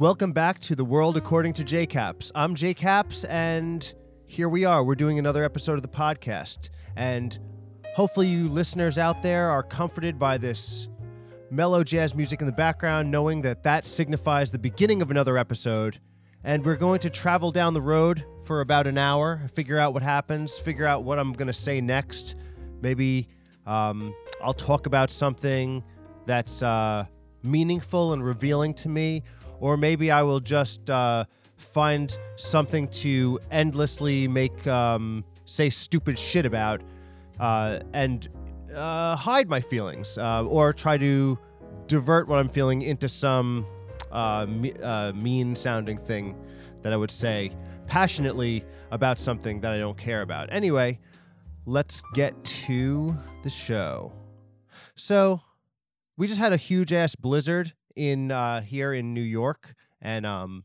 Welcome 0.00 0.32
back 0.32 0.60
to 0.60 0.74
the 0.74 0.82
world 0.82 1.18
according 1.18 1.52
to 1.52 1.62
JCaps. 1.62 2.32
I'm 2.34 2.54
JCaps, 2.54 3.26
and 3.28 3.92
here 4.24 4.48
we 4.48 4.64
are. 4.64 4.82
We're 4.82 4.94
doing 4.94 5.18
another 5.18 5.44
episode 5.44 5.74
of 5.74 5.82
the 5.82 5.88
podcast. 5.88 6.70
And 6.96 7.38
hopefully, 7.94 8.26
you 8.26 8.48
listeners 8.48 8.96
out 8.96 9.22
there 9.22 9.50
are 9.50 9.62
comforted 9.62 10.18
by 10.18 10.38
this 10.38 10.88
mellow 11.50 11.84
jazz 11.84 12.14
music 12.14 12.40
in 12.40 12.46
the 12.46 12.52
background, 12.52 13.10
knowing 13.10 13.42
that 13.42 13.62
that 13.64 13.86
signifies 13.86 14.50
the 14.50 14.58
beginning 14.58 15.02
of 15.02 15.10
another 15.10 15.36
episode. 15.36 16.00
And 16.44 16.64
we're 16.64 16.76
going 16.76 17.00
to 17.00 17.10
travel 17.10 17.50
down 17.50 17.74
the 17.74 17.82
road 17.82 18.24
for 18.44 18.62
about 18.62 18.86
an 18.86 18.96
hour, 18.96 19.48
figure 19.52 19.76
out 19.76 19.92
what 19.92 20.02
happens, 20.02 20.58
figure 20.58 20.86
out 20.86 21.04
what 21.04 21.18
I'm 21.18 21.34
going 21.34 21.48
to 21.48 21.52
say 21.52 21.82
next. 21.82 22.36
Maybe 22.80 23.28
um, 23.66 24.14
I'll 24.42 24.54
talk 24.54 24.86
about 24.86 25.10
something 25.10 25.84
that's 26.24 26.62
uh, 26.62 27.04
meaningful 27.42 28.12
and 28.12 28.24
revealing 28.24 28.74
to 28.74 28.88
me, 28.88 29.22
or 29.60 29.76
maybe 29.76 30.10
I 30.10 30.22
will 30.22 30.40
just 30.40 30.90
uh, 30.90 31.24
find 31.56 32.16
something 32.36 32.88
to 32.88 33.38
endlessly 33.50 34.26
make 34.26 34.66
um, 34.66 35.24
say 35.44 35.70
stupid 35.70 36.18
shit 36.18 36.46
about 36.46 36.82
uh, 37.38 37.80
and 37.92 38.28
uh, 38.74 39.16
hide 39.16 39.48
my 39.48 39.60
feelings, 39.60 40.18
uh, 40.18 40.44
or 40.44 40.72
try 40.72 40.96
to 40.98 41.38
divert 41.86 42.28
what 42.28 42.38
I'm 42.38 42.48
feeling 42.48 42.82
into 42.82 43.08
some 43.08 43.66
uh, 44.12 44.46
me- 44.48 44.74
uh, 44.74 45.12
mean 45.12 45.56
sounding 45.56 45.96
thing 45.96 46.36
that 46.82 46.92
I 46.92 46.96
would 46.96 47.10
say 47.10 47.52
passionately 47.86 48.64
about 48.90 49.18
something 49.18 49.60
that 49.60 49.72
I 49.72 49.78
don't 49.78 49.98
care 49.98 50.22
about. 50.22 50.52
Anyway, 50.52 50.98
let's 51.66 52.02
get 52.14 52.42
to 52.44 53.16
the 53.42 53.50
show. 53.50 54.12
So, 54.94 55.40
we 56.16 56.26
just 56.26 56.38
had 56.38 56.52
a 56.52 56.56
huge 56.56 56.92
ass 56.92 57.16
blizzard 57.16 57.72
in 57.96 58.30
uh, 58.30 58.60
here 58.62 58.92
in 58.92 59.14
New 59.14 59.20
York, 59.20 59.74
and 60.00 60.26
um, 60.26 60.64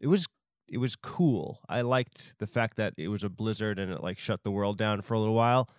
it 0.00 0.06
was 0.06 0.26
it 0.68 0.78
was 0.78 0.96
cool. 0.96 1.60
I 1.68 1.82
liked 1.82 2.34
the 2.38 2.46
fact 2.46 2.76
that 2.76 2.94
it 2.96 3.08
was 3.08 3.22
a 3.22 3.28
blizzard 3.28 3.78
and 3.78 3.92
it 3.92 4.02
like 4.02 4.18
shut 4.18 4.42
the 4.42 4.50
world 4.50 4.76
down 4.76 5.00
for 5.00 5.14
a 5.14 5.18
little 5.18 5.34
while. 5.34 5.70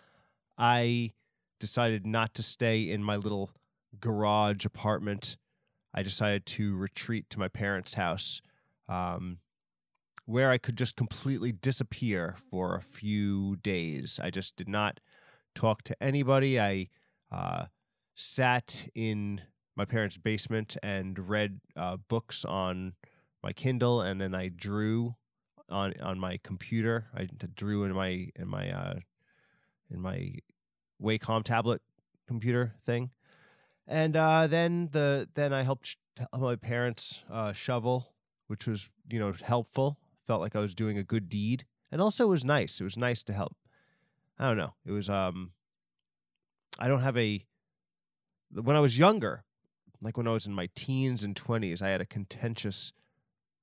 I 0.58 1.12
decided 1.60 2.06
not 2.06 2.34
to 2.36 2.44
stay 2.44 2.90
in 2.90 3.04
my 3.04 3.16
little 3.16 3.52
garage 4.00 4.66
apartment. 4.66 5.38
I 5.94 6.04
decided 6.04 6.46
to 6.48 6.76
retreat 6.76 7.30
to 7.32 7.40
my 7.40 7.48
parents' 7.48 7.96
house, 7.96 8.42
um, 8.88 9.40
where 10.26 10.52
I 10.52 10.58
could 10.58 10.78
just 10.78 10.96
completely 10.96 11.52
disappear 11.52 12.36
for 12.50 12.76
a 12.76 12.82
few 12.82 13.58
days. 13.58 14.20
I 14.22 14.30
just 14.30 14.56
did 14.56 14.70
not 14.70 15.00
talk 15.56 15.84
to 15.84 16.02
anybody. 16.02 16.60
I 16.60 16.90
uh, 17.32 17.66
sat 18.16 18.88
in 18.94 19.42
my 19.78 19.86
parents' 19.86 20.18
basement 20.18 20.76
and 20.82 21.30
read 21.30 21.62
uh, 21.76 21.98
books 21.98 22.44
on 22.44 22.94
my 23.44 23.54
Kindle, 23.54 24.02
and 24.02 24.20
then 24.20 24.34
I 24.34 24.50
drew 24.50 25.16
on 25.70 25.94
on 26.02 26.20
my 26.20 26.40
computer. 26.44 27.06
I 27.16 27.28
drew 27.54 27.84
in 27.84 27.94
my 27.94 28.30
in 28.36 28.48
my 28.48 28.72
uh, 28.72 28.96
in 29.90 30.02
my 30.02 30.34
Wacom 31.02 31.44
tablet 31.44 31.82
computer 32.28 32.74
thing, 32.84 33.12
and 33.88 34.18
uh, 34.18 34.48
then 34.48 34.90
the 34.92 35.30
then 35.36 35.54
I 35.54 35.62
helped 35.62 35.96
my 36.38 36.56
parents 36.56 37.24
uh, 37.32 37.54
shovel, 37.54 38.14
which 38.48 38.68
was 38.68 38.90
you 39.10 39.20
know 39.20 39.34
helpful. 39.44 40.00
Felt 40.26 40.42
like 40.42 40.56
I 40.56 40.60
was 40.60 40.74
doing 40.74 40.98
a 40.98 41.04
good 41.04 41.30
deed, 41.30 41.66
and 41.92 42.02
also 42.02 42.26
it 42.26 42.30
was 42.30 42.44
nice. 42.44 42.82
It 42.82 42.84
was 42.84 42.98
nice 42.98 43.22
to 43.24 43.34
help. 43.34 43.56
I 44.40 44.48
don't 44.48 44.58
know. 44.58 44.74
It 44.86 44.92
was 44.92 45.08
um. 45.08 45.52
I 46.80 46.88
don't 46.88 47.02
have 47.02 47.18
a. 47.18 47.46
When 48.52 48.76
I 48.76 48.80
was 48.80 48.98
younger, 48.98 49.44
like 50.02 50.18
when 50.18 50.28
I 50.28 50.34
was 50.34 50.46
in 50.46 50.54
my 50.54 50.70
teens 50.76 51.24
and 51.24 51.36
twenties, 51.36 51.82
I 51.82 51.90
had 51.90 52.02
a 52.02 52.06
contentious 52.06 52.94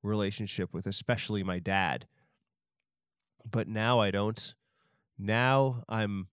relationship 0.03 0.73
with 0.73 0.87
especially 0.87 1.43
my 1.43 1.59
dad. 1.59 2.07
But 3.49 3.69
now 3.69 4.01
I 4.01 4.11
don't. 4.11 4.55
Now 5.19 5.85
I'm 5.89 6.29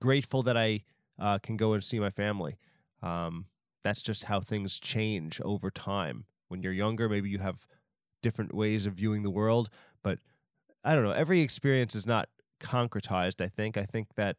grateful 0.00 0.42
that 0.42 0.56
I 0.56 0.84
uh, 1.18 1.38
can 1.38 1.56
go 1.56 1.72
and 1.72 1.82
see 1.82 1.98
my 1.98 2.10
family. 2.10 2.58
Um, 3.02 3.46
that's 3.82 4.02
just 4.02 4.24
how 4.24 4.40
things 4.40 4.80
change 4.80 5.40
over 5.42 5.70
time. 5.70 6.24
When 6.48 6.62
you're 6.62 6.72
younger, 6.72 7.08
maybe 7.08 7.28
you 7.28 7.38
have 7.38 7.66
different 8.22 8.54
ways 8.54 8.86
of 8.86 8.94
viewing 8.94 9.22
the 9.22 9.30
world, 9.30 9.68
but 10.02 10.18
I 10.82 10.94
don't 10.94 11.04
know. 11.04 11.12
Every 11.12 11.40
experience 11.40 11.94
is 11.94 12.06
not 12.06 12.28
concretized. 12.60 13.42
I 13.42 13.48
think. 13.48 13.76
I 13.76 13.84
think 13.84 14.14
that 14.16 14.36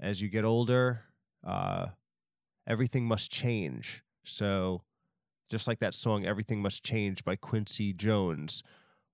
as 0.00 0.20
you 0.20 0.28
get 0.28 0.44
older, 0.44 1.04
uh, 1.46 1.86
everything 2.68 3.06
must 3.06 3.32
change. 3.32 4.02
So, 4.22 4.82
just 5.48 5.66
like 5.66 5.80
that 5.80 5.94
song, 5.94 6.26
Everything 6.26 6.60
Must 6.60 6.84
Change 6.84 7.24
by 7.24 7.34
Quincy 7.34 7.94
Jones, 7.94 8.62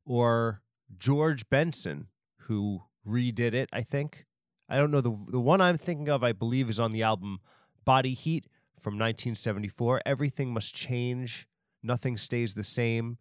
or 0.04 0.60
George 0.98 1.48
Benson, 1.48 2.08
who 2.40 2.82
redid 3.06 3.54
it, 3.54 3.68
I 3.72 3.82
think. 3.82 4.26
I 4.68 4.76
don't 4.76 4.90
know. 4.90 5.00
The, 5.00 5.16
the 5.30 5.40
one 5.40 5.60
I'm 5.60 5.78
thinking 5.78 6.08
of, 6.08 6.24
I 6.24 6.32
believe, 6.32 6.68
is 6.68 6.80
on 6.80 6.90
the 6.90 7.02
album 7.02 7.38
Body 7.84 8.14
Heat 8.14 8.46
from 8.80 8.94
1974. 8.94 10.02
Everything 10.04 10.52
must 10.52 10.74
change, 10.74 11.46
nothing 11.82 12.16
stays 12.16 12.54
the 12.54 12.64
same. 12.64 13.18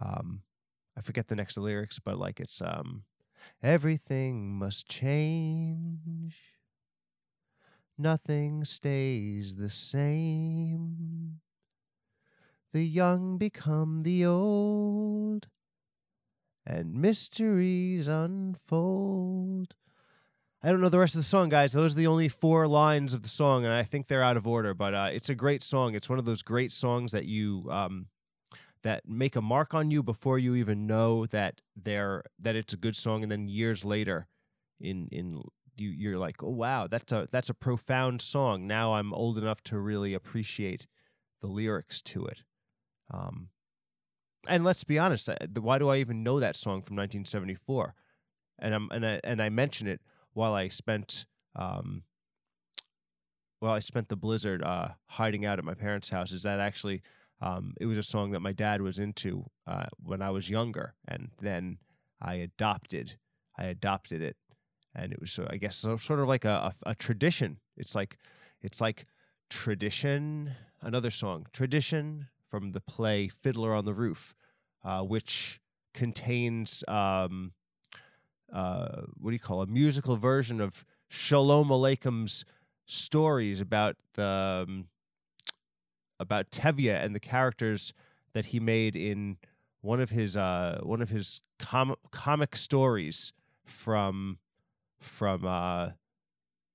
Um, 0.00 0.42
I 0.96 1.00
forget 1.00 1.28
the 1.28 1.36
next 1.36 1.56
lyrics, 1.56 1.98
but 1.98 2.18
like 2.18 2.40
it's 2.40 2.60
um, 2.60 3.04
everything 3.62 4.58
must 4.58 4.88
change. 4.88 6.36
Nothing 8.00 8.64
stays 8.64 9.56
the 9.56 9.68
same. 9.68 11.40
The 12.72 12.84
young 12.86 13.38
become 13.38 14.04
the 14.04 14.24
old, 14.24 15.48
and 16.64 16.94
mysteries 16.94 18.06
unfold. 18.06 19.74
I 20.62 20.70
don't 20.70 20.80
know 20.80 20.88
the 20.88 21.00
rest 21.00 21.16
of 21.16 21.20
the 21.20 21.24
song, 21.24 21.48
guys. 21.48 21.72
Those 21.72 21.94
are 21.94 21.96
the 21.96 22.06
only 22.06 22.28
four 22.28 22.68
lines 22.68 23.14
of 23.14 23.22
the 23.22 23.28
song, 23.28 23.64
and 23.64 23.74
I 23.74 23.82
think 23.82 24.06
they're 24.06 24.22
out 24.22 24.36
of 24.36 24.46
order. 24.46 24.74
But 24.74 24.94
uh, 24.94 25.08
it's 25.12 25.28
a 25.28 25.34
great 25.34 25.62
song. 25.62 25.96
It's 25.96 26.08
one 26.08 26.20
of 26.20 26.24
those 26.24 26.42
great 26.42 26.70
songs 26.70 27.10
that 27.10 27.24
you 27.24 27.66
um, 27.68 28.06
that 28.82 29.08
make 29.08 29.34
a 29.34 29.42
mark 29.42 29.74
on 29.74 29.90
you 29.90 30.04
before 30.04 30.38
you 30.38 30.54
even 30.54 30.86
know 30.86 31.26
that 31.26 31.62
they're 31.74 32.22
that 32.38 32.54
it's 32.54 32.72
a 32.72 32.76
good 32.76 32.94
song, 32.94 33.24
and 33.24 33.32
then 33.32 33.48
years 33.48 33.84
later, 33.84 34.28
in 34.78 35.08
in 35.10 35.42
you 35.80 35.90
you're 35.90 36.18
like, 36.18 36.42
oh 36.42 36.50
wow, 36.50 36.86
that's 36.86 37.12
a 37.12 37.26
that's 37.30 37.50
a 37.50 37.54
profound 37.54 38.20
song. 38.22 38.66
Now 38.66 38.94
I'm 38.94 39.12
old 39.12 39.38
enough 39.38 39.62
to 39.64 39.78
really 39.78 40.14
appreciate 40.14 40.86
the 41.40 41.46
lyrics 41.46 42.02
to 42.02 42.24
it. 42.26 42.42
Um, 43.12 43.48
and 44.46 44.64
let's 44.64 44.84
be 44.84 44.98
honest, 44.98 45.28
why 45.58 45.78
do 45.78 45.88
I 45.88 45.96
even 45.96 46.22
know 46.22 46.40
that 46.40 46.56
song 46.56 46.82
from 46.82 46.96
1974? 46.96 47.94
And 48.58 48.74
I'm 48.74 48.88
and 48.90 49.06
I 49.06 49.20
and 49.24 49.42
I 49.42 49.48
mention 49.48 49.86
it 49.86 50.00
while 50.32 50.54
I 50.54 50.68
spent 50.68 51.26
um, 51.56 52.02
well, 53.60 53.72
I 53.72 53.80
spent 53.80 54.08
the 54.08 54.16
blizzard 54.16 54.62
uh, 54.62 54.90
hiding 55.06 55.44
out 55.44 55.58
at 55.58 55.64
my 55.64 55.74
parents' 55.74 56.10
house. 56.10 56.32
Is 56.32 56.42
that 56.44 56.60
actually 56.60 57.02
um, 57.40 57.74
it 57.80 57.86
was 57.86 57.98
a 57.98 58.02
song 58.02 58.30
that 58.32 58.40
my 58.40 58.52
dad 58.52 58.82
was 58.82 58.98
into 58.98 59.46
uh, 59.66 59.86
when 60.02 60.22
I 60.22 60.30
was 60.30 60.50
younger, 60.50 60.94
and 61.06 61.30
then 61.40 61.78
I 62.20 62.34
adopted 62.34 63.18
I 63.58 63.64
adopted 63.64 64.22
it, 64.22 64.36
and 64.98 65.12
it 65.12 65.20
was 65.20 65.32
so 65.32 65.46
I 65.48 65.56
guess 65.56 65.76
so, 65.76 65.96
sort 65.96 66.20
of 66.20 66.28
like 66.28 66.44
a, 66.44 66.72
a, 66.84 66.90
a 66.90 66.94
tradition. 66.94 67.58
It's 67.76 67.94
like 67.94 68.18
it's 68.60 68.80
like 68.80 69.06
tradition. 69.48 70.52
Another 70.80 71.10
song, 71.10 71.46
tradition 71.52 72.28
from 72.46 72.70
the 72.70 72.80
play 72.80 73.26
Fiddler 73.26 73.74
on 73.74 73.84
the 73.84 73.92
Roof, 73.92 74.36
uh, 74.84 75.00
which 75.00 75.60
contains 75.92 76.84
um, 76.86 77.50
uh, 78.52 79.02
what 79.16 79.30
do 79.30 79.34
you 79.34 79.40
call 79.40 79.62
it? 79.62 79.68
a 79.68 79.72
musical 79.72 80.16
version 80.16 80.60
of 80.60 80.84
Shalom 81.08 81.68
Aleichem,'s 81.68 82.44
stories 82.86 83.60
about 83.60 83.96
the 84.14 84.66
um, 84.68 84.86
about 86.20 86.50
Tevye 86.50 87.04
and 87.04 87.14
the 87.14 87.20
characters 87.20 87.92
that 88.32 88.46
he 88.46 88.60
made 88.60 88.94
in 88.96 89.36
one 89.80 90.00
of 90.00 90.10
his 90.10 90.36
uh, 90.36 90.80
one 90.82 91.02
of 91.02 91.08
his 91.08 91.40
com- 91.58 91.96
comic 92.10 92.56
stories 92.56 93.32
from 93.64 94.38
from 95.00 95.44
uh, 95.44 95.90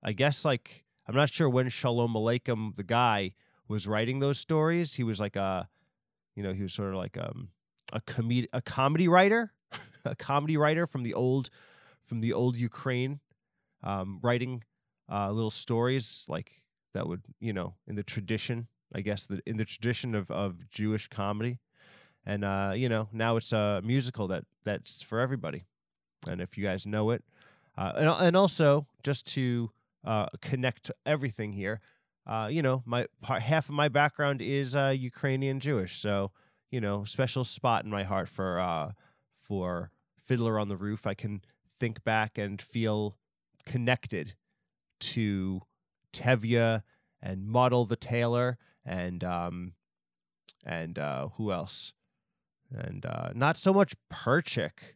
I 0.04 0.14
guess 0.14 0.46
like 0.46 0.86
I'm 1.08 1.16
not 1.16 1.30
sure 1.30 1.50
when 1.50 1.70
Shalom 1.70 2.14
Aleichem 2.14 2.76
the 2.76 2.84
guy 2.84 3.34
was 3.68 3.88
writing 3.88 4.20
those 4.20 4.40
stories. 4.40 4.96
He 4.96 5.04
was 5.04 5.20
like 5.20 5.36
a 5.36 5.70
you 6.36 6.44
know 6.44 6.54
he 6.54 6.64
was 6.64 6.74
sort 6.74 6.90
of 6.90 6.96
like 6.96 7.18
um, 7.18 7.50
a 7.92 8.02
comed- 8.02 8.48
a 8.54 8.62
comedy 8.62 9.08
writer, 9.08 9.54
a 10.06 10.16
comedy 10.16 10.58
writer 10.58 10.88
from 10.88 11.04
the 11.04 11.14
old 11.14 11.50
from 12.04 12.22
the 12.22 12.34
old 12.34 12.56
Ukraine, 12.58 13.20
um, 13.84 14.20
writing 14.22 14.64
uh, 15.12 15.32
little 15.32 15.52
stories 15.52 16.26
like 16.28 16.64
that 16.94 17.08
would 17.08 17.24
you 17.40 17.54
know 17.54 17.76
in 17.88 17.96
the 17.96 18.04
tradition 18.04 18.68
I 18.94 19.02
guess 19.02 19.26
the 19.26 19.42
in 19.46 19.58
the 19.58 19.66
tradition 19.66 20.14
of 20.16 20.30
of 20.30 20.70
Jewish 20.70 21.08
comedy, 21.08 21.60
and 22.26 22.46
uh, 22.46 22.74
you 22.76 22.90
know 22.90 23.10
now 23.12 23.38
it's 23.38 23.52
a 23.52 23.82
musical 23.84 24.28
that 24.28 24.46
that's 24.64 25.02
for 25.02 25.20
everybody, 25.20 25.66
and 26.28 26.42
if 26.42 26.58
you 26.58 26.64
guys 26.64 26.86
know 26.86 27.10
it, 27.10 27.24
uh, 27.78 27.94
and 27.96 28.08
and 28.08 28.36
also 28.36 28.88
just 29.04 29.28
to 29.34 29.72
uh, 30.04 30.28
connect 30.42 30.92
everything 31.06 31.54
here, 31.54 31.82
uh, 32.28 32.48
you 32.52 32.62
know 32.62 32.84
my 32.86 33.08
part, 33.22 33.42
half 33.42 33.70
of 33.70 33.76
my 33.76 33.88
background 33.88 34.42
is 34.42 34.76
uh, 34.76 34.94
Ukrainian 34.96 35.60
Jewish, 35.60 36.00
so 36.00 36.32
you 36.72 36.82
know 36.82 37.04
special 37.04 37.44
spot 37.44 37.86
in 37.86 37.92
my 37.92 38.04
heart 38.04 38.30
for 38.30 38.60
uh, 38.60 38.92
for 39.36 39.92
Fiddler 40.22 40.60
on 40.60 40.70
the 40.70 40.78
Roof. 40.78 41.06
I 41.06 41.14
can 41.14 41.42
think 41.80 42.04
back 42.04 42.38
and 42.38 42.62
feel 42.62 43.18
connected 43.66 44.36
to 45.00 45.62
Tevye 46.14 46.84
and 47.22 47.48
Motel 47.48 47.86
the 47.86 47.96
Tailor 47.96 48.58
and 48.86 49.24
um 49.24 49.74
and 50.66 50.98
uh 51.00 51.30
who 51.36 51.52
else? 51.52 51.94
And 52.72 53.06
uh 53.06 53.30
not 53.34 53.58
so 53.58 53.74
much 53.74 53.96
Perchik. 54.12 54.96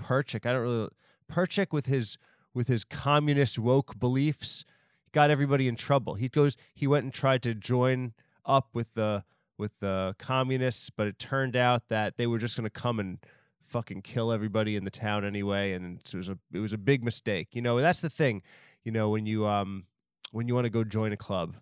Perchik, 0.00 0.46
I 0.46 0.52
don't 0.52 0.62
really 0.62 0.88
Perchik 1.30 1.72
with 1.72 1.86
his 1.86 2.18
with 2.52 2.68
his 2.68 2.84
communist 2.84 3.58
woke 3.58 3.98
beliefs 3.98 4.64
got 5.12 5.30
everybody 5.30 5.68
in 5.68 5.76
trouble. 5.76 6.14
He 6.14 6.28
goes 6.28 6.56
he 6.74 6.86
went 6.86 7.04
and 7.04 7.12
tried 7.12 7.42
to 7.44 7.54
join 7.54 8.12
up 8.44 8.68
with 8.72 8.94
the 8.94 9.24
with 9.56 9.78
the 9.80 10.14
communists, 10.18 10.90
but 10.90 11.06
it 11.06 11.18
turned 11.18 11.56
out 11.56 11.88
that 11.88 12.16
they 12.16 12.26
were 12.26 12.38
just 12.38 12.56
going 12.56 12.64
to 12.64 12.70
come 12.70 12.98
and 12.98 13.18
fucking 13.62 14.02
kill 14.02 14.30
everybody 14.30 14.76
in 14.76 14.84
the 14.84 14.90
town 14.90 15.24
anyway 15.24 15.72
and 15.72 16.00
it 16.00 16.14
was 16.14 16.28
a 16.28 16.38
it 16.52 16.58
was 16.58 16.72
a 16.72 16.78
big 16.78 17.02
mistake. 17.02 17.48
You 17.52 17.62
know, 17.62 17.80
that's 17.80 18.00
the 18.00 18.10
thing. 18.10 18.42
You 18.82 18.92
know, 18.92 19.08
when 19.08 19.26
you 19.26 19.46
um 19.46 19.84
when 20.32 20.48
you 20.48 20.54
want 20.54 20.64
to 20.64 20.70
go 20.70 20.84
join 20.84 21.12
a 21.12 21.16
club, 21.16 21.56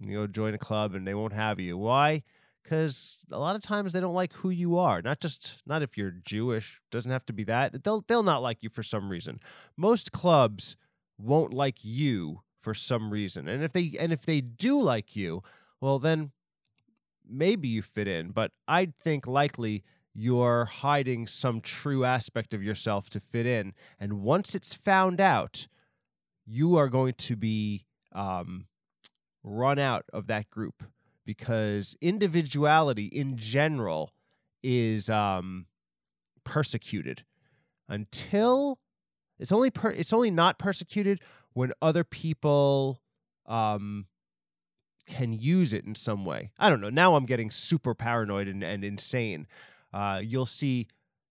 you 0.00 0.16
go 0.16 0.26
join 0.26 0.54
a 0.54 0.58
club 0.58 0.94
and 0.94 1.06
they 1.06 1.14
won't 1.14 1.32
have 1.32 1.60
you. 1.60 1.76
Why? 1.76 2.22
Because 2.62 3.24
a 3.32 3.38
lot 3.38 3.56
of 3.56 3.62
times 3.62 3.92
they 3.92 4.00
don't 4.00 4.14
like 4.14 4.32
who 4.34 4.50
you 4.50 4.78
are. 4.78 5.02
Not 5.02 5.20
just 5.20 5.58
not 5.66 5.82
if 5.82 5.96
you're 5.96 6.10
Jewish. 6.10 6.80
Doesn't 6.90 7.10
have 7.10 7.26
to 7.26 7.32
be 7.32 7.44
that. 7.44 7.84
They'll 7.84 8.04
they'll 8.06 8.22
not 8.22 8.42
like 8.42 8.62
you 8.62 8.68
for 8.68 8.82
some 8.82 9.10
reason. 9.10 9.40
Most 9.76 10.12
clubs 10.12 10.76
won't 11.18 11.52
like 11.52 11.84
you 11.84 12.42
for 12.60 12.74
some 12.74 13.10
reason. 13.10 13.48
And 13.48 13.62
if 13.62 13.72
they 13.72 13.94
and 13.98 14.12
if 14.12 14.24
they 14.24 14.40
do 14.40 14.80
like 14.80 15.16
you, 15.16 15.42
well 15.80 15.98
then 15.98 16.30
maybe 17.28 17.68
you 17.68 17.82
fit 17.82 18.08
in. 18.08 18.30
But 18.30 18.52
I'd 18.68 18.96
think 18.96 19.26
likely 19.26 19.82
you're 20.14 20.66
hiding 20.66 21.26
some 21.26 21.60
true 21.60 22.04
aspect 22.04 22.52
of 22.52 22.62
yourself 22.62 23.08
to 23.10 23.20
fit 23.20 23.46
in. 23.46 23.72
And 23.98 24.22
once 24.22 24.54
it's 24.54 24.74
found 24.74 25.20
out, 25.20 25.66
you 26.46 26.76
are 26.76 26.88
going 26.88 27.14
to 27.14 27.36
be 27.36 27.86
um, 28.12 28.66
run 29.42 29.78
out 29.78 30.04
of 30.12 30.26
that 30.26 30.50
group 30.50 30.84
because 31.24 31.96
individuality 32.00 33.06
in 33.06 33.36
general 33.36 34.12
is 34.62 35.10
um, 35.10 35.66
persecuted 36.44 37.24
until 37.88 38.78
it's 39.38 39.52
only 39.52 39.70
per- 39.70 39.90
it's 39.90 40.12
only 40.12 40.30
not 40.30 40.58
persecuted 40.58 41.20
when 41.52 41.72
other 41.82 42.04
people 42.04 43.02
um, 43.46 44.06
can 45.06 45.32
use 45.32 45.72
it 45.72 45.84
in 45.84 45.94
some 45.94 46.24
way. 46.24 46.50
I 46.58 46.70
don't 46.70 46.80
know. 46.80 46.90
Now 46.90 47.14
I'm 47.16 47.26
getting 47.26 47.50
super 47.50 47.94
paranoid 47.94 48.48
and, 48.48 48.62
and 48.62 48.84
insane. 48.84 49.46
Uh, 49.92 50.20
you'll 50.22 50.46
see 50.46 50.86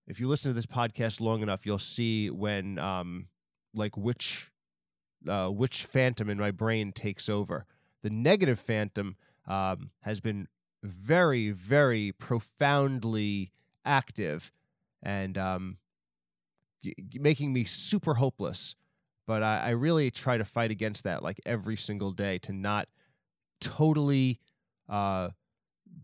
if 0.07 0.19
you 0.19 0.27
listen 0.27 0.51
to 0.51 0.53
this 0.53 0.65
podcast 0.65 1.21
long 1.21 1.41
enough, 1.41 1.65
you'll 1.65 1.79
see 1.79 2.29
when 2.29 2.77
um, 2.79 3.27
like 3.73 3.95
which 3.95 4.51
uh, 5.27 5.47
which 5.47 5.85
phantom 5.85 6.29
in 6.29 6.37
my 6.37 6.51
brain 6.51 6.91
takes 6.91 7.29
over. 7.29 7.65
The 8.01 8.09
negative 8.09 8.59
phantom 8.59 9.15
um, 9.47 9.91
has 10.01 10.19
been 10.19 10.47
very, 10.83 11.51
very 11.51 12.11
profoundly 12.11 13.51
active 13.85 14.51
and 15.03 15.37
um, 15.37 15.77
g- 16.83 16.95
making 17.19 17.53
me 17.53 17.63
super 17.63 18.15
hopeless. 18.15 18.75
But 19.27 19.43
I, 19.43 19.59
I 19.59 19.69
really 19.69 20.11
try 20.11 20.37
to 20.37 20.45
fight 20.45 20.71
against 20.71 21.03
that 21.03 21.23
like 21.23 21.39
every 21.45 21.77
single 21.77 22.11
day 22.11 22.37
to 22.39 22.51
not 22.53 22.87
totally 23.59 24.39
uh, 24.89 25.29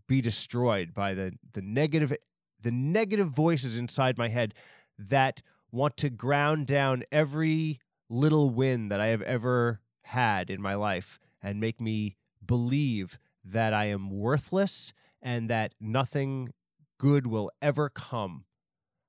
be 0.06 0.20
destroyed 0.20 0.94
by 0.94 1.14
the 1.14 1.32
the 1.52 1.62
negative 1.62 2.14
the 2.60 2.70
negative 2.70 3.28
voices 3.28 3.76
inside 3.76 4.18
my 4.18 4.28
head 4.28 4.54
that 4.98 5.42
want 5.70 5.96
to 5.98 6.10
ground 6.10 6.66
down 6.66 7.04
every 7.12 7.80
little 8.08 8.50
win 8.50 8.88
that 8.88 9.00
I 9.00 9.08
have 9.08 9.22
ever 9.22 9.80
had 10.02 10.50
in 10.50 10.62
my 10.62 10.74
life 10.74 11.18
and 11.42 11.60
make 11.60 11.80
me 11.80 12.16
believe 12.44 13.18
that 13.44 13.72
I 13.72 13.86
am 13.86 14.10
worthless 14.10 14.92
and 15.22 15.48
that 15.50 15.74
nothing 15.80 16.52
good 16.98 17.26
will 17.26 17.50
ever 17.62 17.88
come. 17.88 18.44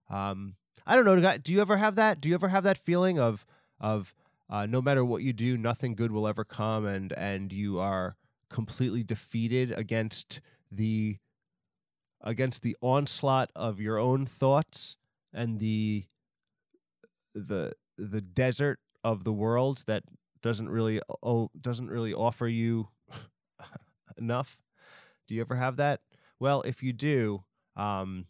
Um, 0.10 0.56
I 0.86 0.96
don't 0.96 1.06
know. 1.06 1.38
Do 1.38 1.54
you 1.54 1.62
ever 1.62 1.78
have 1.78 1.96
that? 1.96 2.22
Do 2.22 2.30
you 2.30 2.36
ever 2.36 2.50
have 2.50 2.64
that 2.64 2.78
feeling 2.78 3.20
of 3.20 3.46
of 3.80 4.14
uh, 4.50 4.66
no 4.66 4.82
matter 4.82 5.06
what 5.06 5.22
you 5.22 5.32
do, 5.32 5.58
nothing 5.58 5.94
good 5.96 6.12
will 6.12 6.28
ever 6.28 6.44
come, 6.44 6.86
and 6.86 7.14
and 7.14 7.54
you 7.54 7.80
are 7.80 8.16
completely 8.50 9.04
defeated 9.04 9.72
against 9.72 10.42
the 10.72 11.18
against 12.22 12.64
the 12.64 12.76
onslaught 12.82 13.52
of 13.56 13.80
your 13.80 13.98
own 13.98 14.26
thoughts 14.26 14.98
and 15.34 15.60
the 15.60 16.06
the 17.36 17.74
the 17.98 18.22
desert 18.22 18.80
of 19.04 19.24
the 19.24 19.32
world 19.32 19.84
that 19.88 20.04
doesn't 20.42 20.70
really 20.70 21.00
oh, 21.22 21.50
doesn't 21.60 21.90
really 21.90 22.14
offer 22.14 22.48
you 22.48 22.90
enough. 24.20 24.60
Do 25.28 25.36
you 25.36 25.42
ever 25.42 25.56
have 25.56 25.78
that? 25.78 26.02
Well, 26.40 26.62
if 26.64 26.82
you 26.82 26.94
do, 26.94 27.44
um, 27.76 28.26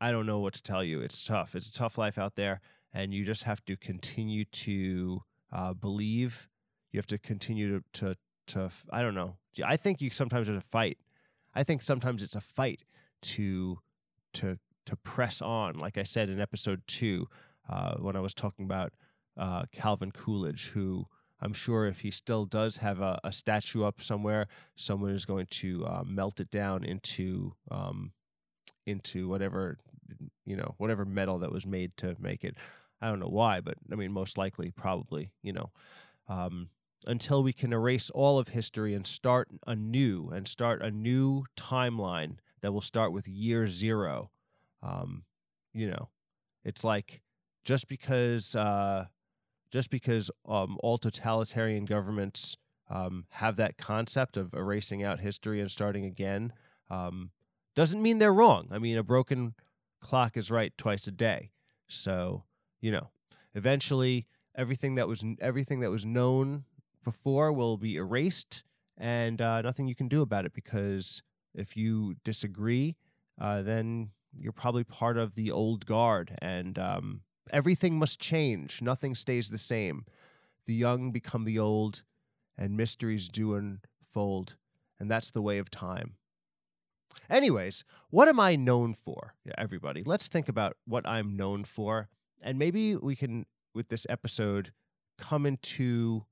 I 0.00 0.10
don't 0.10 0.26
know 0.26 0.38
what 0.38 0.54
to 0.54 0.62
tell 0.62 0.84
you. 0.84 1.00
It's 1.00 1.24
tough. 1.24 1.54
It's 1.54 1.68
a 1.68 1.72
tough 1.72 1.96
life 1.96 2.18
out 2.18 2.34
there, 2.34 2.60
and 2.92 3.14
you 3.14 3.24
just 3.24 3.44
have 3.44 3.64
to 3.66 3.76
continue 3.76 4.44
to 4.44 5.22
uh, 5.52 5.72
believe. 5.72 6.48
You 6.92 6.98
have 6.98 7.06
to 7.06 7.18
continue 7.18 7.80
to, 7.80 7.84
to 8.00 8.16
to 8.48 8.70
I 8.90 9.02
don't 9.02 9.14
know. 9.14 9.36
I 9.64 9.76
think 9.76 10.00
you 10.00 10.10
sometimes 10.10 10.48
it's 10.48 10.58
a 10.64 10.68
fight. 10.68 10.98
I 11.54 11.62
think 11.62 11.82
sometimes 11.82 12.22
it's 12.22 12.34
a 12.34 12.40
fight 12.40 12.84
to 13.22 13.78
to 14.34 14.58
to 14.86 14.96
press 14.96 15.40
on. 15.40 15.78
Like 15.78 15.96
I 15.96 16.02
said 16.02 16.28
in 16.28 16.40
episode 16.40 16.82
two, 16.86 17.28
uh, 17.68 17.94
when 17.94 18.16
I 18.16 18.20
was 18.20 18.34
talking 18.34 18.64
about 18.64 18.92
uh, 19.36 19.64
Calvin 19.72 20.12
Coolidge, 20.12 20.70
who 20.70 21.06
I'm 21.40 21.52
sure 21.52 21.86
if 21.86 22.00
he 22.00 22.10
still 22.10 22.44
does 22.46 22.78
have 22.78 23.00
a, 23.00 23.20
a 23.24 23.32
statue 23.32 23.84
up 23.84 24.00
somewhere, 24.00 24.46
someone 24.76 25.10
is 25.10 25.26
going 25.26 25.46
to 25.46 25.84
uh, 25.86 26.02
melt 26.04 26.40
it 26.40 26.50
down 26.50 26.84
into 26.84 27.54
um, 27.70 28.12
into 28.86 29.28
whatever 29.28 29.78
you 30.44 30.56
know 30.56 30.74
whatever 30.78 31.04
metal 31.04 31.38
that 31.38 31.52
was 31.52 31.66
made 31.66 31.96
to 31.98 32.16
make 32.18 32.44
it. 32.44 32.56
I 33.00 33.08
don't 33.08 33.20
know 33.20 33.28
why, 33.28 33.60
but 33.60 33.74
I 33.92 33.96
mean 33.96 34.12
most 34.12 34.38
likely, 34.38 34.70
probably 34.70 35.32
you 35.42 35.52
know. 35.52 35.70
Um, 36.28 36.70
until 37.06 37.42
we 37.42 37.52
can 37.52 37.72
erase 37.72 38.08
all 38.10 38.38
of 38.38 38.48
history 38.48 38.94
and 38.94 39.06
start 39.06 39.48
anew 39.66 40.30
and 40.32 40.48
start 40.48 40.80
a 40.80 40.90
new 40.90 41.44
timeline 41.54 42.36
that 42.62 42.72
will 42.72 42.80
start 42.80 43.12
with 43.12 43.28
year 43.28 43.66
zero. 43.66 44.30
Um, 44.82 45.24
you 45.74 45.86
know, 45.86 46.08
it's 46.64 46.82
like 46.82 47.20
just 47.62 47.88
because 47.88 48.56
uh, 48.56 49.06
just 49.74 49.90
because 49.90 50.30
um, 50.48 50.78
all 50.84 50.96
totalitarian 50.96 51.84
governments 51.84 52.56
um, 52.88 53.26
have 53.30 53.56
that 53.56 53.76
concept 53.76 54.36
of 54.36 54.54
erasing 54.54 55.02
out 55.02 55.18
history 55.18 55.60
and 55.60 55.68
starting 55.68 56.04
again 56.04 56.52
um, 56.90 57.32
doesn't 57.74 58.00
mean 58.00 58.18
they're 58.18 58.32
wrong. 58.32 58.68
I 58.70 58.78
mean, 58.78 58.96
a 58.96 59.02
broken 59.02 59.54
clock 60.00 60.36
is 60.36 60.48
right 60.48 60.72
twice 60.78 61.08
a 61.08 61.10
day. 61.10 61.50
So 61.88 62.44
you 62.80 62.92
know, 62.92 63.08
eventually 63.52 64.28
everything 64.54 64.94
that 64.94 65.08
was 65.08 65.24
everything 65.40 65.80
that 65.80 65.90
was 65.90 66.06
known 66.06 66.66
before 67.02 67.52
will 67.52 67.76
be 67.76 67.96
erased, 67.96 68.62
and 68.96 69.42
uh, 69.42 69.60
nothing 69.62 69.88
you 69.88 69.96
can 69.96 70.06
do 70.06 70.22
about 70.22 70.46
it 70.46 70.54
because 70.54 71.20
if 71.52 71.76
you 71.76 72.14
disagree, 72.22 72.94
uh, 73.40 73.62
then 73.62 74.10
you're 74.36 74.52
probably 74.52 74.84
part 74.84 75.18
of 75.18 75.34
the 75.34 75.50
old 75.50 75.84
guard, 75.84 76.38
and 76.40 76.78
um, 76.78 77.22
Everything 77.50 77.98
must 77.98 78.20
change, 78.20 78.80
nothing 78.82 79.14
stays 79.14 79.50
the 79.50 79.58
same. 79.58 80.06
The 80.66 80.74
young 80.74 81.12
become 81.12 81.44
the 81.44 81.58
old, 81.58 82.02
and 82.56 82.76
mysteries 82.76 83.28
do 83.28 83.54
unfold, 83.54 84.56
and 84.98 85.10
that's 85.10 85.30
the 85.30 85.42
way 85.42 85.58
of 85.58 85.70
time. 85.70 86.14
Anyways, 87.28 87.84
what 88.10 88.28
am 88.28 88.40
I 88.40 88.56
known 88.56 88.94
for, 88.94 89.34
everybody? 89.56 90.02
Let's 90.04 90.28
think 90.28 90.48
about 90.48 90.76
what 90.86 91.06
I'm 91.06 91.36
known 91.36 91.64
for, 91.64 92.08
and 92.42 92.58
maybe 92.58 92.96
we 92.96 93.14
can, 93.14 93.46
with 93.74 93.88
this 93.88 94.06
episode, 94.08 94.72
come 95.18 95.46
into, 95.46 96.24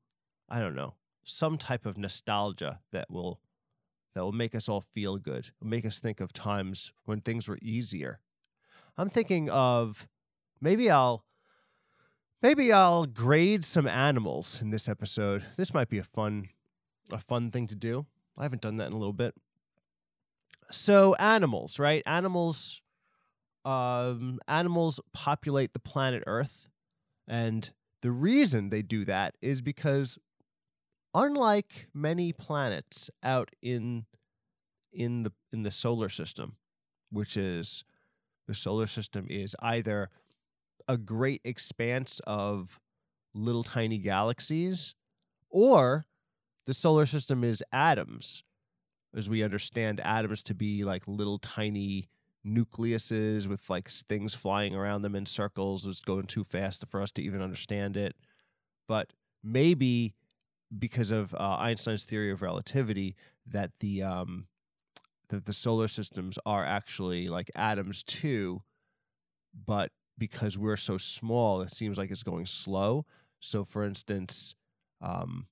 I 0.49 0.61
don't 0.61 0.75
know, 0.75 0.95
some 1.25 1.59
type 1.59 1.87
of 1.87 1.97
nostalgia 1.97 2.81
that 2.91 3.11
will 3.11 3.41
that 4.15 4.23
will 4.23 4.33
make 4.33 4.55
us 4.55 4.69
all 4.69 4.83
feel 4.83 5.17
good, 5.17 5.51
make 5.63 5.87
us 5.87 5.99
think 5.99 6.21
of 6.21 6.33
times 6.33 6.93
when 7.05 7.21
things 7.21 7.49
were 7.49 7.59
easier. 7.63 8.21
I'm 8.99 9.09
thinking 9.09 9.49
of 9.49 10.07
maybe 10.63 10.89
I'll 10.89 11.25
maybe 12.41 12.73
I'll 12.73 13.05
grade 13.05 13.65
some 13.65 13.87
animals 13.87 14.63
in 14.63 14.71
this 14.71 14.89
episode. 14.89 15.45
This 15.59 15.75
might 15.75 15.91
be 15.91 15.99
a 15.99 16.05
fun 16.05 16.49
a 17.11 17.19
fun 17.19 17.51
thing 17.51 17.67
to 17.67 17.75
do. 17.75 18.07
I 18.39 18.45
haven't 18.45 18.63
done 18.63 18.77
that 18.77 18.87
in 18.87 18.95
a 18.95 18.99
little 18.99 19.13
bit. 19.13 19.35
So 20.71 21.15
animals, 21.17 21.79
right? 21.79 22.03
Animals 22.07 22.81
um 23.65 24.41
animals 24.49 24.99
populate 25.13 25.73
the 25.73 25.79
planet 25.79 26.25
Earth 26.27 26.69
and 27.29 27.71
the 28.01 28.11
reason 28.11 28.71
they 28.71 28.83
do 28.83 29.05
that 29.05 29.37
is 29.41 29.63
because 29.63 30.19
unlike 31.15 31.87
many 31.95 32.33
planets 32.33 33.11
out 33.23 33.51
in 33.61 34.07
in 34.93 35.23
the 35.23 35.33
in 35.53 35.63
the 35.63 35.71
solar 35.71 36.09
system, 36.09 36.57
which 37.11 37.37
is 37.37 37.85
the 38.49 38.55
solar 38.55 38.87
system 38.89 39.27
is 39.31 39.55
either 39.61 40.11
a 40.89 40.97
great 40.97 41.41
expanse 41.45 42.21
of 42.27 42.81
little 43.35 43.65
tiny 43.65 43.99
galaxies 43.99 44.95
or 45.49 46.07
the 46.67 46.75
solar 46.75 47.07
system 47.07 47.45
is 47.45 47.63
atoms 47.73 48.43
as 49.15 49.29
we 49.29 49.43
understand 49.43 50.01
atoms 50.01 50.43
to 50.43 50.55
be 50.55 50.85
like 50.85 51.03
little 51.07 51.39
tiny 51.39 52.09
nucleuses 52.47 53.47
with 53.47 53.69
like 53.71 53.89
things 53.89 54.35
flying 54.35 54.75
around 54.75 55.03
them 55.03 55.15
in 55.15 55.27
circles 55.27 55.87
it's 55.87 56.01
going 56.01 56.27
too 56.27 56.45
fast 56.45 56.87
for 56.89 57.01
us 57.01 57.13
to 57.13 57.23
even 57.23 57.41
understand 57.41 57.97
it. 57.97 58.17
But 58.89 59.13
maybe 59.43 60.15
because 60.77 61.11
of 61.11 61.35
uh, 61.35 61.57
einstein's 61.59 62.05
theory 62.05 62.31
of 62.33 62.43
relativity 62.43 63.17
that 63.47 63.71
the 63.81 64.03
um 64.03 64.47
that 65.29 65.45
the 65.47 65.53
solar 65.53 65.89
systems 65.89 66.39
are 66.45 66.65
actually 66.65 67.29
like 67.29 67.51
atoms 67.55 68.03
too 68.03 68.63
but 69.67 69.91
because 70.19 70.59
we're 70.59 70.77
so 70.77 70.97
small 70.97 71.63
it 71.63 71.71
seems 71.71 71.99
like 71.99 72.11
it's 72.11 72.23
going 72.23 72.47
slow 72.47 73.05
so 73.41 73.65
for 73.65 73.85
instance 73.85 74.55
um 75.01 75.47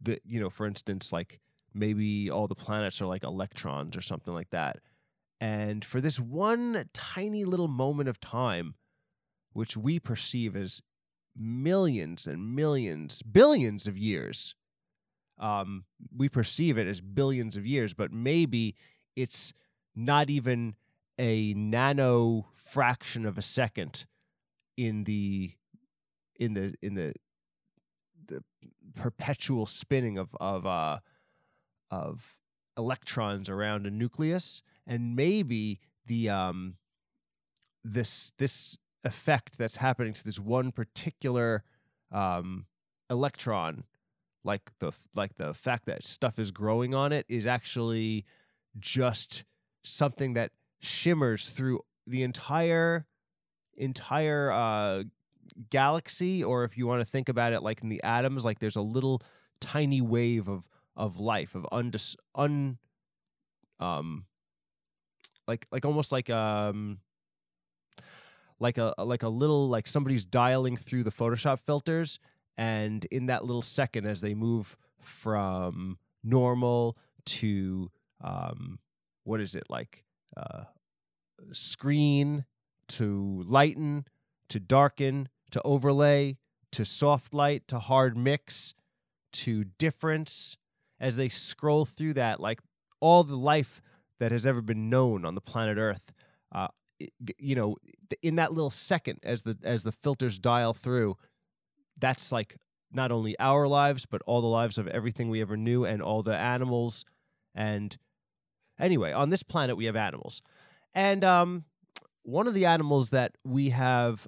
the 0.00 0.18
you 0.24 0.40
know 0.40 0.50
for 0.50 0.66
instance 0.66 1.12
like 1.12 1.40
maybe 1.74 2.30
all 2.30 2.46
the 2.46 2.54
planets 2.54 3.00
are 3.00 3.06
like 3.06 3.22
electrons 3.22 3.96
or 3.96 4.00
something 4.00 4.34
like 4.34 4.50
that. 4.50 4.78
And 5.40 5.84
for 5.84 6.00
this 6.00 6.18
one 6.18 6.88
tiny 6.92 7.44
little 7.44 7.68
moment 7.68 8.08
of 8.08 8.20
time, 8.20 8.74
which 9.52 9.76
we 9.76 10.00
perceive 10.00 10.56
as 10.56 10.82
millions 11.36 12.26
and 12.26 12.54
millions, 12.54 13.22
billions 13.22 13.86
of 13.86 13.96
years, 13.96 14.54
um, 15.38 15.84
we 16.14 16.28
perceive 16.28 16.76
it 16.76 16.88
as 16.88 17.00
billions 17.00 17.56
of 17.56 17.64
years, 17.64 17.94
but 17.94 18.12
maybe 18.12 18.74
it's 19.14 19.52
not 19.94 20.28
even 20.28 20.74
a 21.18 21.52
nano 21.54 22.46
fraction 22.54 23.26
of 23.26 23.36
a 23.38 23.42
second 23.42 24.06
in 24.76 25.04
the 25.04 25.52
in 26.38 26.54
the 26.54 26.74
in 26.80 26.94
the 26.94 27.14
the 28.26 28.42
perpetual 28.94 29.66
spinning 29.66 30.18
of 30.18 30.36
of 30.40 30.66
uh 30.66 30.98
of 31.90 32.38
electrons 32.76 33.50
around 33.50 33.86
a 33.86 33.90
nucleus, 33.90 34.62
and 34.86 35.16
maybe 35.16 35.80
the 36.06 36.28
um, 36.30 36.76
this 37.84 38.32
this 38.38 38.78
effect 39.04 39.58
that's 39.58 39.76
happening 39.76 40.12
to 40.12 40.24
this 40.24 40.38
one 40.38 40.72
particular 40.72 41.64
um, 42.12 42.66
electron, 43.10 43.84
like 44.44 44.70
the 44.78 44.92
like 45.14 45.34
the 45.36 45.52
fact 45.52 45.86
that 45.86 46.04
stuff 46.04 46.38
is 46.38 46.50
growing 46.50 46.94
on 46.94 47.12
it, 47.12 47.26
is 47.28 47.46
actually 47.46 48.24
just 48.78 49.44
something 49.82 50.34
that 50.34 50.52
shimmers 50.80 51.50
through 51.50 51.80
the 52.06 52.22
entire 52.22 53.06
entire 53.76 54.50
uh, 54.50 55.02
galaxy 55.70 56.42
or 56.42 56.64
if 56.64 56.76
you 56.76 56.86
want 56.86 57.00
to 57.00 57.04
think 57.04 57.28
about 57.28 57.52
it 57.52 57.62
like 57.62 57.82
in 57.82 57.88
the 57.88 58.02
atoms 58.02 58.44
like 58.44 58.58
there's 58.58 58.76
a 58.76 58.82
little 58.82 59.22
tiny 59.60 60.00
wave 60.00 60.48
of 60.48 60.68
of 60.96 61.18
life 61.18 61.54
of 61.54 61.66
undis 61.72 62.16
un 62.34 62.78
um 63.80 64.24
like 65.46 65.66
like 65.70 65.84
almost 65.84 66.12
like 66.12 66.28
um 66.30 66.98
like 68.60 68.78
a 68.78 68.94
like 68.98 69.22
a 69.22 69.28
little 69.28 69.68
like 69.68 69.86
somebody's 69.86 70.24
dialing 70.24 70.76
through 70.76 71.02
the 71.02 71.10
photoshop 71.10 71.60
filters 71.60 72.18
and 72.56 73.04
in 73.06 73.26
that 73.26 73.44
little 73.44 73.62
second 73.62 74.06
as 74.06 74.20
they 74.20 74.34
move 74.34 74.76
from 75.00 75.98
normal 76.24 76.96
to 77.24 77.90
um 78.22 78.78
what 79.24 79.40
is 79.40 79.54
it 79.54 79.64
like 79.68 80.04
uh 80.38 80.64
screen 81.52 82.44
to 82.88 83.42
lighten 83.46 84.06
to 84.48 84.60
darken 84.60 85.28
to 85.50 85.60
overlay 85.64 86.36
to 86.72 86.84
soft 86.84 87.32
light 87.32 87.66
to 87.68 87.78
hard 87.78 88.16
mix 88.16 88.74
to 89.32 89.64
difference. 89.64 90.56
As 91.00 91.16
they 91.16 91.28
scroll 91.28 91.84
through 91.84 92.14
that, 92.14 92.40
like 92.40 92.60
all 93.00 93.22
the 93.22 93.36
life 93.36 93.80
that 94.18 94.32
has 94.32 94.44
ever 94.44 94.60
been 94.60 94.90
known 94.90 95.24
on 95.24 95.36
the 95.36 95.40
planet 95.40 95.78
Earth, 95.78 96.12
uh, 96.50 96.68
you 97.38 97.54
know, 97.54 97.76
in 98.20 98.34
that 98.34 98.52
little 98.52 98.70
second 98.70 99.20
as 99.22 99.42
the 99.42 99.56
as 99.62 99.84
the 99.84 99.92
filters 99.92 100.40
dial 100.40 100.74
through, 100.74 101.16
that's 101.96 102.32
like 102.32 102.56
not 102.90 103.12
only 103.12 103.38
our 103.38 103.68
lives 103.68 104.06
but 104.06 104.22
all 104.26 104.40
the 104.40 104.48
lives 104.48 104.76
of 104.76 104.88
everything 104.88 105.28
we 105.28 105.40
ever 105.40 105.56
knew 105.56 105.84
and 105.84 106.02
all 106.02 106.22
the 106.24 106.36
animals. 106.36 107.04
And 107.54 107.96
anyway 108.78 109.12
on 109.12 109.30
this 109.30 109.42
planet 109.42 109.76
we 109.76 109.84
have 109.84 109.96
animals 109.96 110.42
and 110.94 111.24
um, 111.24 111.64
one 112.22 112.46
of 112.46 112.54
the 112.54 112.66
animals 112.66 113.10
that 113.10 113.36
we 113.44 113.70
have 113.70 114.26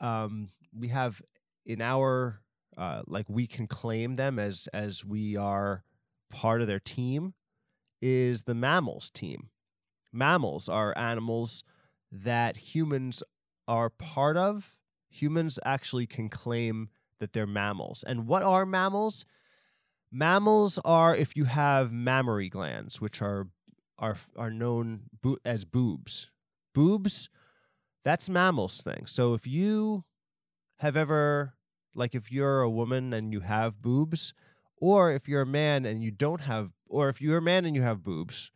um, 0.00 0.48
we 0.76 0.88
have 0.88 1.22
in 1.64 1.80
our 1.80 2.40
uh, 2.76 3.02
like 3.06 3.26
we 3.28 3.46
can 3.46 3.66
claim 3.66 4.14
them 4.14 4.38
as 4.38 4.68
as 4.72 5.04
we 5.04 5.36
are 5.36 5.84
part 6.30 6.60
of 6.60 6.66
their 6.66 6.80
team 6.80 7.34
is 8.00 8.42
the 8.42 8.54
mammals 8.54 9.10
team. 9.10 9.50
Mammals 10.12 10.68
are 10.68 10.96
animals 10.98 11.62
that 12.10 12.56
humans 12.56 13.22
are 13.68 13.88
part 13.88 14.36
of. 14.36 14.76
Humans 15.08 15.58
actually 15.64 16.06
can 16.06 16.28
claim 16.28 16.88
that 17.20 17.32
they're 17.32 17.46
mammals. 17.46 18.02
And 18.06 18.26
what 18.26 18.42
are 18.42 18.66
mammals? 18.66 19.24
Mammals 20.10 20.78
are 20.84 21.14
if 21.14 21.36
you 21.36 21.44
have 21.44 21.92
mammary 21.92 22.48
glands, 22.48 23.00
which 23.00 23.22
are 23.22 23.48
are 23.98 24.16
are 24.36 24.50
known 24.50 25.02
bo- 25.22 25.38
as 25.44 25.64
boobs. 25.64 26.30
Boobs, 26.74 27.28
that's 28.04 28.28
mammals 28.28 28.82
thing. 28.82 29.06
So 29.06 29.34
if 29.34 29.46
you 29.46 30.04
have 30.78 30.96
ever 30.96 31.54
like 31.94 32.14
if 32.14 32.32
you're 32.32 32.60
a 32.60 32.70
woman 32.70 33.12
and 33.12 33.32
you 33.32 33.40
have 33.40 33.80
boobs, 33.82 34.34
or 34.76 35.12
if 35.12 35.28
you're 35.28 35.42
a 35.42 35.46
man 35.46 35.84
and 35.86 36.02
you 36.02 36.10
don't 36.10 36.42
have, 36.42 36.72
or 36.88 37.08
if 37.08 37.20
you're 37.20 37.38
a 37.38 37.42
man 37.42 37.64
and 37.64 37.76
you 37.76 37.82
have 37.82 38.02
boobs, 38.02 38.50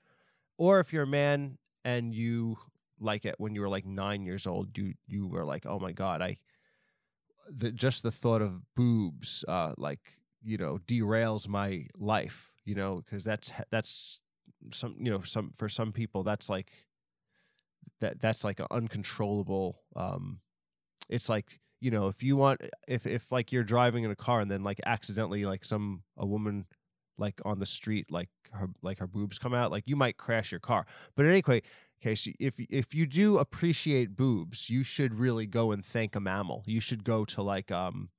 or 0.58 0.80
if 0.80 0.92
you're 0.92 1.04
a 1.04 1.06
man 1.06 1.58
and 1.84 2.14
you 2.14 2.58
like 2.98 3.24
it 3.24 3.34
when 3.38 3.54
you 3.54 3.60
were 3.60 3.68
like 3.68 3.86
nine 3.86 4.24
years 4.24 4.46
old, 4.46 4.76
you 4.76 4.94
you 5.06 5.26
were 5.26 5.44
like, 5.44 5.66
oh 5.66 5.78
my 5.78 5.92
god, 5.92 6.22
I, 6.22 6.38
the, 7.48 7.70
just 7.70 8.02
the 8.02 8.10
thought 8.10 8.42
of 8.42 8.62
boobs, 8.74 9.44
uh, 9.48 9.72
like 9.76 10.18
you 10.42 10.56
know, 10.56 10.78
derails 10.86 11.48
my 11.48 11.86
life, 11.96 12.52
you 12.64 12.74
know, 12.74 13.02
because 13.04 13.24
that's 13.24 13.52
that's 13.70 14.20
some 14.72 14.96
you 14.98 15.10
know 15.10 15.22
some 15.22 15.50
for 15.54 15.68
some 15.68 15.92
people 15.92 16.22
that's 16.22 16.48
like 16.48 16.86
that 18.00 18.20
that's 18.20 18.44
like 18.44 18.60
an 18.60 18.66
uncontrollable 18.70 19.82
um 19.94 20.40
it's 21.08 21.28
like 21.28 21.60
you 21.80 21.90
know 21.90 22.08
if 22.08 22.22
you 22.22 22.36
want 22.36 22.60
if 22.88 23.06
if 23.06 23.30
like 23.30 23.52
you're 23.52 23.64
driving 23.64 24.04
in 24.04 24.10
a 24.10 24.16
car 24.16 24.40
and 24.40 24.50
then 24.50 24.62
like 24.62 24.80
accidentally 24.86 25.44
like 25.44 25.64
some 25.64 26.02
a 26.16 26.26
woman 26.26 26.66
like 27.18 27.40
on 27.44 27.58
the 27.58 27.66
street 27.66 28.10
like 28.10 28.28
her 28.52 28.68
like 28.82 28.98
her 28.98 29.06
boobs 29.06 29.38
come 29.38 29.54
out 29.54 29.70
like 29.70 29.86
you 29.86 29.96
might 29.96 30.16
crash 30.16 30.52
your 30.52 30.60
car. 30.60 30.86
But 31.14 31.26
anyway 31.26 31.38
okay 31.38 31.62
if 32.38 32.60
if 32.70 32.94
you 32.94 33.06
do 33.06 33.38
appreciate 33.38 34.16
boobs 34.16 34.68
you 34.70 34.82
should 34.82 35.14
really 35.14 35.46
go 35.46 35.72
and 35.72 35.84
thank 35.84 36.14
a 36.14 36.20
mammal. 36.20 36.62
You 36.66 36.80
should 36.80 37.04
go 37.04 37.24
to 37.26 37.42
like 37.42 37.70
um 37.70 38.10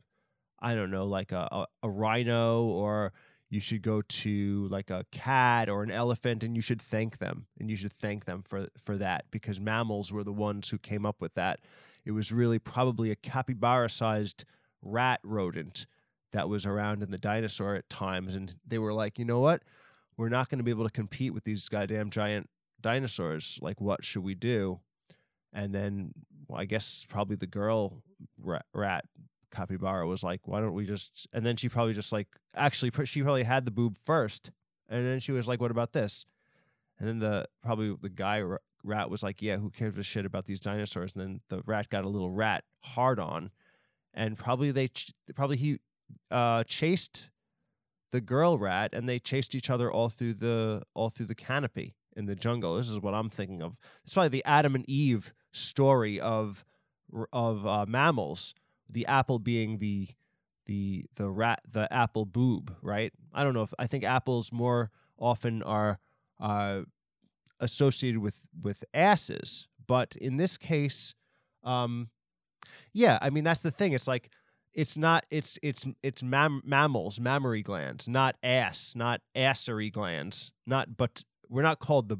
i 0.59 0.73
don't 0.73 0.89
know 0.89 1.05
like 1.05 1.31
a, 1.31 1.47
a, 1.51 1.65
a 1.83 1.89
rhino 1.89 2.63
or 2.63 3.13
you 3.49 3.59
should 3.59 3.81
go 3.81 4.01
to 4.01 4.67
like 4.69 4.89
a 4.89 5.05
cat 5.11 5.69
or 5.69 5.83
an 5.83 5.91
elephant 5.91 6.43
and 6.43 6.55
you 6.55 6.61
should 6.61 6.81
thank 6.81 7.19
them 7.19 7.47
and 7.59 7.69
you 7.69 7.77
should 7.77 7.93
thank 7.93 8.25
them 8.25 8.41
for 8.41 8.67
for 8.77 8.97
that 8.97 9.25
because 9.31 9.59
mammals 9.59 10.11
were 10.11 10.23
the 10.23 10.33
ones 10.33 10.69
who 10.69 10.77
came 10.77 11.05
up 11.05 11.21
with 11.21 11.33
that 11.33 11.59
it 12.07 12.11
was 12.11 12.31
really 12.31 12.57
probably 12.57 13.11
a 13.11 13.15
capybara 13.15 13.89
sized 13.89 14.45
rat 14.81 15.19
rodent 15.23 15.85
that 16.31 16.47
was 16.47 16.65
around 16.65 17.03
in 17.03 17.11
the 17.11 17.17
dinosaur 17.17 17.75
at 17.75 17.89
times. 17.89 18.33
And 18.33 18.55
they 18.65 18.77
were 18.77 18.93
like, 18.93 19.19
you 19.19 19.25
know 19.25 19.39
what? 19.39 19.63
We're 20.15 20.29
not 20.29 20.49
going 20.49 20.59
to 20.59 20.63
be 20.63 20.71
able 20.71 20.85
to 20.85 20.91
compete 20.91 21.33
with 21.33 21.43
these 21.43 21.67
goddamn 21.67 22.09
giant 22.09 22.49
dinosaurs. 22.81 23.59
Like, 23.61 23.81
what 23.81 24.05
should 24.05 24.23
we 24.23 24.35
do? 24.35 24.79
And 25.53 25.75
then 25.75 26.13
well, 26.47 26.61
I 26.61 26.65
guess 26.65 27.05
probably 27.09 27.35
the 27.35 27.47
girl 27.47 28.01
rat, 28.41 28.65
rat 28.73 29.05
capybara 29.57 30.07
was 30.07 30.23
like, 30.23 30.47
why 30.47 30.59
don't 30.59 30.73
we 30.73 30.85
just? 30.85 31.27
And 31.33 31.45
then 31.45 31.55
she 31.55 31.69
probably 31.69 31.93
just 31.93 32.11
like, 32.11 32.27
actually, 32.55 32.91
she 33.05 33.23
probably 33.23 33.43
had 33.43 33.65
the 33.65 33.71
boob 33.71 33.97
first. 33.97 34.51
And 34.89 35.05
then 35.05 35.19
she 35.19 35.31
was 35.31 35.47
like, 35.47 35.59
what 35.59 35.71
about 35.71 35.93
this? 35.93 36.25
And 36.99 37.07
then 37.07 37.19
the 37.19 37.47
probably 37.61 37.95
the 38.01 38.09
guy 38.09 38.41
rat 38.83 39.09
was 39.09 39.23
like, 39.23 39.41
"Yeah, 39.41 39.57
who 39.57 39.69
cares 39.69 39.97
a 39.97 40.03
shit 40.03 40.25
about 40.25 40.45
these 40.45 40.59
dinosaurs?" 40.59 41.15
And 41.15 41.21
then 41.23 41.41
the 41.49 41.61
rat 41.65 41.89
got 41.89 42.05
a 42.05 42.09
little 42.09 42.31
rat 42.31 42.63
hard 42.81 43.19
on, 43.19 43.51
and 44.13 44.37
probably 44.37 44.71
they 44.71 44.87
ch- 44.87 45.13
probably 45.35 45.57
he 45.57 45.79
uh, 46.31 46.63
chased 46.63 47.29
the 48.11 48.21
girl 48.21 48.57
rat, 48.57 48.91
and 48.93 49.07
they 49.07 49.19
chased 49.19 49.53
each 49.53 49.69
other 49.69 49.91
all 49.91 50.09
through 50.09 50.35
the 50.35 50.81
all 50.93 51.09
through 51.09 51.27
the 51.27 51.35
canopy 51.35 51.95
in 52.15 52.25
the 52.25 52.35
jungle. 52.35 52.75
This 52.77 52.89
is 52.89 52.99
what 52.99 53.13
I'm 53.13 53.29
thinking 53.29 53.61
of. 53.61 53.77
It's 54.03 54.13
probably 54.13 54.29
the 54.29 54.45
Adam 54.45 54.73
and 54.73 54.89
Eve 54.89 55.33
story 55.51 56.19
of 56.19 56.65
of 57.31 57.65
uh, 57.65 57.85
mammals. 57.87 58.55
The 58.89 59.05
apple 59.05 59.39
being 59.39 59.77
the 59.77 60.09
the 60.65 61.05
the 61.15 61.29
rat 61.29 61.61
the 61.69 61.91
apple 61.91 62.25
boob, 62.25 62.75
right? 62.81 63.11
I 63.33 63.43
don't 63.43 63.53
know 63.53 63.63
if 63.63 63.73
I 63.79 63.87
think 63.87 64.03
apples 64.03 64.51
more 64.51 64.91
often 65.17 65.63
are 65.63 65.99
uh, 66.39 66.81
associated 67.59 68.19
with 68.19 68.41
with 68.61 68.83
asses, 68.93 69.67
but 69.87 70.15
in 70.15 70.37
this 70.37 70.57
case, 70.57 71.13
um, 71.63 72.09
yeah, 72.93 73.17
I 73.21 73.29
mean 73.29 73.43
that's 73.43 73.61
the 73.61 73.71
thing. 73.71 73.93
It's 73.93 74.07
like 74.07 74.29
it's 74.73 74.97
not 74.97 75.25
it's 75.31 75.57
it's 75.63 75.85
it's 76.03 76.21
mam- 76.21 76.61
mammals, 76.65 77.19
mammary 77.19 77.63
glands, 77.63 78.07
not 78.07 78.35
ass, 78.43 78.93
not 78.95 79.21
assery 79.35 79.91
glands, 79.91 80.51
not 80.65 80.97
but 80.97 81.23
we're 81.49 81.63
not 81.63 81.79
called 81.79 82.09
the 82.09 82.17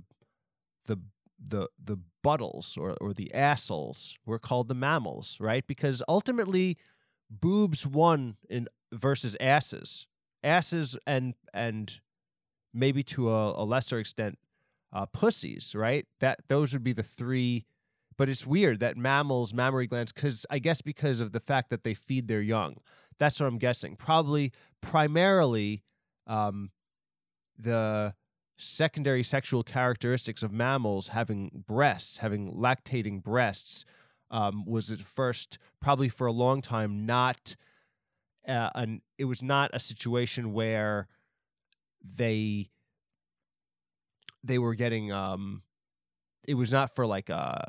the 0.86 0.98
the 1.46 1.68
the 1.84 2.00
buttles 2.27 2.75
or 2.75 2.98
or 3.00 3.13
the 3.13 3.34
assholes. 3.34 4.17
We're 4.25 4.46
called 4.50 4.67
the 4.67 4.75
mammals, 4.75 5.38
right? 5.39 5.65
Because 5.65 6.03
ultimately, 6.10 6.77
boobs 7.29 7.88
won 7.88 8.36
in 8.50 8.67
versus 8.91 9.38
asses, 9.39 10.07
asses 10.43 10.98
and 11.07 11.36
and 11.53 12.01
maybe 12.74 13.01
to 13.03 13.29
a, 13.29 13.63
a 13.63 13.63
lesser 13.63 13.98
extent, 13.98 14.38
uh, 14.91 15.05
pussies, 15.05 15.74
right? 15.74 16.05
That 16.19 16.39
those 16.50 16.74
would 16.74 16.84
be 16.84 16.93
the 16.93 17.10
three 17.19 17.65
but 18.17 18.29
it's 18.29 18.48
weird 18.48 18.79
that 18.79 18.98
mammals, 18.98 19.53
mammary 19.53 19.88
glands, 19.88 20.12
because 20.12 20.46
I 20.50 20.60
guess 20.60 20.81
because 20.81 21.19
of 21.19 21.31
the 21.31 21.39
fact 21.39 21.69
that 21.69 21.84
they 21.84 21.93
feed 21.93 22.27
their 22.27 22.41
young. 22.41 22.77
That's 23.19 23.39
what 23.39 23.46
I'm 23.46 23.60
guessing. 23.60 23.96
Probably 23.96 24.51
primarily 24.81 25.84
um, 26.25 26.72
the 27.57 28.15
secondary 28.58 29.24
sexual 29.24 29.64
characteristics 29.64 30.44
of 30.44 30.52
mammals 30.52 31.10
having 31.10 31.64
breasts, 31.68 32.18
having 32.18 32.54
lactating 32.54 33.22
breasts, 33.22 33.86
um, 34.30 34.66
was 34.66 34.92
at 34.92 35.00
first 35.00 35.58
probably 35.82 36.10
for 36.10 36.28
a 36.28 36.32
long 36.32 36.62
time 36.62 37.06
not 37.06 37.56
uh, 38.48 38.70
an. 38.76 39.02
It 39.18 39.26
was 39.26 39.42
not 39.42 39.72
a 39.74 39.80
situation 39.80 40.54
where 40.54 41.08
they 42.04 42.70
they 44.44 44.58
were 44.58 44.76
getting 44.76 45.12
um 45.12 45.62
it 46.48 46.54
was 46.54 46.72
not 46.72 46.96
for 46.96 47.06
like 47.06 47.30
uh 47.30 47.60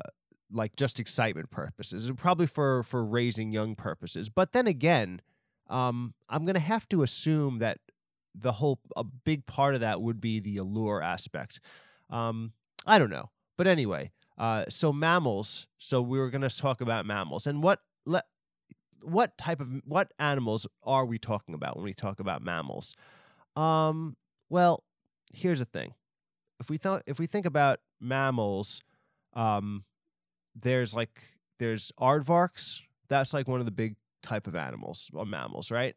like 0.51 0.75
just 0.75 0.99
excitement 0.99 1.51
purposes, 1.51 2.11
probably 2.17 2.47
for 2.47 2.83
for 2.83 3.05
raising 3.05 3.51
young 3.51 3.75
purposes. 3.75 4.29
But 4.29 4.51
then 4.51 4.67
again, 4.67 5.21
um, 5.69 6.13
I'm 6.27 6.45
gonna 6.45 6.59
have 6.59 6.87
to 6.89 7.03
assume 7.03 7.59
that 7.59 7.79
the 8.41 8.53
whole 8.53 8.79
a 8.95 9.03
big 9.03 9.45
part 9.45 9.75
of 9.75 9.81
that 9.81 10.01
would 10.01 10.21
be 10.21 10.39
the 10.39 10.57
allure 10.57 11.01
aspect. 11.01 11.59
Um, 12.09 12.53
I 12.85 12.97
don't 12.97 13.09
know, 13.09 13.29
but 13.57 13.67
anyway, 13.67 14.11
uh, 14.37 14.65
so 14.69 14.91
mammals. 14.93 15.67
So 15.77 16.01
we 16.01 16.19
were 16.19 16.29
gonna 16.29 16.49
talk 16.49 16.81
about 16.81 17.05
mammals 17.05 17.47
and 17.47 17.61
what 17.61 17.81
let 18.05 18.25
what 19.01 19.37
type 19.37 19.61
of 19.61 19.69
what 19.85 20.13
animals 20.19 20.67
are 20.83 21.05
we 21.05 21.17
talking 21.17 21.55
about 21.55 21.75
when 21.75 21.85
we 21.85 21.93
talk 21.93 22.19
about 22.19 22.41
mammals? 22.41 22.95
Um, 23.55 24.15
well, 24.49 24.83
here's 25.33 25.59
the 25.59 25.65
thing. 25.65 25.93
If 26.59 26.69
we 26.69 26.77
thought 26.77 27.03
if 27.05 27.19
we 27.19 27.25
think 27.25 27.45
about 27.45 27.79
mammals, 27.99 28.81
um, 29.33 29.85
there's 30.55 30.93
like 30.93 31.21
there's 31.59 31.91
aardvarks. 31.99 32.81
That's 33.07 33.33
like 33.33 33.47
one 33.47 33.59
of 33.59 33.65
the 33.65 33.71
big 33.71 33.95
type 34.21 34.47
of 34.47 34.55
animals 34.55 35.09
or 35.13 35.25
mammals, 35.25 35.71
right? 35.71 35.95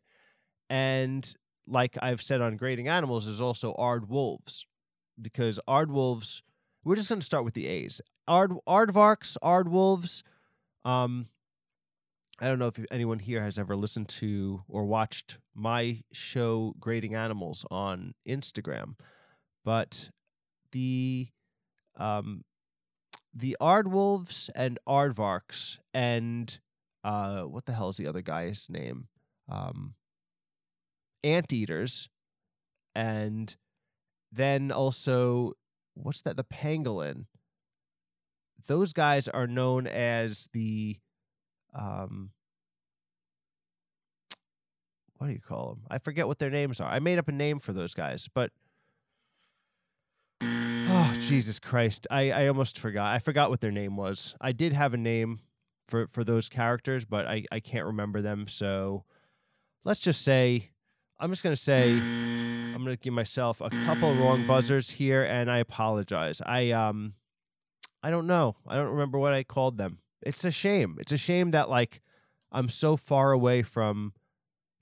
And 0.70 1.34
like 1.66 1.96
I've 2.02 2.22
said 2.22 2.40
on 2.40 2.56
grading 2.56 2.88
animals, 2.88 3.26
there's 3.26 3.40
also 3.40 3.74
aardwolves 3.74 4.64
because 5.20 5.58
aardwolves. 5.68 6.42
We're 6.84 6.96
just 6.96 7.08
going 7.08 7.20
to 7.20 7.26
start 7.26 7.44
with 7.44 7.54
the 7.54 7.68
A's. 7.68 8.00
Ard 8.26 8.52
aardvarks, 8.68 9.36
aardwolves. 9.42 10.22
Um, 10.84 11.26
I 12.40 12.46
don't 12.46 12.58
know 12.58 12.66
if 12.66 12.78
anyone 12.90 13.20
here 13.20 13.42
has 13.42 13.58
ever 13.58 13.76
listened 13.76 14.08
to 14.08 14.64
or 14.68 14.84
watched 14.84 15.38
my 15.54 16.02
show 16.12 16.74
Grading 16.80 17.14
Animals 17.14 17.64
on 17.70 18.14
Instagram, 18.28 18.94
but 19.64 20.10
the 20.72 21.28
um, 21.96 22.44
the 23.34 23.56
Aardwolves 23.60 24.50
and 24.56 24.78
Aardvarks 24.88 25.78
and 25.94 26.58
uh, 27.04 27.42
what 27.42 27.66
the 27.66 27.72
hell 27.72 27.88
is 27.88 27.96
the 27.96 28.06
other 28.06 28.22
guy's 28.22 28.68
name? 28.68 29.08
Um, 29.48 29.92
Anteaters, 31.24 32.08
and 32.94 33.56
then 34.30 34.72
also 34.72 35.52
what's 35.94 36.22
that? 36.22 36.36
The 36.36 36.44
pangolin. 36.44 37.26
Those 38.66 38.92
guys 38.92 39.28
are 39.28 39.46
known 39.46 39.86
as 39.86 40.48
the 40.52 40.98
um, 41.74 42.30
what 45.16 45.26
do 45.28 45.32
you 45.32 45.40
call 45.40 45.68
them? 45.70 45.82
I 45.90 45.98
forget 45.98 46.26
what 46.26 46.38
their 46.38 46.50
names 46.50 46.80
are. 46.80 46.90
I 46.90 46.98
made 46.98 47.18
up 47.18 47.28
a 47.28 47.32
name 47.32 47.60
for 47.60 47.72
those 47.72 47.94
guys, 47.94 48.28
but 48.32 48.50
Oh, 50.94 51.14
Jesus 51.18 51.58
Christ. 51.58 52.06
I, 52.10 52.30
I 52.32 52.48
almost 52.48 52.78
forgot. 52.78 53.14
I 53.14 53.18
forgot 53.18 53.48
what 53.48 53.60
their 53.60 53.70
name 53.70 53.96
was. 53.96 54.34
I 54.40 54.52
did 54.52 54.72
have 54.72 54.92
a 54.92 54.98
name 54.98 55.40
for, 55.88 56.06
for 56.06 56.22
those 56.22 56.48
characters, 56.48 57.04
but 57.04 57.26
I, 57.26 57.44
I 57.50 57.60
can't 57.60 57.86
remember 57.86 58.20
them. 58.20 58.46
So 58.46 59.04
let's 59.84 60.00
just 60.00 60.22
say, 60.22 60.71
I'm 61.22 61.30
just 61.30 61.44
going 61.44 61.54
to 61.54 61.62
say, 61.62 61.92
I'm 61.92 62.82
going 62.82 62.96
to 62.96 63.00
give 63.00 63.14
myself 63.14 63.60
a 63.60 63.70
couple 63.70 64.12
wrong 64.12 64.44
buzzers 64.44 64.90
here, 64.90 65.22
and 65.22 65.48
I 65.48 65.58
apologize. 65.58 66.42
I, 66.44 66.72
um, 66.72 67.14
I 68.02 68.10
don't 68.10 68.26
know. 68.26 68.56
I 68.66 68.74
don't 68.74 68.88
remember 68.88 69.20
what 69.20 69.32
I 69.32 69.44
called 69.44 69.78
them. 69.78 69.98
It's 70.20 70.44
a 70.44 70.50
shame. 70.50 70.96
It's 70.98 71.12
a 71.12 71.16
shame 71.16 71.52
that, 71.52 71.70
like, 71.70 72.00
I'm 72.50 72.68
so 72.68 72.96
far 72.96 73.30
away 73.30 73.62
from 73.62 74.14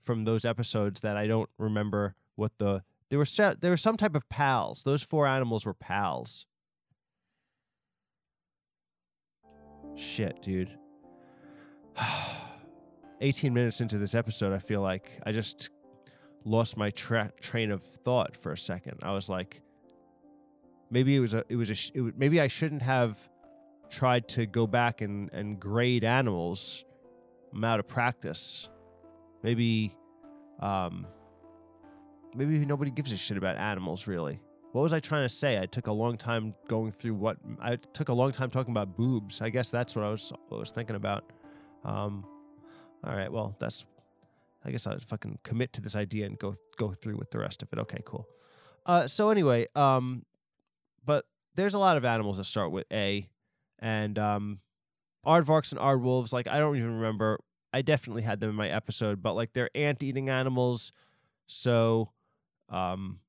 from 0.01 0.25
those 0.25 0.47
episodes 0.47 1.01
that 1.01 1.15
I 1.15 1.27
don't 1.27 1.51
remember 1.59 2.15
what 2.37 2.53
the 2.57 2.85
there 3.11 3.19
were 3.19 3.27
se- 3.27 3.57
there 3.61 3.71
were 3.71 3.77
some 3.77 3.99
type 3.99 4.15
of 4.15 4.27
pals. 4.31 4.83
Those 4.83 5.03
four 5.03 5.27
animals 5.27 5.67
were 5.67 5.75
pals. 5.75 6.47
Shit, 9.95 10.41
dude. 10.41 10.71
18 13.21 13.53
minutes 13.53 13.83
into 13.83 13.99
this 13.99 14.15
episode, 14.15 14.55
I 14.55 14.59
feel 14.59 14.81
like 14.81 15.21
I 15.27 15.33
just 15.33 15.69
lost 16.45 16.77
my 16.77 16.91
tra- 16.91 17.33
train 17.41 17.71
of 17.71 17.83
thought 17.83 18.37
for 18.37 18.53
a 18.53 18.59
second. 18.59 18.99
I 19.03 19.13
was 19.13 19.29
like, 19.29 19.63
maybe 20.91 21.17
it 21.17 21.21
was 21.21 21.35
a, 21.35 21.45
it 21.49 21.57
was 21.57 21.71
a, 21.71 21.75
sh- 21.75 21.93
it 21.95 22.17
maybe 22.17 22.41
I 22.41 22.47
shouldn't 22.47 22.83
have 22.83 23.17
tried 23.91 24.29
to 24.29 24.47
go 24.47 24.67
back 24.67 25.01
and, 25.01 25.33
and 25.33 25.59
grade 25.59 26.05
animals. 26.05 26.85
I'm 27.53 27.65
out 27.65 27.81
of 27.81 27.89
practice. 27.89 28.69
Maybe, 29.43 29.97
um, 30.61 31.07
maybe 32.35 32.59
nobody 32.65 32.91
gives 32.91 33.13
a 33.13 33.17
shit 33.17 33.37
about 33.37 33.57
animals 33.57 34.07
really. 34.07 34.41
What 34.73 34.83
was 34.83 34.93
I 34.93 35.01
trying 35.01 35.25
to 35.25 35.35
say? 35.35 35.59
I 35.59 35.67
took 35.67 35.89
a 35.89 35.93
long 35.93 36.17
time 36.17 36.55
going 36.69 36.93
through 36.93 37.15
what 37.15 37.39
I 37.61 37.75
took 37.77 38.09
a 38.09 38.13
long 38.13 38.31
time 38.31 38.51
talking 38.51 38.71
about 38.71 38.97
boobs. 38.97 39.41
I 39.41 39.51
guess 39.51 39.71
that's 39.71 39.97
what 39.97 40.05
I 40.05 40.11
was 40.11 40.33
what 40.49 40.59
I 40.59 40.61
was 40.61 40.71
thinking 40.71 40.95
about. 40.95 41.25
Um, 41.85 42.25
all 43.03 43.17
right, 43.17 43.33
well, 43.33 43.57
that's 43.59 43.85
I 44.65 44.71
guess 44.71 44.87
I'll 44.87 44.99
fucking 44.99 45.39
commit 45.43 45.73
to 45.75 45.81
this 45.81 45.97
idea 45.97 46.27
and 46.27 46.39
go 46.39 46.55
go 46.77 46.93
through 46.93 47.17
with 47.17 47.31
the 47.31 47.39
rest 47.39 47.63
of 47.63 47.69
it. 47.73 47.79
Okay, 47.79 48.03
cool. 48.05 48.29
Uh, 48.85 49.07
so 49.07 49.31
anyway, 49.31 49.67
um, 49.75 50.25
but 51.05 51.25
there's 51.55 51.75
a 51.75 51.79
lot 51.79 51.97
of 51.97 52.05
animals 52.05 52.39
that 52.39 52.45
start 52.45 52.71
with 52.71 52.87
A, 52.93 53.29
and 53.79 54.19
um, 54.19 54.61
aardvarks 55.27 55.73
and 55.73 55.81
aardwolves. 55.81 56.33
Like 56.33 56.47
I 56.47 56.59
don't 56.59 56.77
even 56.77 56.97
remember. 56.97 57.41
I 57.73 57.83
definitely 57.83 58.23
had 58.23 58.41
them 58.41 58.51
in 58.51 58.57
my 58.57 58.69
episode, 58.69 59.23
but 59.23 59.35
like 59.35 59.53
they're 59.53 59.71
ant-eating 59.77 60.29
animals. 60.29 60.93
So 61.47 62.11
um, 62.69 63.21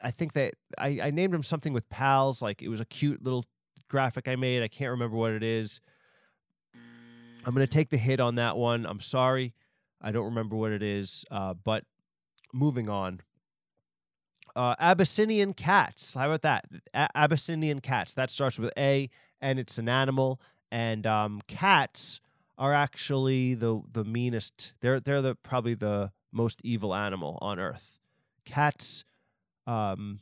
I 0.00 0.10
think 0.10 0.32
that 0.32 0.54
I, 0.78 0.98
I 1.02 1.10
named 1.10 1.34
him 1.34 1.42
something 1.42 1.72
with 1.72 1.88
pals. 1.90 2.40
Like 2.40 2.62
it 2.62 2.68
was 2.68 2.80
a 2.80 2.86
cute 2.86 3.22
little 3.22 3.44
graphic 3.88 4.26
I 4.26 4.36
made. 4.36 4.62
I 4.62 4.68
can't 4.68 4.90
remember 4.90 5.16
what 5.16 5.32
it 5.32 5.42
is. 5.42 5.80
I'm 7.44 7.52
gonna 7.54 7.66
take 7.66 7.90
the 7.90 7.98
hit 7.98 8.20
on 8.20 8.36
that 8.36 8.56
one. 8.56 8.86
I'm 8.86 9.00
sorry. 9.00 9.54
I 10.02 10.12
don't 10.12 10.26
remember 10.26 10.56
what 10.56 10.72
it 10.72 10.82
is. 10.82 11.24
Uh, 11.30 11.54
but 11.54 11.84
moving 12.52 12.88
on. 12.88 13.20
Uh, 14.54 14.74
Abyssinian 14.78 15.54
cats. 15.54 16.14
How 16.14 16.26
about 16.26 16.42
that? 16.42 16.66
A- 16.92 17.08
Abyssinian 17.14 17.80
cats. 17.80 18.12
That 18.12 18.28
starts 18.28 18.58
with 18.58 18.72
A, 18.76 19.08
and 19.40 19.58
it's 19.58 19.78
an 19.78 19.88
animal. 19.88 20.40
And 20.70 21.06
um, 21.06 21.40
cats 21.46 22.20
are 22.58 22.74
actually 22.74 23.54
the 23.54 23.80
the 23.90 24.04
meanest. 24.04 24.74
They're 24.80 25.00
they're 25.00 25.22
the 25.22 25.36
probably 25.36 25.74
the 25.74 26.12
most 26.30 26.60
evil 26.62 26.94
animal 26.94 27.38
on 27.40 27.58
Earth 27.58 27.98
cats, 28.44 29.04
um, 29.66 30.20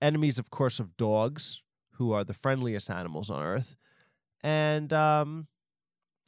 enemies, 0.00 0.38
of 0.38 0.50
course, 0.50 0.80
of 0.80 0.96
dogs, 0.96 1.62
who 1.92 2.12
are 2.12 2.24
the 2.24 2.34
friendliest 2.34 2.90
animals 2.90 3.30
on 3.30 3.42
earth. 3.42 3.76
And 4.42 4.92
um, 4.92 5.48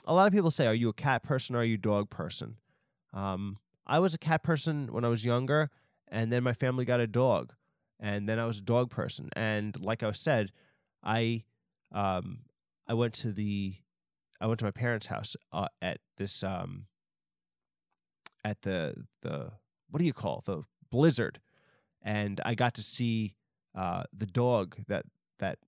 a 0.05 0.15
lot 0.15 0.27
of 0.27 0.33
people 0.33 0.51
say, 0.51 0.67
Are 0.67 0.75
you 0.75 0.89
a 0.89 0.95
cat 0.95 1.23
person 1.23 1.55
or 1.57 1.61
are 1.61 1.65
you 1.65 1.75
a 1.75 1.79
dog 1.79 2.11
person? 2.11 2.57
Um, 3.13 3.59
I 3.87 3.99
was 3.99 4.15
a 4.15 4.19
cat 4.19 4.43
person 4.43 4.93
when 4.93 5.05
I 5.05 5.09
was 5.09 5.25
younger, 5.25 5.71
and 6.09 6.33
then 6.33 6.43
my 6.43 6.53
family 6.53 6.85
got 6.85 7.01
a 7.01 7.07
dog, 7.07 7.53
and 8.01 8.29
then 8.29 8.39
I 8.39 8.47
was 8.47 8.59
a 8.59 8.63
dog 8.63 8.91
person. 8.91 9.29
And 9.35 9.79
like 9.81 10.03
I 10.03 10.11
said, 10.13 10.53
I 11.03 11.45
um, 11.93 12.41
I 12.87 12.95
went 12.95 13.15
to 13.15 13.33
the 13.33 13.75
I 14.41 14.47
went 14.47 14.59
to 14.61 14.65
my 14.65 14.71
parents' 14.71 15.07
house 15.07 15.37
uh, 15.53 15.69
at 15.81 15.99
this 16.17 16.43
um, 16.43 16.87
at 18.45 18.63
the 18.63 19.07
the 19.23 19.53
what 19.91 19.99
do 19.99 20.05
you 20.05 20.13
call 20.13 20.39
it? 20.39 20.45
the 20.45 20.63
blizzard, 20.91 21.41
and 22.03 22.41
I 22.45 22.55
got 22.55 22.75
to 22.75 22.83
see 22.83 23.35
uh, 23.75 24.05
the 24.13 24.27
dog 24.27 24.77
that 24.89 25.05
that 25.39 25.59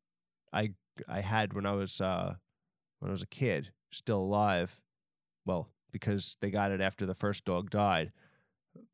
I 0.53 0.71
I 1.09 1.21
had 1.21 1.53
when 1.53 1.67
I 1.67 1.73
was 1.73 2.01
uh, 2.01 2.35
when 3.01 3.11
I 3.11 3.13
was 3.13 3.23
a 3.23 3.27
kid, 3.27 3.73
still 3.95 4.21
alive. 4.21 4.81
Well, 5.45 5.69
because 5.93 6.37
they 6.41 6.51
got 6.51 6.73
it 6.73 6.81
after 6.81 7.07
the 7.07 7.15
first 7.15 7.45
dog 7.45 7.71
died, 7.71 8.13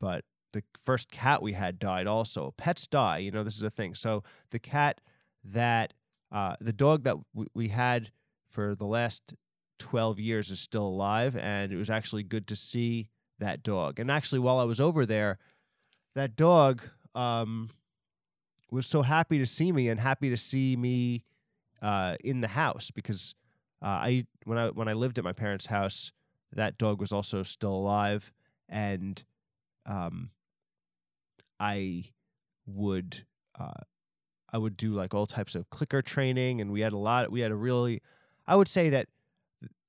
but 0.01 0.25
the 0.53 0.63
first 0.77 1.11
cat 1.11 1.43
we 1.43 1.53
had 1.53 1.79
died 1.79 2.07
also. 2.07 2.55
Pets 2.57 2.87
die, 2.87 3.19
you 3.19 3.31
know. 3.31 3.43
This 3.43 3.57
is 3.57 3.63
a 3.63 3.71
thing. 3.71 3.95
So 3.95 4.23
the 4.51 4.59
cat 4.59 5.01
that 5.45 5.95
uh, 6.33 6.57
the 6.61 6.73
dog 6.73 7.05
that 7.05 7.17
w- 7.35 7.49
we 7.55 7.69
had 7.69 8.11
for 8.49 8.75
the 8.75 8.87
last 8.87 9.35
12 9.79 10.19
years 10.21 10.51
is 10.51 10.61
still 10.61 10.87
alive 10.87 11.37
and 11.37 11.73
it 11.73 11.77
was 11.77 11.91
actually 11.91 12.23
good 12.23 12.47
to 12.47 12.55
see 12.55 13.09
that 13.39 13.63
dog 13.63 13.99
and 13.99 14.11
actually 14.11 14.39
while 14.39 14.59
i 14.59 14.65
was 14.65 14.79
over 14.79 15.07
there 15.07 15.39
that 16.15 16.37
dog 16.37 16.83
um, 17.15 17.71
was 18.71 18.87
so 18.87 19.03
happy 19.03 19.39
to 19.39 19.47
see 19.47 19.73
me 19.73 19.89
and 19.89 19.99
happy 19.99 20.29
to 20.29 20.37
see 20.37 20.77
me 20.77 21.25
uh, 21.81 22.17
in 22.23 22.41
the 22.43 22.49
house 22.49 22.91
because 22.91 23.35
uh, 23.83 23.87
I 23.87 24.27
when 24.45 24.59
I 24.59 24.69
when 24.69 24.89
I 24.89 24.93
lived 24.93 25.19
at 25.19 25.25
my 25.25 25.33
parents' 25.33 25.67
house, 25.67 26.13
that 26.53 26.79
dog 26.79 27.01
was 27.01 27.13
also 27.13 27.43
still 27.43 27.73
alive, 27.73 28.33
and 28.69 29.23
um, 29.87 30.31
I 31.59 32.05
would 32.67 33.25
uh, 33.59 33.85
I 34.53 34.59
would 34.59 34.77
do 34.77 34.93
like 34.93 35.15
all 35.15 35.27
types 35.27 35.55
of 35.55 35.71
clicker 35.71 36.03
training, 36.03 36.61
and 36.61 36.71
we 36.73 36.81
had 36.81 36.93
a 36.93 36.99
lot. 36.99 37.31
We 37.31 37.41
had 37.41 37.51
a 37.51 37.57
really, 37.57 38.03
I 38.47 38.57
would 38.57 38.69
say 38.69 38.89
that 38.91 39.09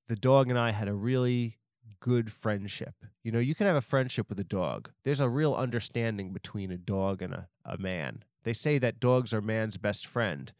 the 0.08 0.16
dog 0.16 0.50
and 0.50 0.60
I 0.60 0.72
had 0.72 0.88
a 0.88 0.94
really 0.94 1.58
good 2.00 2.32
friendship. 2.32 2.96
You 3.24 3.32
know, 3.32 3.40
you 3.40 3.56
can 3.56 3.68
have 3.68 3.76
a 3.76 3.82
friendship 3.82 4.30
with 4.30 4.40
a 4.40 4.44
dog. 4.44 4.92
There's 5.04 5.22
a 5.22 5.30
real 5.30 5.54
understanding 5.54 6.34
between 6.34 6.72
a 6.72 6.78
dog 6.78 7.22
and 7.22 7.34
a, 7.34 7.48
a 7.64 7.78
man. 7.78 8.24
They 8.44 8.54
say 8.54 8.78
that 8.80 9.00
dogs 9.00 9.34
are 9.34 9.42
man's 9.42 9.78
best 9.78 10.08
friend. 10.08 10.52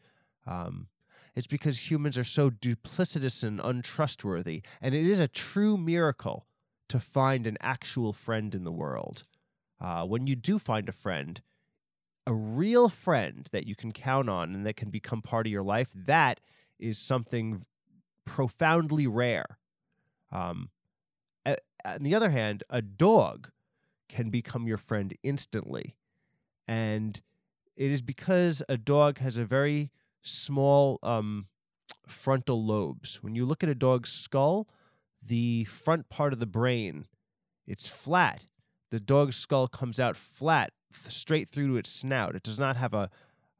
Um, 0.46 0.88
it's 1.34 1.46
because 1.46 1.90
humans 1.90 2.18
are 2.18 2.24
so 2.24 2.50
duplicitous 2.50 3.42
and 3.42 3.60
untrustworthy. 3.62 4.62
And 4.80 4.94
it 4.94 5.06
is 5.06 5.20
a 5.20 5.28
true 5.28 5.76
miracle 5.76 6.46
to 6.88 7.00
find 7.00 7.46
an 7.46 7.56
actual 7.60 8.12
friend 8.12 8.54
in 8.54 8.64
the 8.64 8.72
world. 8.72 9.24
Uh, 9.80 10.04
when 10.04 10.26
you 10.26 10.36
do 10.36 10.58
find 10.58 10.88
a 10.88 10.92
friend, 10.92 11.40
a 12.26 12.34
real 12.34 12.88
friend 12.88 13.48
that 13.50 13.66
you 13.66 13.74
can 13.74 13.92
count 13.92 14.28
on 14.28 14.54
and 14.54 14.66
that 14.66 14.76
can 14.76 14.90
become 14.90 15.22
part 15.22 15.46
of 15.46 15.52
your 15.52 15.62
life, 15.62 15.88
that 15.94 16.40
is 16.78 16.98
something 16.98 17.64
profoundly 18.24 19.06
rare. 19.06 19.58
Um, 20.30 20.70
on 21.46 22.02
the 22.02 22.14
other 22.14 22.30
hand, 22.30 22.62
a 22.70 22.82
dog 22.82 23.50
can 24.08 24.30
become 24.30 24.66
your 24.66 24.76
friend 24.76 25.14
instantly. 25.22 25.96
And 26.68 27.20
it 27.76 27.90
is 27.90 28.02
because 28.02 28.62
a 28.68 28.76
dog 28.76 29.18
has 29.18 29.36
a 29.36 29.44
very 29.44 29.90
small 30.22 30.98
um, 31.02 31.46
frontal 32.06 32.64
lobes. 32.64 33.22
When 33.22 33.34
you 33.34 33.44
look 33.44 33.62
at 33.62 33.68
a 33.68 33.74
dog's 33.74 34.10
skull, 34.10 34.68
the 35.22 35.64
front 35.64 36.08
part 36.08 36.32
of 36.32 36.40
the 36.40 36.46
brain, 36.46 37.06
it's 37.66 37.88
flat. 37.88 38.44
The 38.90 39.00
dog's 39.00 39.36
skull 39.36 39.68
comes 39.68 40.00
out 40.00 40.16
flat, 40.16 40.72
th- 40.92 41.12
straight 41.12 41.48
through 41.48 41.68
to 41.68 41.76
its 41.76 41.90
snout. 41.90 42.34
It 42.34 42.42
does 42.42 42.58
not 42.58 42.76
have 42.76 42.94
a, 42.94 43.10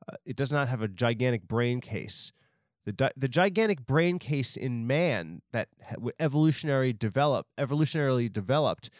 uh, 0.08 0.16
it 0.24 0.36
does 0.36 0.52
not 0.52 0.68
have 0.68 0.82
a 0.82 0.88
gigantic 0.88 1.46
brain 1.46 1.80
case. 1.80 2.32
The, 2.84 2.92
di- 2.92 3.12
the 3.16 3.28
gigantic 3.28 3.86
brain 3.86 4.18
case 4.18 4.56
in 4.56 4.86
man 4.86 5.42
that 5.52 5.68
evolutionary 6.18 6.92
develop 6.92 7.46
evolutionarily 7.56 8.32
developed 8.32 8.90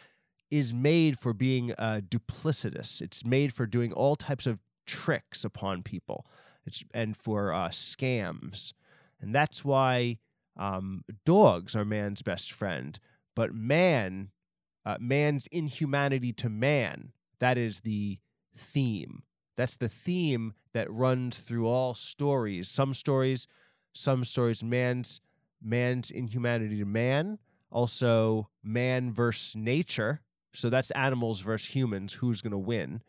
is 0.49 0.73
made 0.73 1.19
for 1.19 1.33
being 1.33 1.73
uh, 1.73 1.99
duplicitous. 2.07 3.01
It's 3.01 3.25
made 3.25 3.53
for 3.53 3.65
doing 3.65 3.91
all 3.91 4.15
types 4.15 4.47
of 4.47 4.59
tricks 4.85 5.43
upon 5.43 5.83
people. 5.83 6.25
It's 6.65 6.83
and 6.93 7.15
for 7.15 7.53
uh, 7.53 7.69
scams, 7.69 8.73
and 9.21 9.33
that's 9.35 9.65
why 9.65 10.19
um, 10.57 11.03
dogs 11.25 11.75
are 11.75 11.85
man's 11.85 12.21
best 12.21 12.51
friend. 12.51 12.99
But 13.35 13.53
man, 13.53 14.29
uh, 14.85 14.97
man's 14.99 15.47
inhumanity 15.47 16.33
to 16.33 16.49
man, 16.49 17.11
that 17.39 17.57
is 17.57 17.81
the 17.81 18.19
theme. 18.55 19.23
That's 19.55 19.75
the 19.75 19.89
theme 19.89 20.53
that 20.73 20.91
runs 20.91 21.39
through 21.39 21.67
all 21.67 21.95
stories. 21.95 22.69
Some 22.69 22.93
stories, 22.93 23.47
some 23.93 24.23
stories, 24.23 24.63
man's 24.63 25.21
man's 25.61 26.11
inhumanity 26.11 26.77
to 26.79 26.85
man. 26.85 27.39
Also, 27.71 28.49
man 28.63 29.11
versus 29.13 29.55
nature. 29.55 30.21
So 30.53 30.69
that's 30.69 30.91
animals 30.91 31.41
versus 31.41 31.73
humans. 31.73 32.13
Who's 32.13 32.41
going 32.41 32.51
to 32.51 32.57
win? 32.57 33.01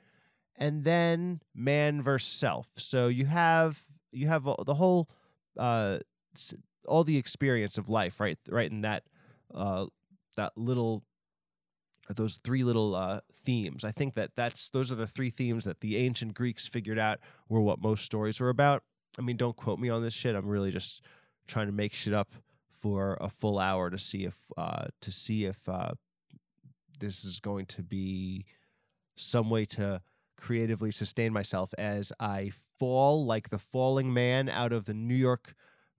And 0.57 0.85
then 0.85 1.40
man 1.55 2.03
versus 2.03 2.29
self. 2.29 2.69
So 2.77 3.09
you 3.09 3.27
have 3.27 3.83
you 4.12 4.29
have 4.29 4.45
the 4.45 4.75
whole 4.75 5.09
uh, 5.59 5.99
all 6.87 7.05
the 7.05 7.17
experience 7.17 7.79
of 7.79 7.88
life, 7.88 8.21
right? 8.21 8.38
Right 8.49 8.71
in 8.71 8.83
that 8.83 9.05
uh, 9.55 9.87
that 10.37 10.53
little 10.57 11.03
those 12.09 12.37
three 12.37 12.64
little 12.64 12.95
uh, 12.95 13.21
themes. 13.45 13.85
I 13.85 13.90
think 13.90 14.14
that 14.14 14.33
that's 14.37 14.69
those 14.69 14.93
are 14.93 14.97
the 14.97 15.07
three 15.07 15.31
themes 15.31 15.64
that 15.64 15.81
the 15.81 15.97
ancient 15.97 16.35
Greeks 16.35 16.67
figured 16.67 16.99
out 16.99 17.19
were 17.49 17.61
what 17.61 17.81
most 17.81 18.05
stories 18.05 18.40
were 18.40 18.51
about. 18.51 18.83
I 19.19 19.23
mean, 19.23 19.37
don't 19.37 19.57
quote 19.57 19.79
me 19.79 19.88
on 19.88 20.03
this 20.03 20.14
shit. 20.14 20.35
I'm 20.35 20.47
really 20.47 20.71
just 20.71 21.03
trying 21.47 21.67
to 21.67 21.73
make 21.73 21.93
shit 21.93 22.14
up 22.14 22.33
for 22.71 23.17
a 23.21 23.29
full 23.29 23.59
hour 23.59 23.90
to 23.90 23.99
see 23.99 24.25
if 24.25 24.37
uh, 24.57 24.87
to 25.01 25.12
see 25.12 25.45
if 25.45 25.69
uh, 25.69 25.93
this 27.01 27.25
is 27.25 27.40
going 27.40 27.67
to 27.67 27.83
be 27.83 28.45
some 29.17 29.49
way 29.49 29.64
to 29.64 30.03
creatively 30.44 30.90
sustain 30.90 31.33
myself 31.33 31.72
as 31.78 32.12
I 32.20 32.52
fall 32.78 33.24
like 33.24 33.48
the 33.48 33.59
falling 33.59 34.12
man 34.12 34.50
out 34.50 34.74
of 34.74 34.85
the 34.85 34.92
New 34.92 35.14
York, 35.14 35.54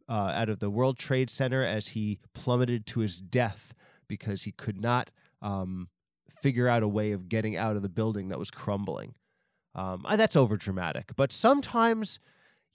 uh, 0.07 0.31
out 0.35 0.49
of 0.49 0.59
the 0.59 0.69
World 0.69 0.99
Trade 0.99 1.31
Center 1.31 1.65
as 1.65 1.89
he 1.89 2.19
plummeted 2.35 2.85
to 2.87 2.99
his 2.99 3.19
death 3.19 3.73
because 4.07 4.43
he 4.43 4.51
could 4.51 4.79
not 4.79 5.09
um, 5.41 5.89
figure 6.29 6.67
out 6.67 6.83
a 6.83 6.87
way 6.87 7.11
of 7.11 7.27
getting 7.27 7.57
out 7.57 7.75
of 7.75 7.81
the 7.81 7.89
building 7.89 8.27
that 8.27 8.37
was 8.37 8.51
crumbling. 8.51 9.15
Um, 9.73 10.05
that's 10.15 10.35
over 10.35 10.57
dramatic, 10.57 11.13
but 11.15 11.31
sometimes, 11.31 12.19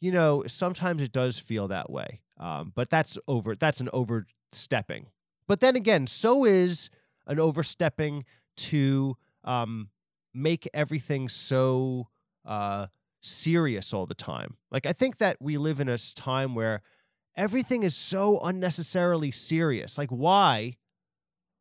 you 0.00 0.10
know, 0.10 0.42
sometimes 0.48 1.00
it 1.00 1.12
does 1.12 1.38
feel 1.38 1.68
that 1.68 1.88
way. 1.88 2.20
Um, 2.36 2.72
but 2.74 2.90
that's 2.90 3.16
over. 3.28 3.54
That's 3.54 3.80
an 3.80 3.90
overstepping. 3.92 5.06
But 5.46 5.60
then 5.60 5.76
again, 5.76 6.08
so 6.08 6.44
is 6.44 6.90
an 7.28 7.38
overstepping 7.38 8.24
to 8.56 9.16
um, 9.44 9.90
make 10.32 10.68
everything 10.72 11.28
so 11.28 12.08
uh, 12.44 12.86
serious 13.20 13.92
all 13.92 14.06
the 14.06 14.14
time. 14.14 14.56
Like, 14.70 14.86
I 14.86 14.92
think 14.92 15.18
that 15.18 15.36
we 15.40 15.58
live 15.58 15.80
in 15.80 15.88
a 15.88 15.98
time 15.98 16.54
where 16.54 16.82
everything 17.36 17.82
is 17.82 17.94
so 17.94 18.38
unnecessarily 18.40 19.30
serious. 19.30 19.98
Like, 19.98 20.10
why? 20.10 20.76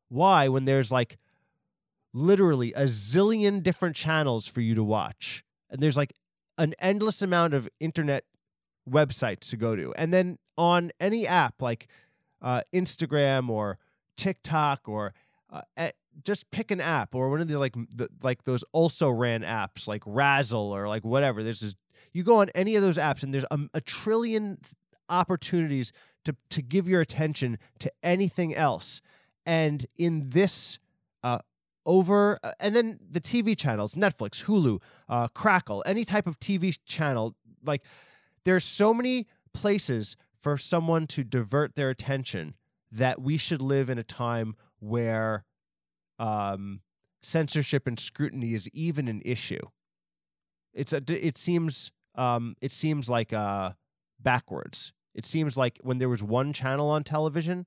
Why, 0.10 0.48
when 0.48 0.66
there's 0.66 0.92
like 0.92 1.18
literally 2.14 2.74
a 2.74 2.86
zillion 2.86 3.62
different 3.62 3.96
channels 3.96 4.48
for 4.48 4.62
you 4.62 4.76
to 4.76 4.84
watch, 4.84 5.44
and 5.70 5.82
there's 5.82 5.98
like 5.98 6.14
an 6.58 6.74
endless 6.80 7.22
amount 7.22 7.54
of 7.54 7.70
internet 7.80 8.26
websites 8.90 9.50
to 9.52 9.58
go 9.58 9.76
to, 9.76 9.94
and 9.96 10.12
then 10.14 10.38
on 10.58 10.92
any 11.00 11.28
app 11.28 11.62
like 11.62 11.88
uh, 12.42 12.62
Instagram 12.74 13.50
or 13.50 13.78
TikTok 14.18 14.90
or 14.90 15.14
uh, 15.52 15.92
just 16.24 16.50
pick 16.52 16.72
an 16.72 16.82
app 16.82 17.16
or 17.16 17.30
one 17.30 17.42
of 17.42 17.48
the 17.48 17.60
like 17.60 17.76
the, 17.96 18.10
like 18.22 18.44
those 18.44 18.64
also 18.72 19.10
ran 19.10 19.42
apps 19.42 19.88
like 19.88 20.04
Razzle 20.06 20.74
or 20.74 20.88
like 20.88 21.04
whatever. 21.04 21.44
This, 21.44 21.76
you 22.14 22.24
go 22.24 22.42
on 22.42 22.50
any 22.56 22.76
of 22.76 22.82
those 22.82 22.98
apps 22.98 23.24
and 23.24 23.34
there's 23.34 23.46
a, 23.52 23.60
a 23.74 23.82
trillion 23.82 24.60
opportunities 25.10 25.92
to 26.26 26.36
to 26.50 26.62
give 26.62 26.88
your 26.88 27.02
attention 27.02 27.58
to 27.80 27.92
anything 28.04 28.56
else. 28.56 29.02
And 29.46 29.86
in 29.98 30.30
this 30.30 30.80
uh, 31.24 31.40
over 31.86 32.40
uh, 32.44 32.52
and 32.60 32.76
then 32.76 33.00
the 33.10 33.22
TV 33.22 33.58
channels, 33.58 33.96
Netflix, 33.96 34.46
Hulu, 34.46 34.82
uh, 35.08 35.28
Crackle, 35.30 35.84
any 35.86 36.06
type 36.06 36.28
of 36.28 36.40
TV 36.40 36.78
channel, 36.86 37.36
like 37.64 37.84
there's 38.46 38.66
so 38.66 38.94
many 38.94 39.28
places 39.54 40.16
for 40.40 40.58
someone 40.58 41.08
to 41.08 41.24
divert 41.24 41.76
their 41.76 41.90
attention 41.90 42.56
that 42.92 43.22
we 43.22 43.38
should 43.38 43.62
live 43.62 43.90
in 43.90 43.98
a 43.98 44.04
time 44.04 44.56
where 44.80 45.46
um, 46.20 46.82
censorship 47.22 47.88
and 47.88 48.00
scrutiny 48.00 48.54
is 48.54 48.70
even 48.70 49.08
an 49.08 49.22
issue. 49.26 49.62
It's 50.74 50.94
a, 50.94 51.02
it 51.08 51.38
seems 51.38 51.92
um, 52.16 52.56
it 52.62 52.72
seems 52.72 53.10
like 53.10 53.34
uh, 53.34 53.72
backwards. 54.20 54.94
It 55.16 55.26
seems 55.26 55.58
like 55.58 55.80
when 55.82 55.98
there 55.98 56.10
was 56.10 56.22
one 56.22 56.54
channel 56.54 56.90
on 56.90 57.04
television, 57.04 57.66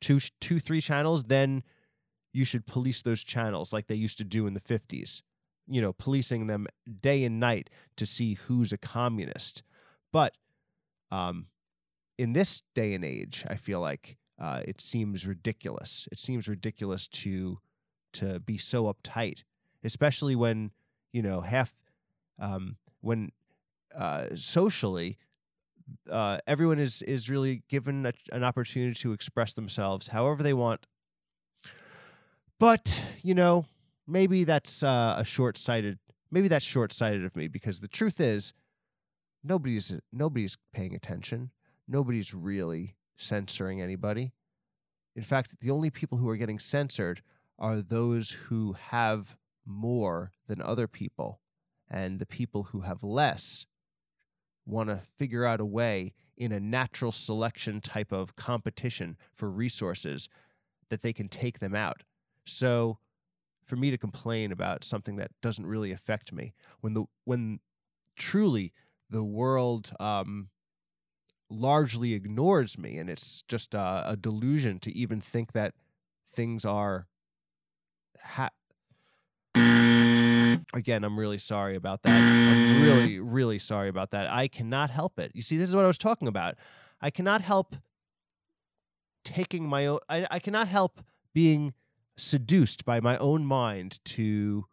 two 0.00 0.18
two 0.40 0.58
three 0.58 0.80
channels, 0.80 1.24
then 1.24 1.62
you 2.32 2.44
should 2.44 2.66
police 2.66 3.02
those 3.02 3.22
channels 3.22 3.72
like 3.72 3.86
they 3.86 3.94
used 3.94 4.18
to 4.18 4.24
do 4.24 4.46
in 4.46 4.54
the 4.54 4.60
50s. 4.60 5.22
You 5.68 5.80
know, 5.80 5.92
policing 5.92 6.46
them 6.46 6.66
day 7.00 7.24
and 7.24 7.38
night 7.38 7.70
to 7.96 8.06
see 8.06 8.34
who's 8.34 8.72
a 8.72 8.78
communist. 8.78 9.62
But 10.12 10.34
um, 11.10 11.46
in 12.18 12.32
this 12.32 12.62
day 12.74 12.94
and 12.94 13.04
age, 13.04 13.44
I 13.48 13.56
feel 13.56 13.80
like 13.80 14.16
uh, 14.40 14.62
it 14.66 14.80
seems 14.80 15.26
ridiculous. 15.26 16.08
It 16.10 16.18
seems 16.18 16.48
ridiculous 16.48 17.06
to 17.08 17.58
to 18.14 18.40
be 18.40 18.58
so 18.58 18.92
uptight, 18.92 19.44
especially 19.84 20.36
when 20.36 20.70
you 21.12 21.22
know 21.22 21.40
half 21.40 21.72
um, 22.38 22.76
when 23.00 23.32
uh, 23.94 24.26
socially 24.34 25.18
uh, 26.10 26.38
everyone 26.46 26.78
is 26.78 27.02
is 27.02 27.28
really 27.28 27.62
given 27.68 28.06
a, 28.06 28.12
an 28.32 28.44
opportunity 28.44 28.94
to 28.94 29.12
express 29.12 29.52
themselves 29.52 30.08
however 30.08 30.42
they 30.42 30.54
want. 30.54 30.86
But 32.58 33.04
you 33.22 33.34
know, 33.34 33.66
maybe 34.06 34.44
that's 34.44 34.82
uh, 34.82 35.16
a 35.18 35.24
short 35.24 35.56
sighted. 35.56 35.98
Maybe 36.30 36.48
that's 36.48 36.64
short 36.64 36.92
sighted 36.92 37.24
of 37.24 37.36
me 37.36 37.48
because 37.48 37.80
the 37.80 37.88
truth 37.88 38.20
is, 38.20 38.54
nobody's 39.44 39.94
nobody's 40.12 40.56
paying 40.72 40.94
attention. 40.94 41.50
Nobody's 41.88 42.32
really 42.32 42.96
censoring 43.16 43.80
anybody. 43.80 44.32
In 45.14 45.22
fact, 45.22 45.60
the 45.60 45.70
only 45.70 45.90
people 45.90 46.18
who 46.18 46.28
are 46.28 46.36
getting 46.36 46.58
censored 46.58 47.22
are 47.62 47.80
those 47.80 48.30
who 48.30 48.74
have 48.74 49.36
more 49.64 50.32
than 50.48 50.60
other 50.60 50.88
people, 50.88 51.40
and 51.88 52.18
the 52.18 52.26
people 52.26 52.64
who 52.64 52.80
have 52.80 53.04
less 53.04 53.66
want 54.66 54.88
to 54.88 55.00
figure 55.16 55.44
out 55.44 55.60
a 55.60 55.64
way 55.64 56.12
in 56.36 56.50
a 56.50 56.60
natural 56.60 57.12
selection 57.12 57.80
type 57.80 58.12
of 58.12 58.34
competition 58.34 59.16
for 59.32 59.48
resources 59.48 60.28
that 60.88 61.02
they 61.02 61.12
can 61.12 61.28
take 61.28 61.60
them 61.60 61.74
out. 61.74 62.02
So 62.44 62.98
for 63.64 63.76
me 63.76 63.90
to 63.90 63.98
complain 63.98 64.50
about 64.50 64.82
something 64.82 65.16
that 65.16 65.30
doesn't 65.40 65.66
really 65.66 65.92
affect 65.92 66.32
me 66.32 66.54
when 66.80 66.94
the 66.94 67.04
when 67.24 67.60
truly 68.16 68.72
the 69.08 69.22
world 69.22 69.92
um, 70.00 70.48
largely 71.48 72.12
ignores 72.12 72.76
me 72.76 72.98
and 72.98 73.08
it's 73.08 73.42
just 73.42 73.74
a, 73.74 74.04
a 74.06 74.16
delusion 74.16 74.80
to 74.80 74.92
even 74.92 75.20
think 75.20 75.52
that 75.52 75.74
things 76.26 76.64
are 76.64 77.06
ha- 78.22 78.50
again, 80.74 81.04
I'm 81.04 81.18
really 81.18 81.38
sorry 81.38 81.76
about 81.76 82.02
that. 82.02 82.10
I'm 82.10 82.82
really, 82.82 83.20
really 83.20 83.58
sorry 83.58 83.88
about 83.88 84.10
that. 84.10 84.30
I 84.30 84.48
cannot 84.48 84.90
help 84.90 85.18
it. 85.18 85.32
You 85.34 85.42
see, 85.42 85.56
this 85.56 85.68
is 85.68 85.76
what 85.76 85.84
I 85.84 85.88
was 85.88 85.98
talking 85.98 86.28
about. 86.28 86.56
I 87.00 87.10
cannot 87.10 87.42
help 87.42 87.76
taking 89.24 89.68
my 89.68 89.86
own, 89.86 89.98
I, 90.08 90.26
I 90.30 90.38
cannot 90.38 90.68
help 90.68 91.00
being 91.34 91.74
seduced 92.16 92.84
by 92.84 93.00
my 93.00 93.16
own 93.18 93.44
mind 93.44 93.98
to 94.04 94.66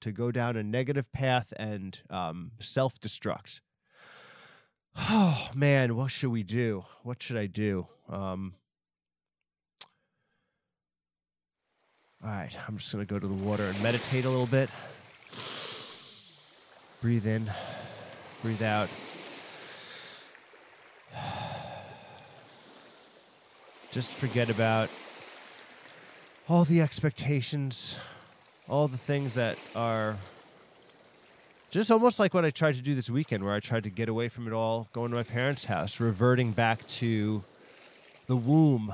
to 0.00 0.12
go 0.12 0.32
down 0.32 0.56
a 0.56 0.62
negative 0.62 1.12
path 1.12 1.52
and 1.58 2.00
um, 2.08 2.52
self-destruct. 2.60 3.60
Oh 4.96 5.50
man, 5.54 5.94
what 5.94 6.10
should 6.10 6.30
we 6.32 6.42
do? 6.42 6.84
What 7.04 7.22
should 7.22 7.36
I 7.36 7.46
do? 7.46 7.86
Um, 8.08 8.54
all 12.22 12.30
right, 12.30 12.54
I'm 12.68 12.76
just 12.76 12.92
gonna 12.92 13.06
go 13.06 13.18
to 13.18 13.26
the 13.26 13.32
water 13.32 13.64
and 13.64 13.82
meditate 13.82 14.24
a 14.24 14.30
little 14.30 14.46
bit. 14.46 14.68
Breathe 17.00 17.26
in, 17.26 17.50
breathe 18.42 18.62
out. 18.62 18.90
Just 23.90 24.12
forget 24.12 24.50
about 24.50 24.90
all 26.48 26.64
the 26.64 26.80
expectations, 26.80 27.98
all 28.68 28.86
the 28.86 28.98
things 28.98 29.34
that 29.34 29.56
are 29.74 30.16
just 31.70 31.90
almost 31.90 32.18
like 32.18 32.34
what 32.34 32.44
I 32.44 32.50
tried 32.50 32.74
to 32.74 32.82
do 32.82 32.94
this 32.94 33.08
weekend, 33.08 33.44
where 33.44 33.54
I 33.54 33.60
tried 33.60 33.84
to 33.84 33.90
get 33.90 34.08
away 34.08 34.28
from 34.28 34.46
it 34.46 34.52
all, 34.52 34.88
going 34.92 35.10
to 35.10 35.16
my 35.16 35.22
parents' 35.22 35.66
house, 35.66 36.00
reverting 36.00 36.52
back 36.52 36.86
to 36.88 37.44
the 38.26 38.36
womb, 38.36 38.92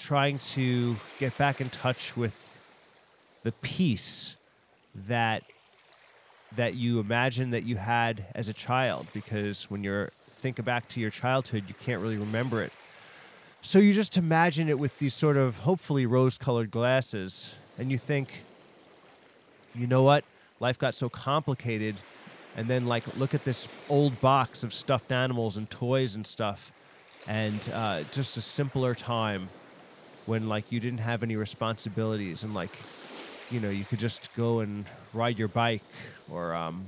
trying 0.00 0.38
to 0.38 0.96
get 1.18 1.36
back 1.36 1.60
in 1.60 1.68
touch 1.68 2.16
with 2.16 2.58
the 3.42 3.52
peace 3.52 4.36
that 4.94 5.42
that 6.56 6.74
you 6.74 6.98
imagine 6.98 7.50
that 7.50 7.62
you 7.62 7.76
had 7.76 8.24
as 8.34 8.48
a 8.48 8.52
child 8.52 9.06
because 9.12 9.70
when 9.70 9.84
you're 9.84 10.10
think 10.32 10.62
back 10.64 10.88
to 10.88 11.00
your 11.00 11.10
childhood 11.10 11.64
you 11.68 11.74
can't 11.74 12.02
really 12.02 12.16
remember 12.16 12.62
it. 12.62 12.72
So 13.60 13.78
you 13.78 13.92
just 13.92 14.16
imagine 14.16 14.70
it 14.70 14.78
with 14.78 14.98
these 14.98 15.12
sort 15.12 15.36
of 15.36 15.60
hopefully 15.60 16.06
rose 16.06 16.38
colored 16.38 16.70
glasses 16.70 17.54
and 17.78 17.92
you 17.92 17.98
think 17.98 18.44
you 19.74 19.86
know 19.86 20.02
what? 20.02 20.24
Life 20.58 20.78
got 20.78 20.94
so 20.94 21.08
complicated 21.08 21.96
and 22.56 22.68
then 22.68 22.86
like 22.86 23.04
look 23.18 23.34
at 23.34 23.44
this 23.44 23.68
old 23.88 24.18
box 24.20 24.64
of 24.64 24.72
stuffed 24.72 25.12
animals 25.12 25.56
and 25.58 25.70
toys 25.70 26.14
and 26.14 26.26
stuff 26.26 26.72
and 27.28 27.70
uh, 27.74 28.02
just 28.10 28.36
a 28.38 28.40
simpler 28.40 28.94
time 28.94 29.50
when 30.30 30.48
like 30.48 30.70
you 30.70 30.78
didn't 30.78 31.00
have 31.00 31.24
any 31.24 31.34
responsibilities 31.34 32.44
and 32.44 32.54
like 32.54 32.70
you 33.50 33.58
know, 33.58 33.70
you 33.70 33.84
could 33.84 33.98
just 33.98 34.32
go 34.36 34.60
and 34.60 34.84
ride 35.12 35.38
your 35.38 35.48
bike 35.48 35.82
or 36.30 36.54
um, 36.54 36.86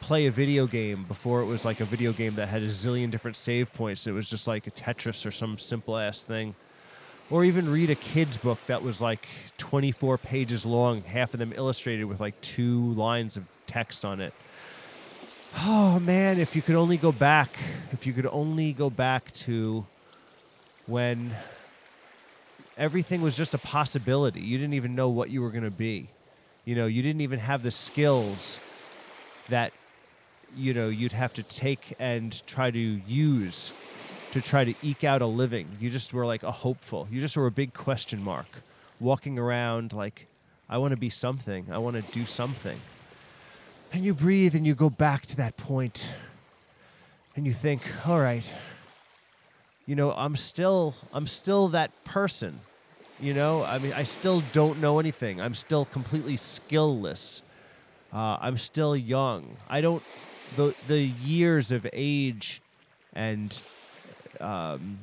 play 0.00 0.26
a 0.26 0.30
video 0.30 0.66
game 0.66 1.04
before 1.04 1.40
it 1.40 1.46
was 1.46 1.64
like 1.64 1.80
a 1.80 1.86
video 1.86 2.12
game 2.12 2.34
that 2.34 2.48
had 2.48 2.62
a 2.62 2.66
zillion 2.66 3.10
different 3.10 3.36
save 3.36 3.72
points. 3.72 4.06
It 4.06 4.12
was 4.12 4.28
just 4.28 4.46
like 4.46 4.66
a 4.66 4.70
Tetris 4.70 5.24
or 5.24 5.30
some 5.30 5.56
simple 5.56 5.96
ass 5.96 6.22
thing. 6.22 6.54
Or 7.30 7.44
even 7.44 7.70
read 7.70 7.88
a 7.88 7.94
kid's 7.94 8.36
book 8.36 8.58
that 8.66 8.82
was 8.82 9.00
like 9.00 9.26
24 9.56 10.18
pages 10.18 10.66
long, 10.66 11.00
half 11.00 11.32
of 11.32 11.40
them 11.40 11.54
illustrated 11.56 12.04
with 12.04 12.20
like 12.20 12.38
two 12.42 12.92
lines 12.92 13.38
of 13.38 13.44
text 13.66 14.04
on 14.04 14.20
it. 14.20 14.34
Oh 15.60 15.98
man, 15.98 16.38
if 16.38 16.54
you 16.54 16.60
could 16.60 16.76
only 16.76 16.98
go 16.98 17.10
back, 17.10 17.56
if 17.90 18.06
you 18.06 18.12
could 18.12 18.26
only 18.26 18.74
go 18.74 18.90
back 18.90 19.32
to 19.32 19.86
when 20.86 21.34
everything 22.82 23.22
was 23.22 23.36
just 23.36 23.54
a 23.54 23.58
possibility. 23.58 24.40
You 24.40 24.58
didn't 24.58 24.74
even 24.74 24.96
know 24.96 25.08
what 25.08 25.30
you 25.30 25.40
were 25.40 25.50
going 25.50 25.62
to 25.62 25.70
be. 25.70 26.08
You 26.64 26.74
know, 26.74 26.86
you 26.86 27.00
didn't 27.00 27.20
even 27.20 27.38
have 27.38 27.62
the 27.62 27.70
skills 27.70 28.58
that 29.48 29.72
you 30.56 30.74
know 30.74 30.88
you'd 30.88 31.12
have 31.12 31.32
to 31.34 31.44
take 31.44 31.94
and 32.00 32.44
try 32.46 32.72
to 32.72 32.78
use 32.78 33.72
to 34.32 34.40
try 34.40 34.64
to 34.64 34.74
eke 34.82 35.04
out 35.04 35.22
a 35.22 35.26
living. 35.26 35.68
You 35.78 35.90
just 35.90 36.12
were 36.12 36.26
like 36.26 36.42
a 36.42 36.50
hopeful. 36.50 37.06
You 37.08 37.20
just 37.20 37.36
were 37.36 37.46
a 37.46 37.52
big 37.52 37.72
question 37.72 38.22
mark, 38.22 38.48
walking 38.98 39.38
around 39.38 39.92
like 39.92 40.26
I 40.68 40.78
want 40.78 40.90
to 40.90 40.96
be 40.96 41.10
something. 41.10 41.66
I 41.70 41.78
want 41.78 41.94
to 42.04 42.12
do 42.12 42.24
something. 42.24 42.80
And 43.92 44.04
you 44.04 44.12
breathe 44.12 44.56
and 44.56 44.66
you 44.66 44.74
go 44.74 44.90
back 44.90 45.26
to 45.26 45.36
that 45.36 45.56
point 45.56 46.12
and 47.36 47.46
you 47.46 47.52
think, 47.52 47.82
"All 48.08 48.18
right, 48.18 48.44
you 49.86 49.94
know, 49.94 50.12
I'm 50.12 50.34
still 50.34 50.96
I'm 51.12 51.28
still 51.28 51.68
that 51.68 51.90
person. 52.04 52.60
You 53.20 53.34
know, 53.34 53.62
I 53.62 53.78
mean, 53.78 53.92
I 53.92 54.02
still 54.02 54.42
don't 54.52 54.80
know 54.80 54.98
anything. 54.98 55.40
I'm 55.40 55.54
still 55.54 55.84
completely 55.84 56.36
skillless. 56.36 57.42
Uh, 58.12 58.36
I'm 58.40 58.58
still 58.58 58.96
young. 58.96 59.56
I 59.68 59.80
don't 59.80 60.02
the 60.56 60.74
the 60.88 61.00
years 61.00 61.72
of 61.72 61.86
age 61.92 62.60
and 63.14 63.60
um, 64.40 64.98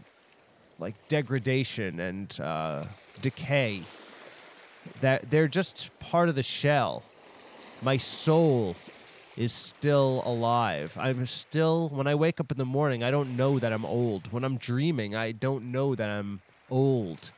like 0.79 0.95
degradation 1.07 1.99
and 1.99 2.39
uh, 2.41 2.85
decay 3.21 3.83
that 5.01 5.29
they're 5.29 5.47
just 5.47 5.97
part 5.99 6.29
of 6.29 6.35
the 6.35 6.43
shell. 6.43 7.03
My 7.81 7.97
soul 7.97 8.75
is 9.37 9.53
still 9.53 10.21
alive. 10.25 10.97
I'm 10.99 11.25
still, 11.25 11.89
when 11.89 12.07
I 12.07 12.15
wake 12.15 12.41
up 12.41 12.51
in 12.51 12.57
the 12.57 12.65
morning, 12.65 13.03
I 13.03 13.11
don't 13.11 13.37
know 13.37 13.57
that 13.57 13.71
I'm 13.71 13.85
old. 13.85 14.31
When 14.33 14.43
I'm 14.43 14.57
dreaming, 14.57 15.15
I 15.15 15.31
don't 15.31 15.71
know 15.71 15.95
that 15.95 16.09
I'm 16.09 16.41
old. 16.69 17.31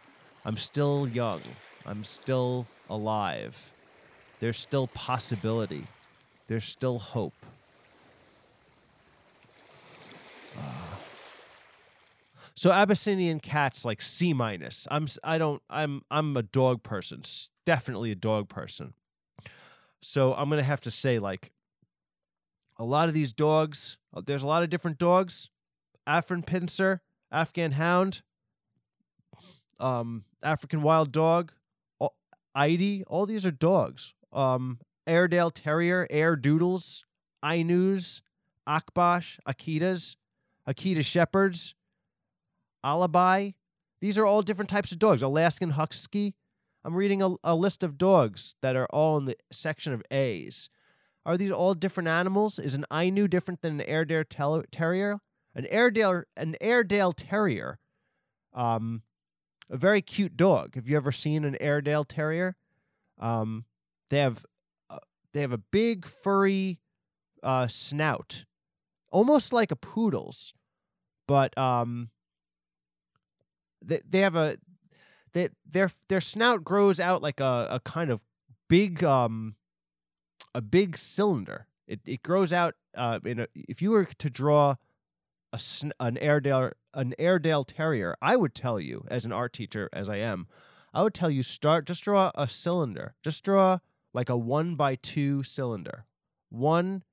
I'm 0.44 0.58
still 0.58 1.08
young. 1.08 1.42
I'm 1.86 2.04
still 2.04 2.68
alive. 2.90 3.72
There's 4.40 4.58
still 4.58 4.88
possibility. 4.88 5.86
There's 6.48 6.66
still 6.66 7.00
hope. 7.00 7.34
Uh. 10.58 10.62
So 12.54 12.72
Abyssinian 12.72 13.40
cats 13.40 13.86
like 13.86 14.02
C 14.02 14.34
minus. 14.34 14.88
I'm 14.92 15.08
I 15.24 15.38
don't 15.38 15.62
I'm 15.70 16.02
I'm 16.12 16.36
a 16.36 16.44
dog 16.44 16.84
person. 16.84 17.22
Definitely 17.66 18.12
a 18.12 18.16
dog 18.16 18.50
person. 18.50 18.94
So 20.02 20.34
I'm 20.34 20.50
gonna 20.50 20.64
have 20.64 20.82
to 20.82 20.92
say 20.92 21.20
like 21.20 21.52
a 22.78 22.84
lot 22.84 23.08
of 23.08 23.14
these 23.14 23.32
dogs, 23.32 23.98
uh, 24.14 24.22
there's 24.26 24.44
a 24.44 24.48
lot 24.48 24.64
of 24.64 24.70
different 24.70 24.98
dogs. 24.98 25.50
Affenpinscher, 26.08 27.00
Afghan 27.32 27.74
Hound, 27.74 28.24
um, 29.82 30.26
African 30.44 30.82
Wild 30.82 31.12
Dog, 31.12 31.52
Aidi, 32.56 33.04
all 33.08 33.26
these 33.26 33.46
are 33.46 33.52
dogs. 33.52 34.14
Um, 34.32 34.80
Airedale 35.08 35.52
Terrier, 35.52 36.08
Airedoodles, 36.12 37.04
Ainus, 37.44 38.22
Akbash, 38.68 39.40
Akitas, 39.48 40.16
Akita 40.68 41.04
Shepherds, 41.04 41.76
Alabai. 42.86 43.56
These 44.02 44.18
are 44.18 44.26
all 44.26 44.42
different 44.42 44.70
types 44.70 44.92
of 44.92 45.00
dogs. 45.00 45.22
Alaskan 45.22 45.72
Husky. 45.72 46.36
I'm 46.84 46.96
reading 46.96 47.22
a, 47.22 47.36
a 47.44 47.56
list 47.56 47.84
of 47.84 47.98
dogs 47.98 48.56
that 48.62 48.76
are 48.76 48.88
all 48.88 49.18
in 49.18 49.26
the 49.26 49.38
section 49.52 49.94
of 49.94 50.04
A's. 50.10 50.70
Are 51.26 51.38
these 51.38 51.52
all 51.52 51.76
different 51.76 52.10
animals? 52.10 52.58
Is 52.58 52.74
an 52.74 52.86
Ainu 52.92 53.28
different 53.28 53.62
than 53.62 53.80
an 53.80 53.88
Airedale 53.88 54.64
Terrier? 54.72 55.20
An 55.54 55.68
Airedale, 55.68 56.24
an 56.36 56.56
Airedale 56.62 57.12
Terrier, 57.12 57.78
um, 58.54 59.04
a 59.72 59.78
very 59.78 60.02
cute 60.02 60.36
dog. 60.36 60.76
Have 60.76 60.88
you 60.88 60.98
ever 60.98 61.12
seen 61.12 61.46
an 61.46 61.58
Airedale 61.62 62.04
Terrier? 62.04 62.58
Um, 63.18 63.66
they 64.10 64.20
have 64.20 64.46
uh, 64.90 65.00
they 65.34 65.42
have 65.42 65.54
a 65.54 65.58
big 65.58 66.06
furry 66.06 66.80
uh, 67.42 67.68
snout, 67.68 68.46
almost 69.10 69.54
like 69.54 69.72
a 69.72 69.76
poodle's, 69.76 70.54
but 71.28 71.58
um, 71.58 72.10
they 73.82 74.02
they 74.08 74.20
have 74.20 74.36
a 74.36 74.58
they 75.34 75.50
their 75.66 75.90
their 76.10 76.22
snout 76.22 76.64
grows 76.64 77.00
out 77.00 77.22
like 77.22 77.40
a, 77.40 77.68
a 77.72 77.80
kind 77.80 78.12
of 78.12 78.22
big 78.68 79.04
um 79.04 79.56
a 80.54 80.62
big 80.62 80.98
cylinder. 80.98 81.68
It 81.88 82.02
it 82.06 82.24
grows 82.24 82.52
out 82.52 82.76
uh 82.96 83.20
in 83.24 83.40
a 83.40 83.48
if 83.56 83.82
you 83.82 83.92
were 83.92 84.06
to 84.06 84.30
draw 84.30 84.76
a 85.54 85.60
an 86.00 86.18
Airedale 86.18 86.72
an 86.94 87.14
Airedale 87.18 87.64
Terrier, 87.64 88.16
I 88.22 88.36
would 88.36 88.54
tell 88.54 88.80
you 88.80 89.06
as 89.10 89.26
an 89.26 89.32
art 89.32 89.54
teacher 89.54 89.90
as 89.94 90.10
I 90.10 90.18
am, 90.18 90.48
I 90.94 91.04
would 91.04 91.14
tell 91.14 91.30
you 91.30 91.44
start 91.44 91.86
just 91.86 92.04
draw 92.04 92.32
a 92.36 92.48
cylinder. 92.48 93.16
Just 93.24 93.44
draw 93.44 93.80
like 94.14 94.30
a 94.30 94.38
one 94.38 94.76
by 94.76 94.96
two 94.96 95.44
cylinder. 95.44 96.06
One 96.50 97.04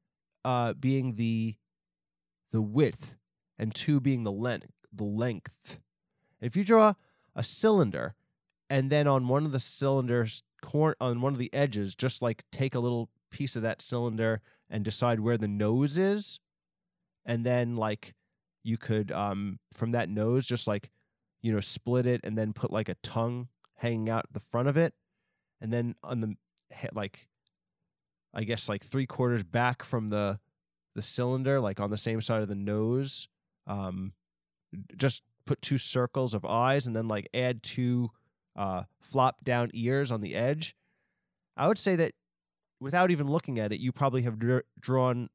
uh 0.45 0.75
being 0.75 1.17
the 1.17 1.57
the 2.51 2.63
width 2.63 3.17
and 3.59 3.75
two 3.75 4.01
being 4.01 4.25
the 4.25 4.33
length 4.33 4.73
the 4.93 5.05
length. 5.05 5.81
If 6.41 6.57
you 6.57 6.65
draw 6.65 6.95
a 7.35 7.43
cylinder 7.43 8.15
and 8.71 8.91
then 8.91 9.07
on 9.07 9.29
one 9.29 9.45
of 9.45 9.53
the 9.53 9.61
cylinders 9.61 10.43
cor- 10.63 10.97
on 11.01 11.21
one 11.21 11.33
of 11.33 11.39
the 11.39 11.53
edges 11.53 11.95
just 11.95 12.23
like 12.23 12.45
take 12.51 12.75
a 12.75 12.81
little 12.81 13.11
piece 13.31 13.57
of 13.57 13.63
that 13.63 13.83
cylinder 13.83 14.41
and 14.71 14.85
decide 14.85 15.21
where 15.21 15.39
the 15.39 15.49
nose 15.49 15.99
is 15.99 16.41
and 17.25 17.45
then 17.45 17.77
like 17.77 18.15
you 18.63 18.77
could 18.77 19.11
um 19.13 19.59
from 19.73 19.91
that 19.93 20.09
nose 20.09 20.47
just 20.47 20.67
like 20.67 20.91
you 21.43 21.53
know 21.53 21.61
split 21.61 22.07
it 22.07 22.21
and 22.25 22.37
then 22.37 22.53
put 22.53 22.71
like 22.71 22.89
a 22.89 22.97
tongue 23.03 23.49
hanging 23.77 24.11
out 24.11 24.27
the 24.33 24.41
front 24.41 24.69
of 24.69 24.77
it 24.77 24.95
and 25.61 25.73
then 25.73 25.95
on 26.03 26.21
the 26.21 26.35
he- 26.75 26.89
like 26.93 27.29
i 28.35 28.43
guess 28.45 28.69
like 28.69 28.83
three 28.85 29.07
quarters 29.07 29.45
back 29.45 29.83
from 29.83 30.09
the 30.09 30.39
the 30.95 31.03
cylinder 31.03 31.61
like 31.61 31.79
on 31.79 31.91
the 31.91 31.97
same 31.97 32.21
side 32.21 32.43
of 32.43 32.49
the 32.49 32.55
nose 32.55 33.29
um 33.67 34.13
just 34.97 35.23
put 35.47 35.63
two 35.63 35.79
circles 35.79 36.35
of 36.35 36.45
eyes 36.45 36.87
and 36.87 36.95
then 36.95 37.09
like 37.09 37.29
add 37.33 37.63
two 37.63 38.11
uh 38.57 38.83
flop 39.01 39.43
down 39.45 39.71
ears 39.73 40.11
on 40.11 40.21
the 40.21 40.35
edge. 40.35 40.75
I 41.57 41.69
would 41.69 41.79
say 41.79 41.97
that 41.97 42.13
without 42.81 43.11
even 43.11 43.27
looking 43.29 43.59
at 43.59 43.73
it 43.73 43.81
you 43.81 43.93
probably 43.93 44.23
have 44.23 44.39
dr- 44.39 44.65
drawn 44.79 45.31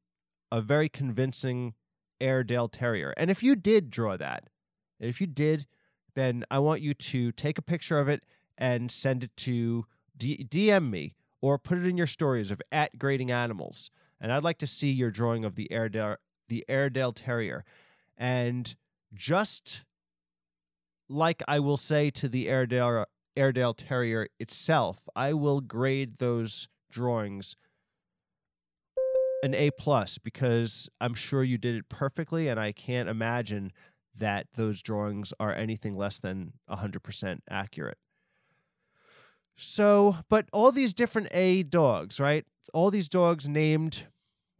a 0.52 0.60
very 0.60 0.88
convincing 0.88 1.74
Airedale 2.20 2.68
Terrier. 2.68 3.14
And 3.16 3.30
if 3.30 3.42
you 3.42 3.56
did 3.56 3.90
draw 3.90 4.16
that, 4.16 4.48
if 5.00 5.20
you 5.20 5.26
did, 5.26 5.66
then 6.14 6.44
I 6.50 6.58
want 6.58 6.80
you 6.80 6.94
to 6.94 7.32
take 7.32 7.58
a 7.58 7.62
picture 7.62 7.98
of 7.98 8.08
it 8.08 8.24
and 8.56 8.90
send 8.90 9.24
it 9.24 9.36
to 9.38 9.86
D- 10.16 10.46
DM 10.48 10.90
me 10.90 11.14
or 11.40 11.58
put 11.58 11.78
it 11.78 11.86
in 11.86 11.96
your 11.96 12.06
stories 12.06 12.50
of 12.50 12.62
at 12.70 12.98
grading 12.98 13.30
animals. 13.30 13.90
And 14.20 14.32
I'd 14.32 14.44
like 14.44 14.58
to 14.58 14.66
see 14.66 14.90
your 14.90 15.10
drawing 15.10 15.44
of 15.44 15.56
the 15.56 15.70
Airedale, 15.72 16.16
the 16.48 16.64
Airedale 16.68 17.12
Terrier. 17.12 17.64
And 18.16 18.74
just 19.12 19.84
like 21.08 21.42
I 21.46 21.58
will 21.58 21.76
say 21.76 22.10
to 22.10 22.28
the 22.28 22.48
Airedale, 22.48 23.06
Airedale 23.36 23.74
Terrier 23.74 24.28
itself, 24.38 25.08
I 25.14 25.32
will 25.32 25.60
grade 25.60 26.16
those 26.18 26.68
drawings 26.90 27.56
an 29.44 29.54
A 29.54 29.70
plus 29.70 30.16
because 30.16 30.88
I'm 31.02 31.12
sure 31.12 31.42
you 31.42 31.58
did 31.58 31.76
it 31.76 31.90
perfectly, 31.90 32.48
and 32.48 32.58
I 32.58 32.72
can't 32.72 33.10
imagine 33.10 33.72
that 34.16 34.46
those 34.54 34.80
drawings 34.80 35.34
are 35.38 35.52
anything 35.52 35.94
less 35.94 36.18
than 36.18 36.54
100% 36.70 37.40
accurate. 37.50 37.98
So, 39.54 40.16
but 40.30 40.48
all 40.50 40.72
these 40.72 40.94
different 40.94 41.28
A 41.32 41.62
dogs, 41.62 42.18
right? 42.18 42.46
All 42.72 42.90
these 42.90 43.08
dogs 43.08 43.46
named 43.46 44.04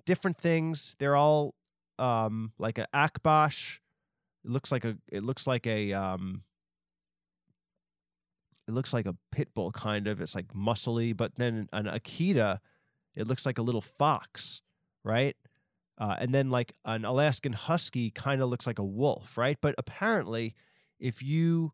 different 0.04 0.38
things. 0.38 0.96
They're 0.98 1.16
all 1.16 1.54
um, 1.98 2.52
like 2.58 2.76
an 2.76 2.86
Akbash. 2.94 3.78
It 4.44 4.50
looks 4.50 4.70
like 4.70 4.84
a. 4.84 4.98
It 5.10 5.24
looks 5.24 5.46
like 5.46 5.66
a. 5.66 5.94
Um, 5.94 6.42
it 8.68 8.72
looks 8.72 8.92
like 8.92 9.06
a 9.06 9.16
pit 9.32 9.48
bull 9.54 9.72
kind 9.72 10.06
of. 10.06 10.20
It's 10.20 10.34
like 10.34 10.48
muscly, 10.48 11.16
but 11.16 11.36
then 11.36 11.68
an 11.72 11.86
Akita, 11.86 12.58
it 13.16 13.26
looks 13.26 13.46
like 13.46 13.58
a 13.58 13.62
little 13.62 13.80
fox 13.80 14.60
right? 15.04 15.36
Uh, 15.98 16.16
and 16.18 16.34
then 16.34 16.50
like 16.50 16.74
an 16.84 17.04
Alaskan 17.04 17.52
Husky 17.52 18.10
kind 18.10 18.42
of 18.42 18.48
looks 18.48 18.66
like 18.66 18.78
a 18.78 18.84
wolf, 18.84 19.38
right? 19.38 19.58
But 19.60 19.74
apparently, 19.78 20.54
if 20.98 21.22
you 21.22 21.72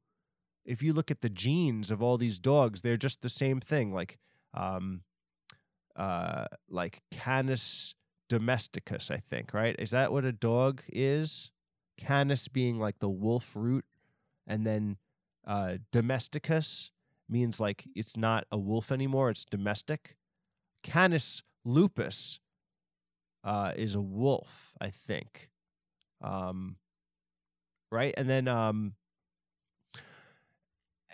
if 0.67 0.83
you 0.83 0.93
look 0.93 1.11
at 1.11 1.23
the 1.23 1.31
genes 1.31 1.91
of 1.91 2.03
all 2.03 2.19
these 2.19 2.39
dogs, 2.39 2.83
they're 2.83 2.99
just 2.99 3.23
the 3.23 3.31
same 3.31 3.61
thing. 3.61 3.95
Like 3.95 4.19
um, 4.53 5.03
uh, 5.97 6.47
like 6.69 7.01
Canis 7.11 7.95
domesticus, 8.29 9.11
I 9.11 9.17
think, 9.17 9.55
right? 9.55 9.75
Is 9.79 9.91
that 9.91 10.13
what 10.13 10.25
a 10.25 10.33
dog 10.33 10.83
is? 10.89 11.51
Canis 11.97 12.49
being 12.49 12.79
like 12.79 12.99
the 12.99 13.09
wolf 13.09 13.53
root, 13.55 13.85
and 14.47 14.67
then 14.67 14.99
uh, 15.47 15.75
domesticus 15.93 16.91
means 17.29 17.59
like 17.61 17.85
it's 17.95 18.17
not 18.19 18.45
a 18.53 18.59
wolf 18.59 18.93
anymore; 18.93 19.31
it's 19.31 19.47
domestic. 19.47 20.17
Canis 20.83 21.43
lupus 21.65 22.39
uh, 23.45 23.73
is 23.77 23.95
a 23.95 24.01
wolf, 24.01 24.73
I 24.81 24.91
think. 24.91 25.51
Um, 26.23 26.77
right, 27.91 28.15
and 28.17 28.29
then 28.29 28.49
um, 28.49 28.95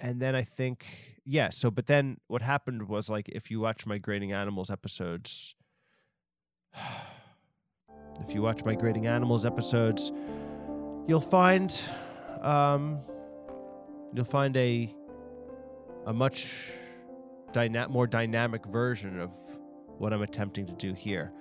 and 0.00 0.20
then 0.20 0.34
I 0.34 0.42
think 0.42 1.20
yeah. 1.24 1.50
So, 1.50 1.70
but 1.70 1.86
then 1.86 2.18
what 2.26 2.42
happened 2.42 2.88
was 2.88 3.08
like 3.08 3.28
if 3.28 3.50
you 3.50 3.60
watch 3.60 3.86
my 3.86 3.98
grading 3.98 4.32
animals 4.32 4.70
episodes, 4.70 5.54
if 8.20 8.34
you 8.34 8.42
watch 8.42 8.64
my 8.64 8.74
grading 8.74 9.06
animals 9.06 9.46
episodes, 9.46 10.12
you'll 11.06 11.20
find 11.20 11.80
um, 12.42 13.00
you'll 14.14 14.24
find 14.24 14.56
a 14.56 14.92
a 16.06 16.12
much 16.12 16.70
dyna- 17.52 17.88
more 17.88 18.06
dynamic 18.06 18.64
version 18.66 19.20
of 19.20 19.32
what 19.98 20.12
I'm 20.12 20.22
attempting 20.22 20.66
to 20.66 20.72
do 20.74 20.92
here. 20.92 21.32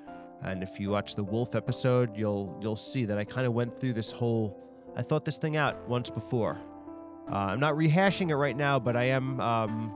And 0.45 0.61
if 0.61 0.79
you 0.79 0.91
watch 0.91 1.15
the 1.15 1.23
wolf 1.23 1.55
episode, 1.55 2.15
you'll 2.15 2.55
you'll 2.61 2.75
see 2.75 3.05
that 3.05 3.17
I 3.17 3.23
kind 3.23 3.47
of 3.47 3.53
went 3.53 3.77
through 3.79 3.93
this 3.93 4.11
whole. 4.11 4.61
I 4.95 5.01
thought 5.01 5.25
this 5.25 5.39
thing 5.39 5.57
out 5.57 5.89
once 5.89 6.11
before. 6.11 6.59
Uh, 7.31 7.35
I'm 7.35 7.59
not 7.59 7.73
rehashing 7.73 8.29
it 8.29 8.35
right 8.35 8.55
now, 8.55 8.79
but 8.79 8.95
I 8.95 9.05
am. 9.05 9.41
Um, 9.41 9.95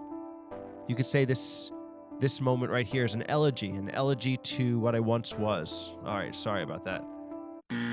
you 0.88 0.96
could 0.96 1.06
say 1.06 1.24
this 1.24 1.72
this 2.20 2.42
moment 2.42 2.72
right 2.72 2.88
here 2.88 3.06
is 3.06 3.14
an 3.14 3.24
elegy, 3.30 3.70
an 3.70 3.92
elegy 3.92 4.38
to 4.38 4.80
what 4.80 4.96
I 4.96 5.00
once 5.00 5.38
was. 5.38 5.94
All 6.04 6.18
right, 6.18 6.36
sorry 6.36 6.64
about 6.64 6.84
that. 6.86 7.04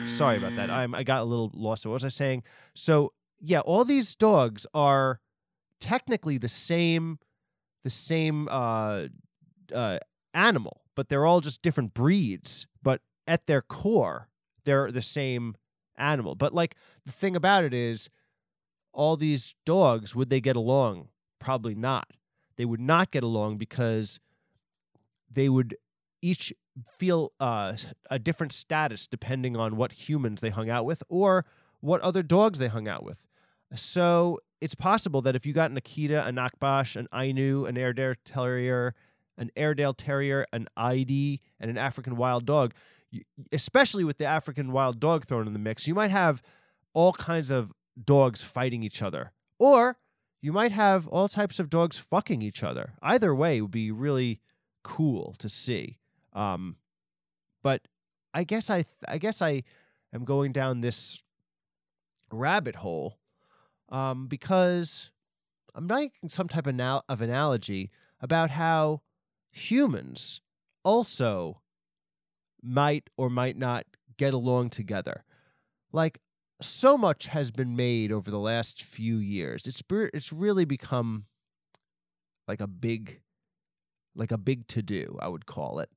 Sorry 0.07 0.39
about 0.39 0.57
that. 0.57 0.71
I'm 0.71 0.95
I 0.95 1.03
got 1.03 1.21
a 1.21 1.25
little 1.25 1.51
lost. 1.53 1.85
What 1.85 1.93
was 1.93 2.07
I 2.07 2.09
saying? 2.09 2.43
So 2.75 3.13
yeah, 3.39 3.61
all 3.61 3.85
these 3.85 4.15
dogs 4.15 4.67
are 4.73 5.21
technically 5.79 6.39
the 6.39 6.49
same, 6.49 7.19
the 7.83 7.91
same 7.91 8.49
uh, 8.49 9.09
uh, 9.75 9.99
animal 10.33 10.86
but 10.97 11.09
they're 11.09 11.25
all 11.27 11.41
just 11.41 11.63
different 11.63 11.95
breeds. 11.95 12.67
But 12.83 13.03
at 13.29 13.47
their 13.47 13.63
core, 13.63 14.29
they're 14.65 14.91
the 14.91 15.03
same 15.03 15.55
animal. 15.97 16.35
But 16.35 16.53
like 16.53 16.75
the 17.05 17.13
thing 17.13 17.37
about 17.37 17.63
it 17.63 17.73
is, 17.73 18.11
all 18.93 19.17
these 19.17 19.55
dogs, 19.65 20.17
would 20.17 20.31
they 20.31 20.41
get 20.41 20.57
along? 20.57 21.09
Probably 21.39 21.75
not. 21.75 22.09
They 22.57 22.65
would 22.65 22.81
not 22.81 23.11
get 23.11 23.23
along 23.23 23.59
because 23.59 24.19
they 25.31 25.49
would 25.49 25.77
each 26.23 26.53
feel 26.99 27.33
uh, 27.39 27.77
a 28.11 28.19
different 28.19 28.53
status 28.53 29.07
depending 29.07 29.57
on 29.57 29.77
what 29.77 29.93
humans 29.93 30.41
they 30.41 30.51
hung 30.51 30.71
out 30.71 30.87
with 30.87 31.03
or 31.09 31.45
what 31.81 32.01
other 32.01 32.23
dogs 32.23 32.59
they 32.59 32.69
hung 32.69 32.89
out 32.89 33.05
with. 33.05 33.27
So 33.75 34.41
it's 34.61 34.75
possible 34.75 35.21
that 35.23 35.37
if 35.37 35.45
you 35.45 35.53
got 35.53 35.71
an 35.71 35.79
Akita, 35.79 36.27
an 36.27 36.37
Akbash, 36.37 36.97
an 36.97 37.09
Ainu, 37.13 37.67
an 37.67 37.77
Airedale 37.77 38.15
Terrier, 38.25 38.95
an 39.39 39.51
Airedale 39.57 39.95
Terrier, 39.95 40.47
an 40.53 40.69
Aidi, 40.79 41.41
and 41.61 41.71
an 41.71 41.79
African 41.79 42.17
Wild 42.17 42.47
Dog, 42.47 42.73
especially 43.53 44.05
with 44.05 44.19
the 44.19 44.25
African 44.25 44.73
Wild 44.73 45.01
Dog 45.01 45.27
thrown 45.27 45.47
in 45.47 45.53
the 45.53 45.59
mix, 45.59 45.87
you 45.87 45.95
might 45.95 46.11
have 46.11 46.43
all 46.93 47.13
kinds 47.13 47.51
of 47.51 47.73
dogs 48.03 48.43
fighting 48.43 48.83
each 48.83 49.03
other. 49.03 49.33
Or 49.59 49.99
you 50.41 50.53
might 50.53 50.73
have 50.73 51.07
all 51.09 51.29
types 51.29 51.59
of 51.59 51.71
dogs 51.71 51.99
fucking 51.99 52.43
each 52.43 52.63
other. 52.63 52.95
Either 53.03 53.35
way 53.35 53.61
would 53.61 53.71
be 53.71 53.91
really 53.91 54.41
cool 54.83 55.35
to 55.39 55.49
see. 55.49 55.99
Um, 56.33 56.77
but 57.63 57.89
I 58.33 58.45
guess 58.45 58.71
I 58.71 58.83
th- 58.83 59.09
I 59.09 59.19
guess 59.19 59.41
I 59.41 59.65
am 60.13 60.25
going 60.25 60.53
down 60.53 60.81
this 60.81 61.23
rabbit 62.31 62.77
hole 62.77 63.19
um, 63.89 64.27
because 64.27 65.11
I'm 65.75 65.87
making 65.87 66.29
some 66.29 66.49
type 66.49 66.67
of, 66.67 66.75
anal- 66.75 67.05
of 67.09 67.21
analogy 67.21 67.91
about 68.21 68.51
how 68.51 69.03
humans 69.57 70.41
also 70.85 71.63
might 72.63 73.09
or 73.17 73.31
might 73.31 73.57
not 73.57 73.87
get 74.19 74.35
along 74.35 74.71
together. 74.71 75.25
Like 75.93 76.21
so 76.61 76.97
much 76.97 77.27
has 77.27 77.51
been 77.51 77.77
made 77.77 78.13
over 78.13 78.31
the 78.31 78.39
last 78.39 78.83
few 78.83 79.17
years. 79.17 79.67
It's 79.67 79.83
it's 79.91 80.33
really 80.33 80.65
become 80.65 81.27
like 82.47 82.61
a 82.61 82.67
big 82.67 83.21
like 84.15 84.33
a 84.33 84.39
big 84.39 84.67
to 84.69 84.83
do, 84.83 85.19
I 85.21 85.29
would 85.29 85.47
call 85.47 85.79
it. 85.79 85.91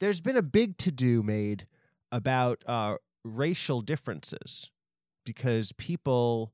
There's 0.00 0.20
been 0.20 0.36
a 0.36 0.42
big 0.42 0.76
to 0.78 0.90
do 0.90 1.22
made 1.22 1.66
about 2.10 2.62
uh, 2.66 2.96
racial 3.24 3.82
differences 3.82 4.70
because 5.24 5.72
people 5.72 6.52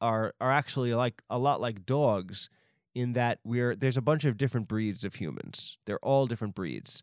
are 0.00 0.34
are 0.40 0.50
actually 0.50 0.94
like 0.94 1.22
a 1.30 1.38
lot 1.38 1.60
like 1.60 1.86
dogs 1.86 2.50
in 2.94 3.12
that 3.14 3.40
we're 3.44 3.74
there's 3.74 3.96
a 3.96 4.02
bunch 4.02 4.24
of 4.24 4.36
different 4.36 4.68
breeds 4.68 5.04
of 5.04 5.16
humans. 5.16 5.78
They're 5.84 5.98
all 5.98 6.26
different 6.26 6.54
breeds. 6.54 7.02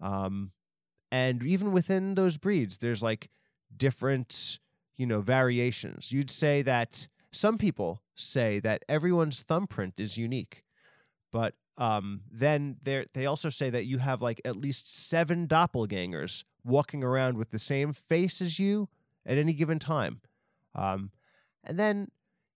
Um, 0.00 0.52
and 1.10 1.42
even 1.42 1.72
within 1.72 2.14
those 2.14 2.36
breeds, 2.36 2.78
there's 2.78 3.02
like 3.02 3.30
different, 3.74 4.58
you 4.96 5.06
know, 5.06 5.20
variations. 5.20 6.12
You'd 6.12 6.30
say 6.30 6.62
that 6.62 7.08
some 7.32 7.58
people 7.58 8.02
say 8.14 8.58
that 8.60 8.84
everyone's 8.88 9.42
thumbprint 9.42 9.94
is 9.98 10.18
unique, 10.18 10.64
but 11.30 11.54
um, 11.76 12.22
then 12.30 12.76
they 12.82 13.06
they 13.14 13.26
also 13.26 13.48
say 13.48 13.70
that 13.70 13.86
you 13.86 13.98
have 13.98 14.20
like 14.20 14.40
at 14.44 14.56
least 14.56 14.92
seven 15.08 15.46
doppelgangers 15.46 16.44
walking 16.64 17.04
around 17.04 17.38
with 17.38 17.50
the 17.50 17.58
same 17.58 17.92
face 17.92 18.42
as 18.42 18.58
you 18.58 18.88
at 19.24 19.38
any 19.38 19.52
given 19.52 19.78
time. 19.78 20.20
Um, 20.74 21.10
and 21.64 21.78
then, 21.78 22.08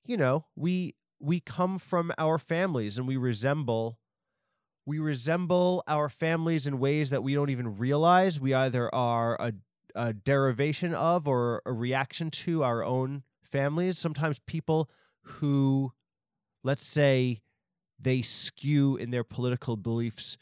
you 0.06 0.16
know, 0.16 0.46
we 0.56 0.94
we 1.22 1.40
come 1.40 1.78
from 1.78 2.12
our 2.18 2.36
families 2.36 2.98
and 2.98 3.06
we 3.06 3.16
resemble 3.16 3.98
we 4.84 4.98
resemble 4.98 5.84
our 5.86 6.08
families 6.08 6.66
in 6.66 6.80
ways 6.80 7.10
that 7.10 7.22
we 7.22 7.34
don't 7.34 7.50
even 7.50 7.78
realize. 7.78 8.40
We 8.40 8.52
either 8.52 8.92
are 8.92 9.36
a, 9.40 9.52
a 9.94 10.12
derivation 10.12 10.92
of 10.92 11.28
or 11.28 11.62
a 11.64 11.72
reaction 11.72 12.32
to 12.32 12.64
our 12.64 12.82
own 12.82 13.22
families. 13.44 13.96
Sometimes 13.96 14.40
people 14.40 14.90
who, 15.22 15.92
let's 16.64 16.84
say, 16.84 17.42
they 17.96 18.22
skew 18.22 18.96
in 18.96 19.10
their 19.10 19.22
political 19.22 19.76
beliefs 19.76 20.36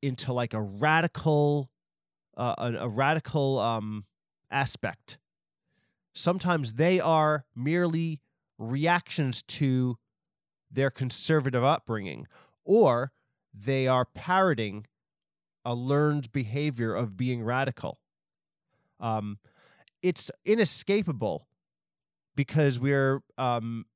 into 0.00 0.32
like 0.32 0.54
a 0.54 0.62
radical, 0.62 1.70
uh, 2.34 2.54
a, 2.56 2.72
a 2.84 2.88
radical 2.88 3.58
um, 3.58 4.06
aspect. 4.50 5.18
Sometimes 6.14 6.74
they 6.74 6.98
are 6.98 7.44
merely 7.54 8.22
reactions 8.58 9.42
to 9.42 9.98
their 10.76 10.90
conservative 10.90 11.64
upbringing, 11.64 12.28
or 12.64 13.10
they 13.52 13.88
are 13.88 14.04
parroting 14.04 14.86
a 15.64 15.74
learned 15.74 16.30
behavior 16.30 16.94
of 16.94 17.16
being 17.16 17.42
radical. 17.42 17.98
Um, 19.00 19.38
it's 20.02 20.30
inescapable 20.44 21.48
because 22.36 22.78
we're 22.78 23.22
um, 23.36 23.86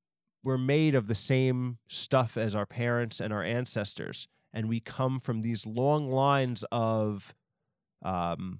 we're 0.43 0.57
made 0.57 0.95
of 0.95 1.07
the 1.07 1.15
same 1.15 1.77
stuff 1.87 2.35
as 2.35 2.55
our 2.55 2.65
parents 2.65 3.21
and 3.21 3.31
our 3.31 3.43
ancestors, 3.43 4.27
and 4.51 4.67
we 4.67 4.79
come 4.79 5.19
from 5.19 5.41
these 5.41 5.65
long 5.65 6.11
lines 6.11 6.65
of 6.71 7.33
um, 8.01 8.59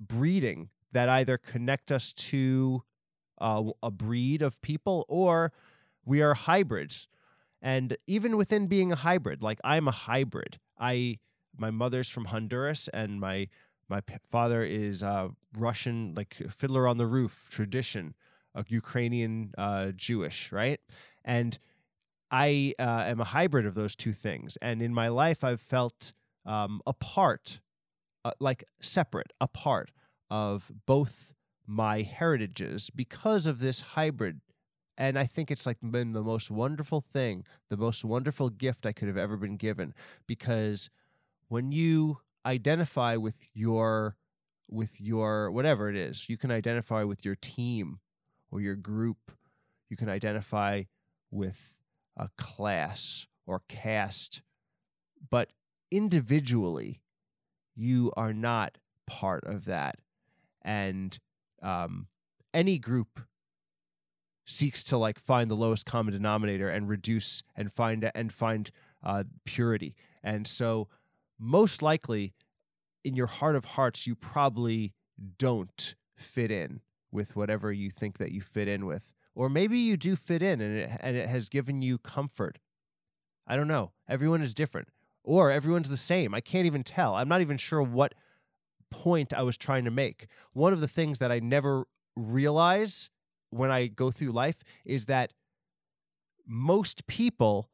breeding 0.00 0.70
that 0.90 1.08
either 1.08 1.38
connect 1.38 1.92
us 1.92 2.12
to 2.12 2.82
uh, 3.40 3.62
a 3.82 3.90
breed 3.90 4.42
of 4.42 4.60
people 4.60 5.06
or 5.08 5.52
we 6.04 6.20
are 6.20 6.34
hybrids. 6.34 7.06
And 7.62 7.96
even 8.06 8.36
within 8.36 8.66
being 8.66 8.90
a 8.90 8.96
hybrid, 8.96 9.42
like 9.42 9.60
I'm 9.62 9.86
a 9.88 9.92
hybrid. 9.92 10.58
I 10.78 11.18
my 11.56 11.70
mother's 11.70 12.08
from 12.08 12.26
Honduras 12.26 12.88
and 12.88 13.20
my 13.20 13.48
my 13.88 14.00
father 14.22 14.64
is 14.64 15.02
uh, 15.02 15.28
Russian, 15.56 16.14
like 16.16 16.34
Fiddler 16.48 16.88
on 16.88 16.96
the 16.96 17.06
Roof 17.06 17.46
tradition, 17.50 18.14
a 18.54 18.64
Ukrainian 18.68 19.52
uh, 19.58 19.92
Jewish, 19.94 20.50
right? 20.50 20.80
And 21.24 21.58
I 22.30 22.72
uh, 22.78 23.04
am 23.06 23.20
a 23.20 23.24
hybrid 23.24 23.66
of 23.66 23.74
those 23.74 23.94
two 23.94 24.14
things. 24.14 24.56
And 24.62 24.80
in 24.80 24.94
my 24.94 25.08
life, 25.08 25.44
I've 25.44 25.60
felt 25.60 26.14
um, 26.46 26.80
apart, 26.86 27.60
uh, 28.24 28.32
like 28.40 28.64
separate, 28.80 29.32
apart 29.40 29.90
of 30.30 30.72
both 30.86 31.34
my 31.66 32.00
heritages 32.00 32.88
because 32.88 33.46
of 33.46 33.58
this 33.60 33.80
hybrid 33.80 34.40
and 35.02 35.18
I 35.18 35.26
think 35.26 35.50
it's 35.50 35.66
like 35.66 35.78
been 35.82 36.12
the 36.12 36.22
most 36.22 36.48
wonderful 36.48 37.00
thing, 37.00 37.44
the 37.70 37.76
most 37.76 38.04
wonderful 38.04 38.50
gift 38.50 38.86
I 38.86 38.92
could 38.92 39.08
have 39.08 39.16
ever 39.16 39.36
been 39.36 39.56
given 39.56 39.94
because 40.28 40.90
when 41.48 41.72
you 41.72 42.18
identify 42.46 43.16
with 43.16 43.48
your 43.52 44.16
with 44.70 45.00
your 45.00 45.50
whatever 45.50 45.90
it 45.90 45.96
is, 45.96 46.28
you 46.28 46.36
can 46.36 46.52
identify 46.52 47.02
with 47.02 47.24
your 47.24 47.34
team 47.34 47.98
or 48.52 48.60
your 48.60 48.76
group, 48.76 49.32
you 49.90 49.96
can 49.96 50.08
identify 50.08 50.84
with 51.32 51.76
a 52.16 52.28
class 52.38 53.26
or 53.44 53.62
caste, 53.68 54.40
but 55.30 55.50
individually 55.90 57.02
you 57.74 58.12
are 58.16 58.32
not 58.32 58.78
part 59.08 59.42
of 59.46 59.64
that. 59.64 59.96
And 60.64 61.18
um, 61.60 62.06
any 62.54 62.78
group 62.78 63.22
seeks 64.44 64.82
to 64.84 64.96
like 64.96 65.18
find 65.18 65.50
the 65.50 65.56
lowest 65.56 65.86
common 65.86 66.12
denominator 66.12 66.68
and 66.68 66.88
reduce 66.88 67.42
and 67.56 67.72
find 67.72 68.10
and 68.14 68.32
find 68.32 68.70
uh, 69.02 69.24
purity. 69.44 69.94
And 70.22 70.46
so, 70.46 70.88
most 71.38 71.82
likely, 71.82 72.34
in 73.04 73.16
your 73.16 73.26
heart 73.26 73.56
of 73.56 73.64
hearts, 73.64 74.06
you 74.06 74.14
probably 74.14 74.94
don't 75.38 75.94
fit 76.16 76.50
in 76.50 76.80
with 77.10 77.36
whatever 77.36 77.72
you 77.72 77.90
think 77.90 78.18
that 78.18 78.32
you 78.32 78.40
fit 78.40 78.68
in 78.68 78.86
with, 78.86 79.12
or 79.34 79.48
maybe 79.48 79.78
you 79.78 79.96
do 79.96 80.16
fit 80.16 80.42
in, 80.42 80.60
and 80.60 80.78
it 80.78 80.90
and 81.00 81.16
it 81.16 81.28
has 81.28 81.48
given 81.48 81.82
you 81.82 81.98
comfort. 81.98 82.58
I 83.46 83.56
don't 83.56 83.68
know. 83.68 83.92
Everyone 84.08 84.42
is 84.42 84.54
different, 84.54 84.88
or 85.24 85.50
everyone's 85.50 85.88
the 85.88 85.96
same. 85.96 86.34
I 86.34 86.40
can't 86.40 86.66
even 86.66 86.84
tell. 86.84 87.14
I'm 87.14 87.28
not 87.28 87.40
even 87.40 87.56
sure 87.56 87.82
what 87.82 88.14
point 88.90 89.32
I 89.32 89.42
was 89.42 89.56
trying 89.56 89.84
to 89.84 89.90
make. 89.90 90.26
One 90.52 90.72
of 90.72 90.80
the 90.80 90.88
things 90.88 91.18
that 91.18 91.32
I 91.32 91.40
never 91.40 91.86
realize 92.14 93.10
when 93.52 93.70
I 93.70 93.86
go 93.86 94.10
through 94.10 94.32
life 94.32 94.62
is 94.84 95.06
that 95.06 95.32
most 96.46 97.06
people 97.06 97.68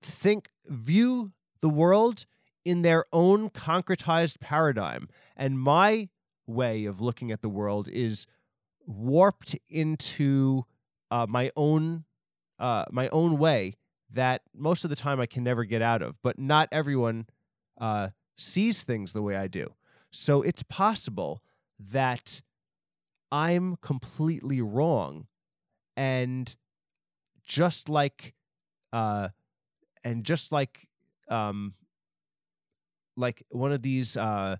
think 0.00 0.50
view 0.66 1.32
the 1.60 1.68
world 1.68 2.26
in 2.64 2.82
their 2.82 3.04
own 3.12 3.50
concretized 3.50 4.40
paradigm 4.40 5.08
and 5.36 5.58
my 5.58 6.08
way 6.46 6.84
of 6.84 7.00
looking 7.00 7.30
at 7.30 7.42
the 7.42 7.48
world 7.48 7.88
is 7.88 8.26
warped 8.86 9.56
into 9.68 10.64
uh, 11.10 11.26
my 11.28 11.50
own 11.56 12.04
uh, 12.58 12.84
my 12.90 13.08
own 13.08 13.38
way 13.38 13.74
that 14.08 14.42
most 14.54 14.84
of 14.84 14.90
the 14.90 14.96
time 14.96 15.20
I 15.20 15.26
can 15.26 15.42
never 15.42 15.64
get 15.64 15.82
out 15.82 16.02
of. 16.02 16.20
But 16.22 16.38
not 16.38 16.68
everyone 16.70 17.26
uh, 17.80 18.10
sees 18.36 18.84
things 18.84 19.12
the 19.12 19.22
way 19.22 19.36
I 19.36 19.48
do. 19.48 19.74
So 20.10 20.42
it's 20.42 20.62
possible 20.62 21.42
that 21.78 22.42
I'm 23.32 23.76
completely 23.76 24.60
wrong. 24.60 25.26
And 25.96 26.54
just 27.42 27.88
like 27.88 28.34
uh 28.92 29.30
and 30.04 30.22
just 30.22 30.52
like 30.52 30.86
um 31.28 31.72
like 33.16 33.42
one 33.48 33.72
of 33.72 33.82
these 33.82 34.16
uh 34.16 34.56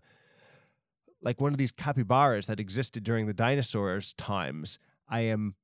like 1.23 1.41
one 1.41 1.53
of 1.53 1.59
these 1.59 1.71
capybaras 1.71 2.47
that 2.47 2.59
existed 2.59 3.05
during 3.05 3.27
the 3.27 3.35
dinosaurs 3.35 4.15
times, 4.15 4.79
I 5.09 5.21
am 5.21 5.55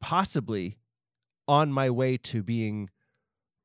possibly 0.00 0.78
on 1.46 1.70
my 1.72 1.90
way 1.90 2.16
to 2.16 2.42
being 2.42 2.88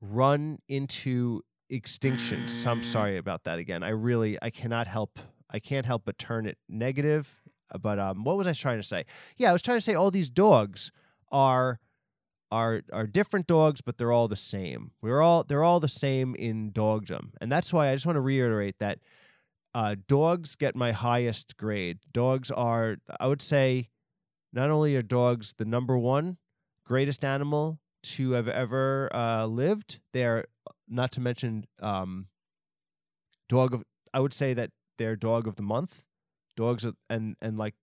run 0.01 0.59
into 0.67 1.41
extinction. 1.69 2.47
So 2.47 2.71
I'm 2.71 2.83
sorry 2.83 3.17
about 3.17 3.45
that 3.45 3.57
again. 3.57 3.83
I 3.83 3.89
really 3.89 4.37
I 4.41 4.49
cannot 4.49 4.87
help 4.87 5.19
I 5.49 5.59
can't 5.59 5.85
help 5.85 6.03
but 6.05 6.17
turn 6.17 6.45
it 6.45 6.57
negative. 6.67 7.41
Uh, 7.73 7.77
but 7.77 7.99
um, 7.99 8.23
what 8.23 8.37
was 8.37 8.47
I 8.47 8.53
trying 8.53 8.79
to 8.79 8.87
say? 8.87 9.05
Yeah, 9.37 9.49
I 9.49 9.53
was 9.53 9.61
trying 9.61 9.77
to 9.77 9.81
say 9.81 9.93
all 9.93 10.11
these 10.11 10.29
dogs 10.29 10.91
are 11.31 11.79
are 12.51 12.81
are 12.93 13.07
different 13.07 13.47
dogs, 13.47 13.81
but 13.81 13.97
they're 13.97 14.11
all 14.11 14.27
the 14.27 14.35
same. 14.35 14.91
We're 15.01 15.21
all 15.21 15.43
they're 15.43 15.63
all 15.63 15.79
the 15.79 15.87
same 15.87 16.35
in 16.35 16.71
dogdom, 16.71 17.33
and 17.41 17.51
that's 17.51 17.73
why 17.73 17.89
I 17.89 17.95
just 17.95 18.05
want 18.05 18.15
to 18.15 18.21
reiterate 18.21 18.79
that 18.79 18.99
uh, 19.73 19.95
dogs 20.07 20.55
get 20.55 20.75
my 20.75 20.91
highest 20.91 21.57
grade. 21.57 21.99
Dogs 22.11 22.49
are, 22.51 22.97
I 23.19 23.27
would 23.27 23.41
say, 23.41 23.89
not 24.53 24.69
only 24.69 24.95
are 24.95 25.01
dogs 25.01 25.53
the 25.57 25.65
number 25.65 25.97
one 25.97 26.37
greatest 26.85 27.25
animal 27.25 27.79
to 28.01 28.31
have 28.31 28.47
ever 28.47 29.13
uh, 29.13 29.45
lived, 29.45 29.99
they 30.13 30.25
are 30.25 30.45
not 30.87 31.11
to 31.11 31.19
mention 31.19 31.65
um, 31.81 32.27
dog 33.49 33.73
of. 33.73 33.83
I 34.13 34.21
would 34.21 34.33
say 34.33 34.53
that 34.53 34.71
their 34.97 35.15
dog 35.15 35.47
of 35.47 35.55
the 35.55 35.63
month. 35.63 36.03
Dogs 36.55 36.85
are, 36.85 36.93
and 37.09 37.35
and 37.41 37.57
like 37.57 37.75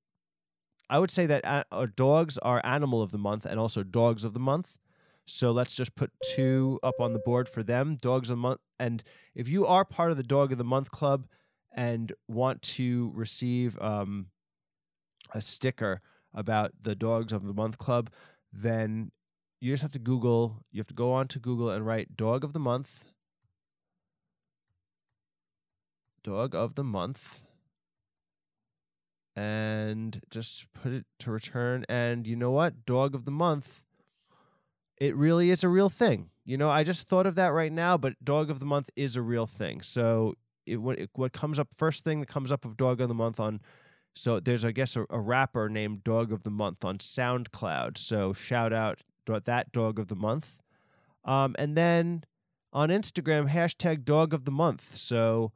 I 0.90 0.98
would 0.98 1.10
say 1.10 1.26
that 1.26 1.44
uh, 1.44 1.86
dogs 1.96 2.38
are 2.38 2.60
animal 2.64 3.02
of 3.02 3.10
the 3.10 3.18
month 3.18 3.46
and 3.46 3.58
also 3.58 3.82
dogs 3.82 4.24
of 4.24 4.34
the 4.34 4.40
month. 4.40 4.78
So 5.26 5.52
let's 5.52 5.74
just 5.74 5.94
put 5.94 6.10
two 6.34 6.78
up 6.82 7.00
on 7.00 7.14
the 7.14 7.18
board 7.18 7.48
for 7.48 7.62
them. 7.62 7.96
Dogs 8.00 8.28
of 8.28 8.36
the 8.36 8.42
month. 8.42 8.60
And 8.78 9.02
if 9.34 9.48
you 9.48 9.66
are 9.66 9.84
part 9.84 10.10
of 10.10 10.16
the 10.16 10.22
dog 10.22 10.52
of 10.52 10.58
the 10.58 10.64
month 10.64 10.90
club 10.90 11.26
and 11.74 12.12
want 12.28 12.60
to 12.62 13.10
receive 13.14 13.80
um, 13.80 14.26
a 15.32 15.40
sticker 15.40 16.02
about 16.34 16.72
the 16.82 16.94
dogs 16.94 17.32
of 17.32 17.46
the 17.46 17.54
month 17.54 17.78
club, 17.78 18.10
then 18.52 19.12
you 19.60 19.72
just 19.72 19.82
have 19.82 19.92
to 19.92 19.98
Google. 19.98 20.64
You 20.70 20.80
have 20.80 20.86
to 20.88 20.94
go 20.94 21.12
on 21.12 21.28
to 21.28 21.38
Google 21.38 21.70
and 21.70 21.86
write 21.86 22.16
dog 22.16 22.44
of 22.44 22.52
the 22.52 22.60
month 22.60 23.13
dog 26.24 26.54
of 26.54 26.74
the 26.74 26.82
month 26.82 27.44
and 29.36 30.20
just 30.30 30.72
put 30.72 30.92
it 30.92 31.04
to 31.20 31.30
return. 31.30 31.84
And 31.88 32.26
you 32.26 32.34
know 32.34 32.50
what? 32.50 32.84
Dog 32.84 33.14
of 33.14 33.24
the 33.24 33.30
month. 33.30 33.84
It 34.96 35.14
really 35.14 35.50
is 35.50 35.62
a 35.62 35.68
real 35.68 35.88
thing. 35.88 36.30
You 36.44 36.56
know, 36.56 36.70
I 36.70 36.82
just 36.82 37.08
thought 37.08 37.26
of 37.26 37.34
that 37.36 37.48
right 37.48 37.72
now, 37.72 37.96
but 37.96 38.22
dog 38.24 38.50
of 38.50 38.58
the 38.58 38.66
month 38.66 38.90
is 38.96 39.16
a 39.16 39.22
real 39.22 39.46
thing. 39.46 39.82
So 39.82 40.34
it 40.66 40.78
what, 40.78 40.98
it, 40.98 41.10
what 41.12 41.32
comes 41.32 41.58
up 41.58 41.68
first 41.76 42.04
thing 42.04 42.20
that 42.20 42.28
comes 42.28 42.50
up 42.50 42.64
of 42.64 42.76
dog 42.76 43.00
of 43.00 43.08
the 43.08 43.14
month 43.14 43.38
on 43.38 43.60
so 44.14 44.38
there's 44.38 44.64
I 44.64 44.70
guess 44.70 44.96
a, 44.96 45.04
a 45.10 45.20
rapper 45.20 45.68
named 45.68 46.04
Dog 46.04 46.32
of 46.32 46.44
the 46.44 46.50
Month 46.50 46.84
on 46.84 46.98
SoundCloud. 46.98 47.98
So 47.98 48.32
shout 48.32 48.72
out 48.72 49.00
that 49.26 49.72
Dog 49.72 49.98
of 49.98 50.08
the 50.08 50.14
Month. 50.14 50.60
Um, 51.24 51.56
and 51.58 51.76
then 51.76 52.24
on 52.72 52.90
Instagram, 52.90 53.50
hashtag 53.50 54.04
Dog 54.04 54.32
of 54.32 54.44
the 54.44 54.52
Month. 54.52 54.96
So 54.96 55.52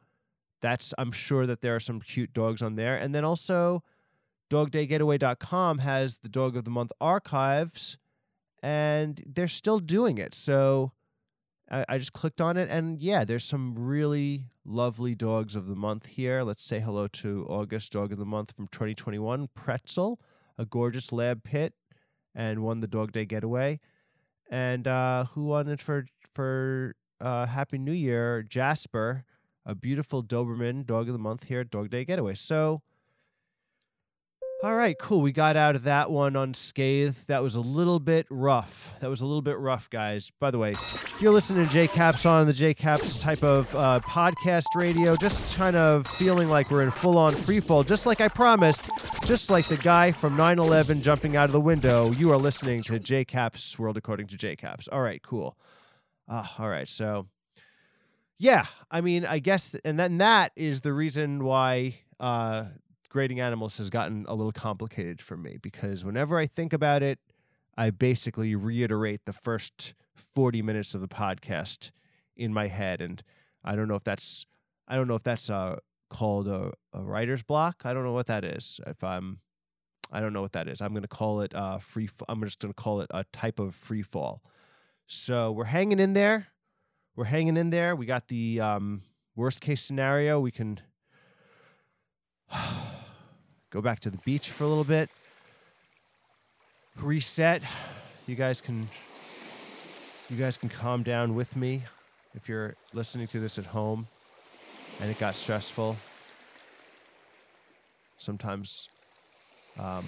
that's 0.61 0.95
I'm 0.99 1.13
sure 1.13 1.47
that 1.47 1.61
there 1.61 1.75
are 1.75 1.81
some 1.81 2.01
cute 2.01 2.33
dogs 2.33 2.63
on 2.63 2.75
there. 2.75 2.97
And 2.97 3.15
then 3.15 3.25
also 3.25 3.83
dogdaygetaway.com 4.51 5.79
has 5.79 6.19
the 6.19 6.29
Dog 6.29 6.57
of 6.57 6.65
the 6.65 6.71
Month 6.71 6.93
archives 7.01 7.99
and 8.63 9.23
they're 9.27 9.49
still 9.49 9.79
doing 9.79 10.19
it. 10.19 10.35
So 10.35 10.93
I, 11.71 11.85
I 11.89 11.99
just 11.99 12.13
clicked 12.13 12.41
on 12.41 12.57
it, 12.57 12.69
and 12.71 13.01
yeah, 13.01 13.25
there's 13.25 13.45
some 13.45 13.75
really 13.77 14.47
lovely 14.65 15.15
dogs 15.15 15.55
of 15.55 15.67
the 15.67 15.77
month 15.77 16.07
here. 16.07 16.43
Let's 16.43 16.63
say 16.63 16.81
hello 16.81 17.07
to 17.09 17.47
August 17.49 17.93
Dog 17.93 18.13
of 18.13 18.19
the 18.19 18.25
Month 18.25 18.53
from 18.57 18.67
2021, 18.69 19.49
Pretzel, 19.55 20.21
a 20.57 20.65
gorgeous 20.65 21.13
lab 21.13 21.45
pit, 21.45 21.75
and 22.35 22.63
won 22.63 22.81
the 22.81 22.87
Dog 22.87 23.13
Day 23.13 23.25
Getaway. 23.25 23.81
And 24.51 24.87
uh, 24.87 25.27
who 25.27 25.47
won 25.47 25.69
it 25.69 25.81
for 25.81 26.07
for 26.35 26.95
uh, 27.21 27.47
Happy 27.47 27.79
New 27.79 27.93
Year? 27.93 28.43
Jasper, 28.43 29.25
a 29.69 29.75
beautiful 29.75 30.25
Doberman 30.25 30.87
Dog 30.87 31.09
of 31.09 31.13
the 31.13 31.19
Month 31.19 31.45
here 31.45 31.61
at 31.61 31.71
Dog 31.71 31.91
Day 31.91 32.05
Getaway. 32.05 32.35
So 32.35 32.83
all 34.61 34.75
right, 34.75 34.99
cool. 34.99 35.21
We 35.21 35.31
got 35.31 35.57
out 35.57 35.77
of 35.77 35.85
that 35.85 36.11
one 36.11 36.35
unscathed. 36.35 37.29
That 37.29 37.45
was 37.45 37.55
a 37.55 37.61
little 37.61 38.01
bit 38.01 38.27
rough. 38.29 38.93
That 38.99 39.09
was 39.09 39.21
a 39.21 39.25
little 39.25 39.41
bit 39.41 39.57
rough, 39.57 39.89
guys. 39.89 40.33
By 40.41 40.51
the 40.51 40.59
way, 40.59 40.75
you're 41.21 41.33
listening 41.33 41.65
to 41.65 41.73
J 41.73 41.87
Caps 41.87 42.27
on 42.27 42.45
the 42.45 42.53
J 42.53 42.75
Caps 42.75 43.19
type 43.19 43.45
of 43.45 43.73
uh, 43.77 44.01
podcast 44.03 44.65
radio, 44.75 45.15
just 45.15 45.57
kind 45.57 45.77
of 45.77 46.09
feeling 46.09 46.49
like 46.49 46.73
we're 46.73 46.83
in 46.83 46.91
full 46.91 47.19
on 47.19 47.37
free 47.37 47.61
fall, 47.61 47.85
just 47.85 48.05
like 48.05 48.21
I 48.21 48.27
promised, 48.27 48.91
just 49.25 49.49
like 49.49 49.69
the 49.69 49.77
guy 49.77 50.11
from 50.11 50.37
9 50.37 50.59
11 50.59 51.03
jumping 51.03 51.37
out 51.37 51.45
of 51.45 51.53
the 51.53 51.61
window. 51.61 52.11
You 52.11 52.33
are 52.33 52.37
listening 52.37 52.83
to 52.85 52.99
J 52.99 53.25
Caps 53.25 53.79
World 53.79 53.97
According 53.97 54.27
to 54.27 54.37
J 54.37 54.57
Caps. 54.57 54.89
All 54.89 55.03
right, 55.03 55.23
cool. 55.23 55.57
Uh, 56.27 56.45
all 56.59 56.69
right, 56.69 56.89
so 56.89 57.29
yeah, 58.39 58.67
I 58.91 59.01
mean, 59.01 59.25
I 59.27 59.41
guess, 59.41 59.75
and 59.85 59.99
then 59.99 60.19
that 60.19 60.53
is 60.57 60.83
the 60.83 60.93
reason 60.93 61.45
why 61.45 62.01
uh, 62.21 62.67
grading 63.09 63.41
animals 63.41 63.79
has 63.79 63.91
gotten 63.91 64.25
a 64.29 64.35
little 64.35 64.53
complicated 64.53 65.21
for 65.21 65.37
me 65.37 65.59
because 65.61 66.05
whenever 66.05 66.39
I 66.39 66.47
think 66.47 66.73
about 66.73 67.03
it, 67.03 67.19
I 67.77 67.91
basically 67.91 68.55
reiterate 68.55 69.25
the 69.25 69.33
first 69.33 69.95
40 70.17 70.63
minutes 70.63 70.95
of 70.95 71.01
the 71.01 71.09
podcast 71.09 71.91
in 72.37 72.53
my 72.53 72.69
head. 72.69 73.01
And 73.01 73.23
I 73.65 73.77
don't 73.77 73.89
know 73.89 73.95
if 73.95 74.05
that's, 74.05 74.47
I 74.87 74.97
don't 74.97 75.09
know 75.09 75.15
if 75.15 75.23
that's 75.23 75.49
uh, 75.51 75.77
called 76.11 76.49
a, 76.49 76.73
a 76.93 77.03
writer's 77.03 77.43
block. 77.43 77.83
I 77.85 77.93
don't 77.93 78.05
know 78.05 78.13
what 78.13 78.27
that 78.27 78.45
is. 78.45 78.81
If 78.87 79.03
I'm, 79.03 79.41
I 80.13 80.21
don't 80.21 80.33
know 80.33 80.43
what 80.43 80.53
that 80.53 80.69
is. 80.69 80.81
I'm 80.81 80.91
going 80.91 81.03
to 81.03 81.09
call 81.09 81.41
it 81.41 81.55
uh, 81.55 81.79
free. 81.79 82.09
I'm 82.29 82.43
just 82.43 82.61
going 82.61 82.73
to 82.73 82.83
call 82.83 83.01
it 83.01 83.11
a 83.13 83.25
type 83.33 83.59
of 83.59 83.75
free 83.75 84.03
fall. 84.03 84.43
So 85.07 85.53
we're 85.53 85.65
hanging 85.65 86.01
in 86.01 86.15
there. 86.15 86.49
We're 87.19 87.25
hanging 87.25 87.57
in 87.57 87.71
there. 87.71 87.97
We 87.97 88.07
got 88.07 88.29
the 88.29 88.61
um, 88.61 89.03
worst 89.35 89.61
case 89.61 89.83
scenario. 89.83 90.39
We 90.39 90.53
can 90.53 90.79
go 93.71 93.81
back 93.81 93.99
to 94.01 94.11
the 94.11 94.19
beach 94.19 94.53
for 94.53 94.63
a 94.63 94.69
little 94.69 94.85
bit, 94.85 95.11
reset. 96.95 97.61
You 98.29 98.37
guys 98.37 98.61
can 98.61 98.89
you 100.31 100.37
guys 100.37 100.59
can 100.59 100.69
calm 100.69 101.03
down 101.03 101.35
with 101.35 101.57
me 101.57 101.83
if 102.37 102.49
you're 102.49 102.77
listening 102.93 103.27
to 103.27 103.41
this 103.41 103.59
at 103.59 103.67
home 103.67 104.07
and 105.01 105.11
it 105.11 105.19
got 105.19 105.35
stressful. 105.35 105.97
Sometimes 108.17 108.91
um, 109.77 110.05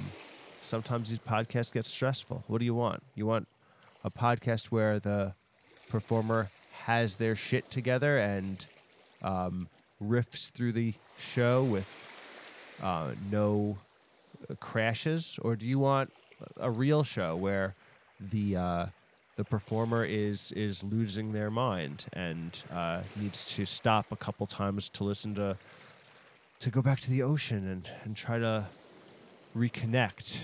sometimes 0.61 1.11
these 1.11 1.18
podcasts 1.18 1.72
get 1.72 1.86
stressful. 1.86 2.44
What 2.46 2.61
do 2.61 2.64
you 2.64 2.74
want? 2.74 3.02
You 3.16 3.26
want 3.26 3.48
a 4.04 4.12
podcast 4.12 4.66
where 4.66 5.00
the 5.00 5.34
performer 5.88 6.50
has 6.87 7.16
their 7.16 7.35
shit 7.35 7.70
together 7.70 8.18
and 8.18 8.66
um, 9.22 9.68
riffs 10.03 10.51
through 10.51 10.72
the 10.72 10.95
show 11.18 11.62
with 11.62 12.07
uh, 12.83 13.11
no 13.31 13.78
crashes, 14.59 15.39
or 15.43 15.57
do 15.57 15.66
you 15.66 15.78
want 15.78 16.12
a 16.59 16.70
real 16.70 17.03
show 17.03 17.37
where 17.37 17.74
the 18.18 18.57
uh, 18.57 18.87
the 19.37 19.45
performer 19.45 20.05
is 20.05 20.53
is 20.53 20.83
losing 20.83 21.33
their 21.33 21.51
mind 21.51 22.07
and 22.12 22.62
uh, 22.72 23.03
needs 23.16 23.55
to 23.55 23.64
stop 23.64 24.07
a 24.11 24.16
couple 24.16 24.47
times 24.47 24.89
to 24.89 25.05
listen 25.05 25.35
to 25.35 25.57
to 26.61 26.70
go 26.70 26.83
back 26.83 27.01
to 27.01 27.11
the 27.11 27.22
ocean 27.22 27.66
and, 27.66 27.89
and 28.05 28.16
try 28.16 28.39
to 28.39 28.66
reconnect 29.57 30.43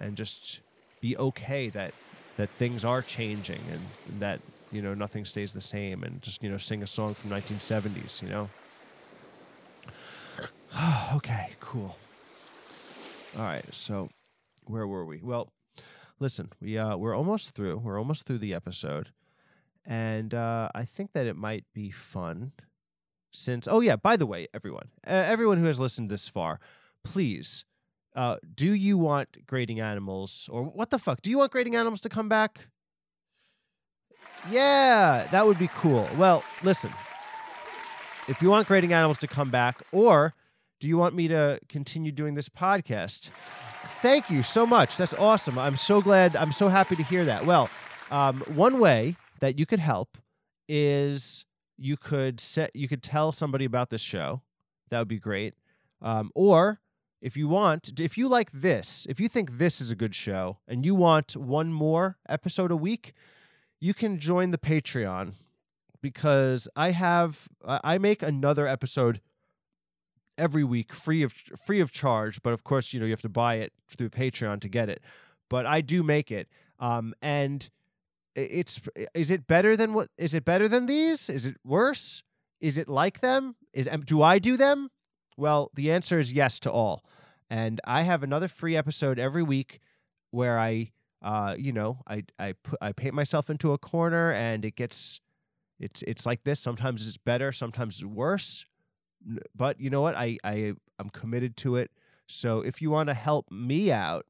and 0.00 0.16
just 0.16 0.60
be 1.00 1.16
okay 1.16 1.68
that 1.68 1.92
that 2.36 2.50
things 2.50 2.84
are 2.84 3.02
changing 3.02 3.60
and 3.70 4.20
that 4.20 4.40
you 4.72 4.82
know 4.82 4.94
nothing 4.94 5.24
stays 5.24 5.52
the 5.52 5.60
same 5.60 6.02
and 6.02 6.20
just 6.22 6.42
you 6.42 6.50
know 6.50 6.56
sing 6.56 6.82
a 6.82 6.86
song 6.86 7.14
from 7.14 7.30
1970s 7.30 8.22
you 8.22 8.28
know 8.28 8.48
okay, 11.14 11.50
cool. 11.60 11.96
All 13.36 13.44
right, 13.44 13.64
so 13.72 14.08
where 14.66 14.86
were 14.86 15.04
we? 15.04 15.20
Well, 15.22 15.52
listen, 16.18 16.50
we 16.60 16.78
uh, 16.78 16.96
we're 16.96 17.16
almost 17.16 17.54
through. 17.54 17.78
We're 17.78 17.98
almost 17.98 18.26
through 18.26 18.38
the 18.38 18.54
episode, 18.54 19.10
and 19.84 20.34
uh, 20.34 20.70
I 20.74 20.84
think 20.84 21.12
that 21.12 21.26
it 21.26 21.36
might 21.36 21.64
be 21.74 21.90
fun. 21.90 22.52
Since 23.30 23.66
oh 23.68 23.80
yeah, 23.80 23.96
by 23.96 24.16
the 24.16 24.26
way, 24.26 24.46
everyone, 24.54 24.88
uh, 25.06 25.10
everyone 25.10 25.58
who 25.58 25.66
has 25.66 25.80
listened 25.80 26.10
this 26.10 26.28
far, 26.28 26.60
please, 27.02 27.64
uh, 28.14 28.36
do 28.54 28.72
you 28.72 28.96
want 28.96 29.46
grading 29.46 29.80
animals 29.80 30.48
or 30.52 30.62
what 30.64 30.90
the 30.90 30.98
fuck? 30.98 31.20
Do 31.22 31.30
you 31.30 31.38
want 31.38 31.50
grading 31.50 31.74
animals 31.76 32.00
to 32.02 32.08
come 32.08 32.28
back? 32.28 32.68
Yeah, 34.50 35.26
that 35.30 35.46
would 35.46 35.58
be 35.58 35.68
cool. 35.68 36.08
Well, 36.16 36.44
listen, 36.62 36.90
if 38.28 38.42
you 38.42 38.50
want 38.50 38.68
grading 38.68 38.92
animals 38.92 39.18
to 39.18 39.26
come 39.26 39.50
back, 39.50 39.82
or 39.90 40.34
do 40.80 40.88
you 40.88 40.98
want 40.98 41.14
me 41.14 41.28
to 41.28 41.58
continue 41.68 42.12
doing 42.12 42.34
this 42.34 42.48
podcast? 42.48 43.30
Thank 44.02 44.30
you 44.30 44.42
so 44.42 44.66
much. 44.66 44.96
That's 44.96 45.14
awesome. 45.14 45.58
I'm 45.58 45.76
so 45.76 46.00
glad. 46.00 46.36
I'm 46.36 46.52
so 46.52 46.68
happy 46.68 46.96
to 46.96 47.02
hear 47.02 47.24
that. 47.24 47.46
Well, 47.46 47.70
um, 48.10 48.40
one 48.54 48.78
way 48.78 49.16
that 49.40 49.58
you 49.58 49.66
could 49.66 49.80
help 49.80 50.18
is 50.68 51.44
you 51.76 51.96
could 51.96 52.40
set 52.40 52.74
you 52.74 52.88
could 52.88 53.02
tell 53.02 53.32
somebody 53.32 53.64
about 53.64 53.90
this 53.90 54.00
show. 54.00 54.42
That 54.90 54.98
would 54.98 55.08
be 55.08 55.18
great. 55.18 55.54
Um, 56.02 56.30
or 56.34 56.80
if 57.22 57.36
you 57.36 57.48
want, 57.48 57.98
if 57.98 58.18
you 58.18 58.28
like 58.28 58.52
this, 58.52 59.06
if 59.08 59.18
you 59.18 59.28
think 59.28 59.52
this 59.58 59.80
is 59.80 59.90
a 59.90 59.96
good 59.96 60.14
show 60.14 60.58
and 60.68 60.84
you 60.84 60.94
want 60.94 61.36
one 61.36 61.72
more 61.72 62.18
episode 62.28 62.70
a 62.70 62.76
week, 62.76 63.14
you 63.84 63.92
can 63.92 64.18
join 64.18 64.50
the 64.50 64.56
Patreon 64.56 65.34
because 66.00 66.66
I 66.74 66.92
have 66.92 67.48
I 67.62 67.98
make 67.98 68.22
another 68.22 68.66
episode 68.66 69.20
every 70.38 70.64
week 70.64 70.94
free 70.94 71.22
of 71.22 71.34
free 71.66 71.80
of 71.80 71.92
charge 71.92 72.42
but 72.42 72.54
of 72.54 72.64
course 72.64 72.94
you 72.94 72.98
know 72.98 73.04
you 73.04 73.12
have 73.12 73.20
to 73.20 73.28
buy 73.28 73.56
it 73.56 73.72
through 73.88 74.08
patreon 74.08 74.58
to 74.62 74.70
get 74.70 74.88
it. 74.88 75.02
But 75.50 75.66
i 75.66 75.82
do 75.82 76.02
make 76.02 76.30
it 76.30 76.48
um 76.80 77.14
and 77.20 77.68
it's 78.34 78.80
is 79.14 79.30
it 79.30 79.46
better 79.46 79.76
than 79.76 79.92
what 79.92 80.08
is 80.16 80.32
it 80.32 80.46
better 80.46 80.66
than 80.66 80.86
these? 80.86 81.28
Is 81.28 81.44
it 81.44 81.56
worse? 81.62 82.22
Is 82.62 82.78
it 82.78 82.88
like 82.88 83.20
them? 83.20 83.54
Is 83.74 83.86
do 84.06 84.22
i 84.22 84.38
do 84.38 84.56
them? 84.56 84.88
Well 85.36 85.70
the 85.74 85.92
answer 85.92 86.18
is 86.18 86.32
yes 86.32 86.58
to 86.60 86.72
all. 86.72 87.04
And 87.50 87.82
i 87.84 88.00
have 88.00 88.22
another 88.22 88.48
free 88.48 88.76
episode 88.76 89.18
every 89.18 89.42
week 89.42 89.78
where 90.30 90.58
i 90.58 90.92
uh 91.24 91.56
you 91.58 91.72
know 91.72 92.00
i 92.08 92.24
i 92.38 92.54
put 92.64 92.78
i 92.82 92.92
paint 92.92 93.14
myself 93.14 93.50
into 93.50 93.72
a 93.72 93.78
corner 93.78 94.32
and 94.32 94.64
it 94.64 94.76
gets 94.76 95.20
it's 95.80 96.02
it's 96.02 96.26
like 96.26 96.44
this 96.44 96.60
sometimes 96.60 97.08
it's 97.08 97.18
better 97.18 97.52
sometimes 97.52 97.96
it's 97.96 98.04
worse 98.06 98.66
but 99.54 99.80
you 99.80 99.90
know 99.90 100.02
what? 100.02 100.16
I 100.16 100.38
I 100.44 100.74
I'm 100.98 101.10
committed 101.10 101.56
to 101.58 101.76
it. 101.76 101.90
So 102.26 102.60
if 102.60 102.80
you 102.80 102.90
want 102.90 103.08
to 103.08 103.14
help 103.14 103.50
me 103.50 103.92
out 103.92 104.26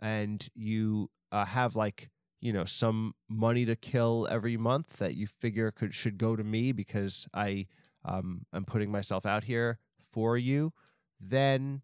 and 0.00 0.46
you 0.54 1.10
uh, 1.32 1.44
have 1.46 1.76
like 1.76 2.10
you 2.40 2.52
know 2.52 2.64
some 2.64 3.14
money 3.28 3.64
to 3.66 3.76
kill 3.76 4.28
every 4.30 4.56
month 4.56 4.98
that 4.98 5.14
you 5.14 5.26
figure 5.26 5.70
could 5.70 5.94
should 5.94 6.18
go 6.18 6.36
to 6.36 6.44
me 6.44 6.72
because 6.72 7.26
I 7.34 7.66
um 8.04 8.46
I'm 8.52 8.64
putting 8.64 8.90
myself 8.90 9.26
out 9.26 9.44
here 9.44 9.78
for 10.10 10.38
you, 10.38 10.72
then 11.20 11.82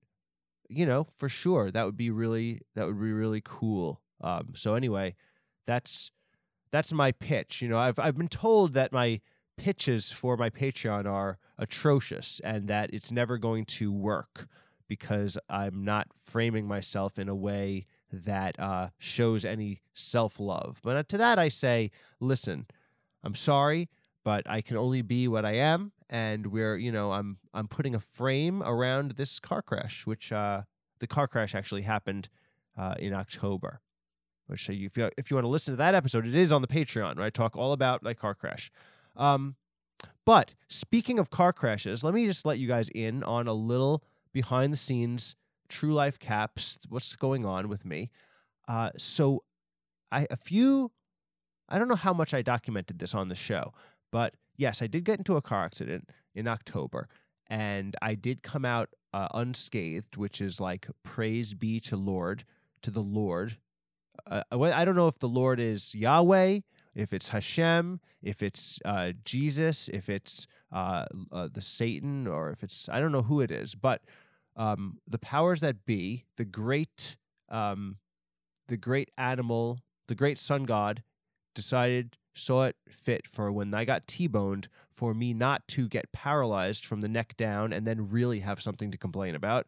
you 0.69 0.87
know 0.87 1.09
for 1.17 1.29
sure 1.29 1.71
that 1.71 1.85
would 1.85 1.97
be 1.97 2.11
really 2.11 2.61
that 2.77 2.87
would 2.87 3.01
be 3.01 3.13
really 3.13 3.43
cool. 3.45 4.01
Um 4.21 4.53
so 4.55 4.75
anyway, 4.75 5.15
that's 5.67 6.11
that's 6.71 6.93
my 6.93 7.13
pitch. 7.13 7.63
You 7.63 7.69
know, 7.69 7.79
I've 7.79 7.99
I've 7.99 8.17
been 8.17 8.29
told 8.29 8.75
that 8.75 8.93
my 8.93 9.21
pitches 9.57 10.13
for 10.13 10.37
my 10.37 10.51
Patreon 10.51 11.07
are 11.07 11.39
atrocious 11.59 12.41
and 12.43 12.69
that 12.69 12.93
it's 12.93 13.13
never 13.13 13.39
going 13.39 13.65
to 13.65 13.93
work 13.93 14.49
because 14.89 15.39
I'm 15.49 15.85
not 15.85 16.09
framing 16.17 16.67
myself 16.67 17.19
in 17.19 17.29
a 17.29 17.35
way 17.35 17.87
that 18.13 18.59
uh, 18.59 18.89
shows 18.99 19.45
any 19.45 19.81
self 19.93 20.39
love. 20.39 20.81
But 20.83 20.97
uh, 20.97 21.03
to 21.05 21.19
that, 21.19 21.39
I 21.39 21.49
say, 21.49 21.91
listen, 22.21 22.67
I'm 23.23 23.35
sorry, 23.35 23.89
but 24.25 24.49
I 24.49 24.61
can 24.61 24.77
only 24.77 25.03
be 25.03 25.27
what 25.29 25.45
I 25.45 25.53
am, 25.53 25.93
and 26.09 26.49
we're, 26.49 26.77
you 26.77 26.93
know, 26.93 27.13
I'm 27.13 27.39
I'm 27.53 27.69
putting 27.69 27.95
a 27.95 28.01
frame 28.01 28.63
around 28.63 29.13
this 29.13 29.39
car 29.41 29.63
crash, 29.63 30.07
which 30.07 30.33
uh, 30.33 30.63
the 31.01 31.07
car 31.07 31.27
crash 31.27 31.55
actually 31.55 31.83
happened 31.83 32.29
uh, 32.77 32.95
in 32.99 33.13
October. 33.13 33.81
Which, 34.47 34.69
if 34.69 34.97
you 34.97 35.11
if 35.17 35.31
you 35.31 35.37
want 35.37 35.45
to 35.45 35.49
listen 35.49 35.73
to 35.73 35.77
that 35.79 35.95
episode, 35.95 36.27
it 36.27 36.35
is 36.35 36.53
on 36.53 36.63
the 36.63 36.69
Patreon. 36.69 37.19
I 37.19 37.31
talk 37.31 37.57
all 37.57 37.73
about 37.73 38.03
my 38.03 38.15
car 38.15 38.35
crash. 38.35 38.71
Um, 39.17 39.57
but 40.27 40.55
speaking 40.69 41.19
of 41.19 41.31
car 41.31 41.53
crashes, 41.53 42.05
let 42.05 42.15
me 42.15 42.27
just 42.27 42.45
let 42.45 42.59
you 42.59 42.69
guys 42.69 42.89
in 42.91 43.23
on 43.23 43.47
a 43.47 43.55
little 43.55 44.05
behind 44.33 44.73
the 44.73 44.77
scenes 44.77 45.37
true 45.69 45.95
life 45.95 46.19
caps. 46.19 46.79
What's 46.89 47.17
going 47.17 47.45
on 47.47 47.69
with 47.69 47.85
me? 47.85 48.11
Uh, 48.69 48.91
so, 48.97 49.45
I 50.13 50.27
a 50.31 50.37
few. 50.37 50.93
I 51.69 51.79
don't 51.79 51.89
know 51.89 51.97
how 51.97 52.13
much 52.13 52.35
I 52.35 52.43
documented 52.43 52.99
this 52.99 53.15
on 53.15 53.29
the 53.29 53.35
show, 53.35 53.73
but 54.13 54.35
yes, 54.57 54.83
I 54.83 54.87
did 54.87 55.05
get 55.05 55.19
into 55.19 55.37
a 55.37 55.43
car 55.43 55.65
accident 55.65 56.11
in 56.35 56.47
October, 56.47 57.09
and 57.49 57.97
I 58.03 58.15
did 58.15 58.43
come 58.43 58.65
out 58.65 58.91
uh, 59.15 59.29
unscathed, 59.33 60.17
which 60.17 60.41
is 60.41 60.61
like 60.61 60.89
praise 61.03 61.55
be 61.55 61.81
to 61.81 61.97
Lord, 61.97 62.45
to 62.83 62.91
the 62.91 63.01
Lord. 63.01 63.57
Uh, 64.29 64.43
I 64.51 64.85
don't 64.85 64.97
know 64.97 65.09
if 65.09 65.19
the 65.19 65.29
Lord 65.29 65.61
is 65.61 65.95
Yahweh, 65.95 66.61
if 66.95 67.13
it's 67.13 67.31
Hashem, 67.31 68.01
if 68.23 68.43
it's 68.43 68.79
uh, 68.85 69.13
Jesus, 69.25 69.89
if 69.93 70.09
it's 70.09 70.47
uh, 70.73 71.07
uh, 71.31 71.49
the 71.53 71.61
Satan, 71.61 72.27
or 72.27 72.51
if 72.51 72.63
it's 72.63 72.89
I 72.89 73.01
don't 73.01 73.13
know 73.13 73.23
who 73.23 73.41
it 73.41 73.51
is, 73.51 73.75
but 73.75 74.03
um, 74.57 74.99
the 75.07 75.19
powers 75.19 75.61
that 75.61 75.85
be, 75.85 76.25
the 76.37 76.45
great, 76.45 77.17
um, 77.49 77.97
the 78.69 78.77
great 78.77 79.11
animal, 79.19 79.81
the 80.07 80.15
great 80.15 80.39
sun 80.39 80.65
god, 80.65 81.03
decided 81.55 82.17
saw 82.35 82.65
it 82.65 82.77
fit 82.89 83.27
for 83.27 83.53
when 83.53 83.73
I 83.75 83.85
got 83.85 84.09
T-boned 84.09 84.69
for 84.93 85.15
me 85.15 85.33
not 85.33 85.67
to 85.69 85.89
get 85.89 86.13
paralyzed 86.13 86.85
from 86.85 87.01
the 87.01 87.09
neck 87.09 87.37
down 87.37 87.73
and 87.73 87.87
then 87.87 88.09
really 88.09 88.41
have 88.41 88.61
something 88.61 88.91
to 88.91 88.99
complain 88.99 89.35
about. 89.35 89.67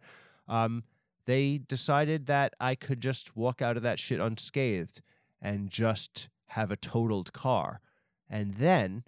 Um, 0.49 0.85
they 1.27 1.59
decided 1.59 2.27
that 2.27 2.55
I 2.59 2.75
could 2.75 3.01
just 3.01 3.37
walk 3.37 3.61
out 3.61 3.77
of 3.77 3.83
that 3.83 3.99
shit 3.99 4.21
unscathed 4.21 5.03
and 5.43 5.69
just 5.69 6.29
have 6.51 6.71
a 6.71 6.77
totaled 6.77 7.33
car. 7.33 7.81
And 8.31 8.55
then 8.55 9.05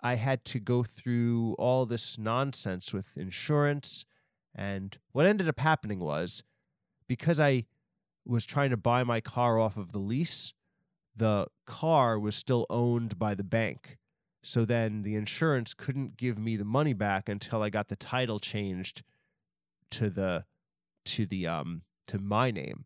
I 0.00 0.16
had 0.16 0.44
to 0.46 0.58
go 0.58 0.82
through 0.82 1.54
all 1.58 1.86
this 1.86 2.18
nonsense 2.18 2.92
with 2.92 3.16
insurance. 3.16 4.04
And 4.54 4.98
what 5.12 5.26
ended 5.26 5.48
up 5.48 5.60
happening 5.60 6.00
was 6.00 6.42
because 7.06 7.38
I 7.38 7.66
was 8.24 8.46
trying 8.46 8.70
to 8.70 8.76
buy 8.76 9.04
my 9.04 9.20
car 9.20 9.58
off 9.58 9.76
of 9.76 9.92
the 9.92 9.98
lease, 9.98 10.52
the 11.14 11.46
car 11.66 12.18
was 12.18 12.34
still 12.34 12.66
owned 12.68 13.18
by 13.18 13.34
the 13.34 13.44
bank. 13.44 13.98
So 14.42 14.64
then 14.64 15.02
the 15.02 15.16
insurance 15.16 15.74
couldn't 15.74 16.16
give 16.16 16.38
me 16.38 16.56
the 16.56 16.64
money 16.64 16.92
back 16.92 17.28
until 17.28 17.62
I 17.62 17.70
got 17.70 17.88
the 17.88 17.96
title 17.96 18.38
changed 18.38 19.02
to 19.90 20.10
the 20.10 20.44
to 21.06 21.26
the 21.26 21.46
um 21.46 21.82
to 22.08 22.18
my 22.18 22.50
name. 22.50 22.84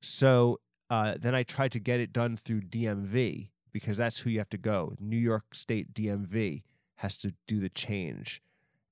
So 0.00 0.60
uh, 0.90 1.14
then 1.18 1.34
I 1.34 1.42
tried 1.42 1.72
to 1.72 1.80
get 1.80 2.00
it 2.00 2.12
done 2.12 2.36
through 2.36 2.62
DMV 2.62 3.48
because 3.72 3.96
that's 3.96 4.20
who 4.20 4.30
you 4.30 4.38
have 4.38 4.50
to 4.50 4.58
go. 4.58 4.94
New 5.00 5.16
York 5.16 5.54
State 5.54 5.94
DMV 5.94 6.62
has 6.96 7.16
to 7.18 7.34
do 7.48 7.58
the 7.58 7.68
change, 7.68 8.42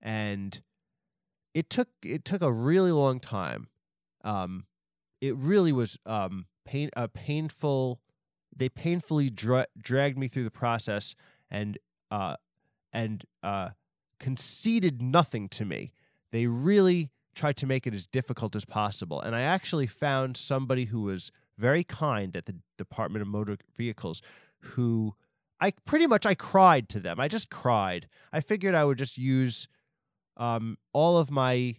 and 0.01 0.63
it 1.55 1.71
took 1.71 1.89
it 2.03 2.25
took 2.25 2.43
a 2.43 2.53
really 2.53 2.93
long 2.93 3.21
time. 3.21 3.69
Um, 4.25 4.65
it 5.21 5.37
really 5.37 5.73
was 5.73 5.99
um 6.07 6.47
pain 6.65 6.91
a 6.97 7.09
painful. 7.09 8.01
They 8.55 8.69
painfully 8.69 9.31
dra- 9.31 9.69
dragged 9.81 10.19
me 10.19 10.29
through 10.29 10.45
the 10.45 10.51
process 10.51 11.15
and 11.51 11.79
uh 12.11 12.37
and 12.93 13.25
uh 13.43 13.71
conceded 14.19 15.03
nothing 15.03 15.49
to 15.51 15.65
me. 15.65 15.93
They 16.33 16.47
really 16.47 17.11
tried 17.35 17.57
to 17.59 17.67
make 17.67 17.87
it 17.87 17.95
as 17.95 18.07
difficult 18.07 18.55
as 18.57 18.65
possible, 18.65 19.21
and 19.21 19.35
I 19.35 19.43
actually 19.43 19.87
found 19.87 20.37
somebody 20.37 20.87
who 20.87 21.03
was 21.03 21.33
very 21.59 21.85
kind 21.85 22.37
at 22.37 22.47
the 22.47 22.57
Department 22.79 23.23
of 23.23 23.29
Motor 23.29 23.59
Vehicles 23.77 24.23
who 24.61 25.15
I 25.61 25.73
pretty 25.85 26.07
much 26.07 26.27
I 26.27 26.35
cried 26.35 26.89
to 26.91 27.01
them. 27.01 27.21
I 27.21 27.29
just 27.29 27.51
cried. 27.51 28.09
I 28.33 28.41
figured 28.41 28.75
I 28.75 28.85
would 28.85 28.99
just 28.99 29.17
use 29.17 29.69
um, 30.37 30.77
all 30.93 31.19
of 31.19 31.31
my 31.31 31.77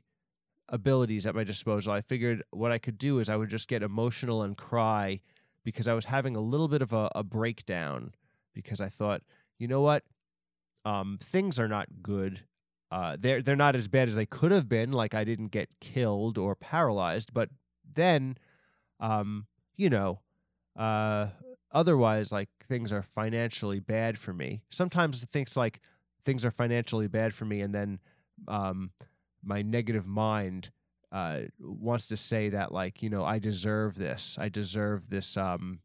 abilities 0.70 1.26
at 1.26 1.36
my 1.36 1.44
disposal. 1.44 1.92
I 1.92 2.02
figured 2.02 2.44
what 2.52 2.72
I 2.72 2.78
could 2.78 2.98
do 2.98 3.20
is 3.20 3.28
I 3.28 3.36
would 3.36 3.50
just 3.50 3.68
get 3.68 3.84
emotional 3.84 4.42
and 4.42 4.58
cry 4.58 5.20
because 5.66 5.88
I 5.88 5.94
was 5.94 6.06
having 6.06 6.36
a 6.36 6.42
little 6.42 6.68
bit 6.68 6.82
of 6.82 6.94
a, 6.94 7.10
a 7.14 7.24
breakdown 7.24 8.14
because 8.54 8.80
I 8.80 8.88
thought, 8.88 9.22
you 9.60 9.68
know 9.68 9.82
what, 9.82 10.04
um, 10.86 11.18
things 11.22 11.60
are 11.60 11.68
not 11.68 11.88
good. 12.02 12.42
Uh, 12.94 13.18
they're 13.20 13.42
they're 13.42 13.56
not 13.56 13.76
as 13.76 13.88
bad 13.88 14.08
as 14.08 14.16
they 14.16 14.28
could 14.28 14.52
have 14.52 14.70
been. 14.70 14.92
Like 14.92 15.16
I 15.16 15.24
didn't 15.24 15.48
get 15.48 15.80
killed 15.82 16.38
or 16.38 16.54
paralyzed, 16.56 17.34
but 17.34 17.50
then 17.92 18.38
um, 19.00 19.48
you 19.76 19.90
know, 19.90 20.20
uh, 20.78 21.30
otherwise, 21.72 22.32
like 22.32 22.50
things 22.64 22.94
are 22.94 23.02
financially 23.02 23.80
bad 23.80 24.20
for 24.20 24.32
me. 24.32 24.62
Sometimes 24.70 25.26
things 25.26 25.58
like 25.58 25.80
things 26.24 26.46
are 26.46 26.52
financially 26.52 27.08
bad 27.08 27.34
for 27.34 27.46
me, 27.46 27.62
and 27.62 27.74
then 27.74 28.00
um, 28.48 28.92
my 29.44 29.64
negative 29.64 30.06
mind 30.06 30.70
uh, 31.12 31.42
wants 31.60 32.08
to 32.10 32.18
say 32.18 32.50
that, 32.50 32.72
like, 32.72 33.02
you 33.02 33.10
know, 33.10 33.26
I 33.26 33.40
deserve 33.40 33.96
this. 33.96 34.38
I 34.40 34.50
deserve 34.50 35.10
this, 35.10 35.36
um, 35.36 35.80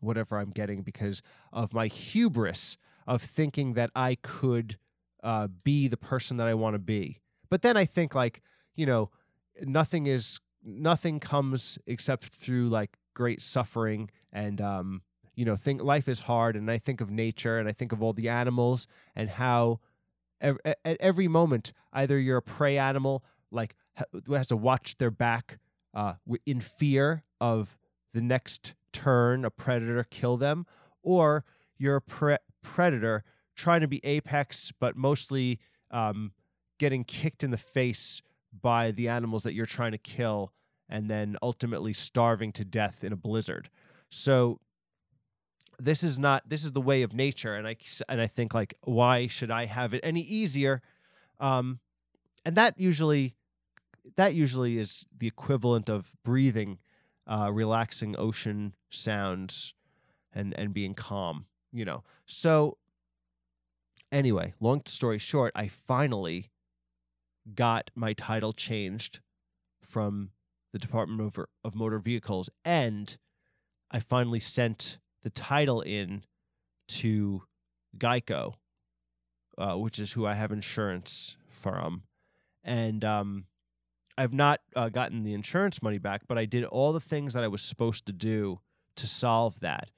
whatever 0.00 0.38
I'm 0.38 0.50
getting 0.50 0.82
because 0.82 1.20
of 1.52 1.74
my 1.74 1.88
hubris 1.88 2.76
of 3.06 3.22
thinking 3.22 3.74
that 3.74 3.90
I 3.94 4.16
could 4.22 4.78
uh, 5.22 5.48
be 5.64 5.88
the 5.88 5.96
person 5.96 6.36
that 6.38 6.46
I 6.46 6.54
want 6.54 6.74
to 6.74 6.78
be. 6.78 7.20
But 7.50 7.62
then 7.62 7.76
I 7.76 7.84
think, 7.84 8.14
like, 8.14 8.42
you 8.74 8.86
know, 8.86 9.10
nothing 9.62 10.06
is 10.06 10.40
nothing 10.64 11.20
comes 11.20 11.78
except 11.86 12.24
through 12.26 12.68
like 12.68 12.96
great 13.14 13.40
suffering 13.40 14.10
and 14.32 14.60
um, 14.60 15.02
you 15.34 15.44
know 15.44 15.56
think 15.56 15.82
life 15.82 16.08
is 16.08 16.20
hard 16.20 16.56
and 16.56 16.70
i 16.70 16.76
think 16.76 17.00
of 17.00 17.10
nature 17.10 17.58
and 17.58 17.68
i 17.68 17.72
think 17.72 17.92
of 17.92 18.02
all 18.02 18.12
the 18.12 18.28
animals 18.28 18.86
and 19.14 19.30
how 19.30 19.78
ev- 20.40 20.58
at 20.64 20.96
every 21.00 21.28
moment 21.28 21.72
either 21.92 22.18
you're 22.18 22.38
a 22.38 22.42
prey 22.42 22.76
animal 22.76 23.24
like 23.50 23.76
who 24.26 24.34
has 24.34 24.48
to 24.48 24.56
watch 24.56 24.98
their 24.98 25.10
back 25.10 25.58
uh, 25.94 26.14
in 26.44 26.60
fear 26.60 27.22
of 27.40 27.78
the 28.12 28.20
next 28.20 28.74
turn 28.92 29.44
a 29.44 29.50
predator 29.50 30.04
kill 30.10 30.36
them 30.36 30.66
or 31.02 31.44
you're 31.78 31.96
a 31.96 32.02
pre- 32.02 32.36
predator 32.62 33.22
trying 33.58 33.80
to 33.82 33.88
be 33.88 34.00
apex 34.04 34.72
but 34.78 34.96
mostly 34.96 35.58
um, 35.90 36.32
getting 36.78 37.04
kicked 37.04 37.42
in 37.42 37.50
the 37.50 37.58
face 37.58 38.22
by 38.62 38.90
the 38.90 39.08
animals 39.08 39.42
that 39.42 39.52
you're 39.52 39.66
trying 39.66 39.92
to 39.92 39.98
kill 39.98 40.52
and 40.88 41.10
then 41.10 41.36
ultimately 41.42 41.92
starving 41.92 42.52
to 42.52 42.64
death 42.64 43.04
in 43.04 43.12
a 43.12 43.16
blizzard. 43.16 43.68
So 44.10 44.60
this 45.78 46.02
is 46.02 46.18
not 46.18 46.48
this 46.48 46.64
is 46.64 46.72
the 46.72 46.80
way 46.80 47.02
of 47.02 47.12
nature 47.12 47.54
and 47.54 47.68
I 47.68 47.76
and 48.08 48.20
I 48.20 48.26
think 48.26 48.54
like 48.54 48.74
why 48.82 49.26
should 49.26 49.50
I 49.50 49.66
have 49.66 49.92
it 49.92 50.00
any 50.02 50.22
easier? 50.22 50.80
Um 51.38 51.80
and 52.44 52.56
that 52.56 52.80
usually 52.80 53.34
that 54.16 54.34
usually 54.34 54.78
is 54.78 55.06
the 55.16 55.26
equivalent 55.26 55.88
of 55.88 56.12
breathing 56.24 56.78
uh 57.26 57.50
relaxing 57.52 58.16
ocean 58.18 58.74
sounds 58.88 59.74
and 60.32 60.54
and 60.58 60.72
being 60.72 60.94
calm, 60.94 61.46
you 61.70 61.84
know. 61.84 62.02
So 62.26 62.78
anyway, 64.12 64.54
long 64.60 64.82
story 64.86 65.18
short, 65.18 65.52
I 65.54 65.68
finally 65.68 66.50
got 67.54 67.90
my 67.94 68.12
title 68.12 68.52
changed 68.52 69.20
from 69.82 70.30
the 70.72 70.78
Department 70.78 71.20
of, 71.20 71.46
of 71.64 71.74
Motor 71.74 71.98
Vehicles, 71.98 72.50
and 72.64 73.16
I 73.90 74.00
finally 74.00 74.40
sent 74.40 74.98
the 75.22 75.30
title 75.30 75.80
in 75.80 76.24
to 76.88 77.42
Geico, 77.96 78.54
uh, 79.56 79.74
which 79.76 79.98
is 79.98 80.12
who 80.12 80.26
I 80.26 80.34
have 80.34 80.52
insurance 80.52 81.36
from, 81.48 82.02
and 82.62 83.04
um, 83.04 83.46
I've 84.16 84.34
not 84.34 84.60
uh, 84.76 84.88
gotten 84.88 85.24
the 85.24 85.32
insurance 85.32 85.82
money 85.82 85.98
back, 85.98 86.22
but 86.28 86.38
I 86.38 86.44
did 86.44 86.64
all 86.64 86.92
the 86.92 87.00
things 87.00 87.34
that 87.34 87.44
I 87.44 87.48
was 87.48 87.62
supposed 87.62 88.06
to 88.06 88.12
do 88.12 88.60
to 88.96 89.06
solve 89.06 89.60
that, 89.60 89.90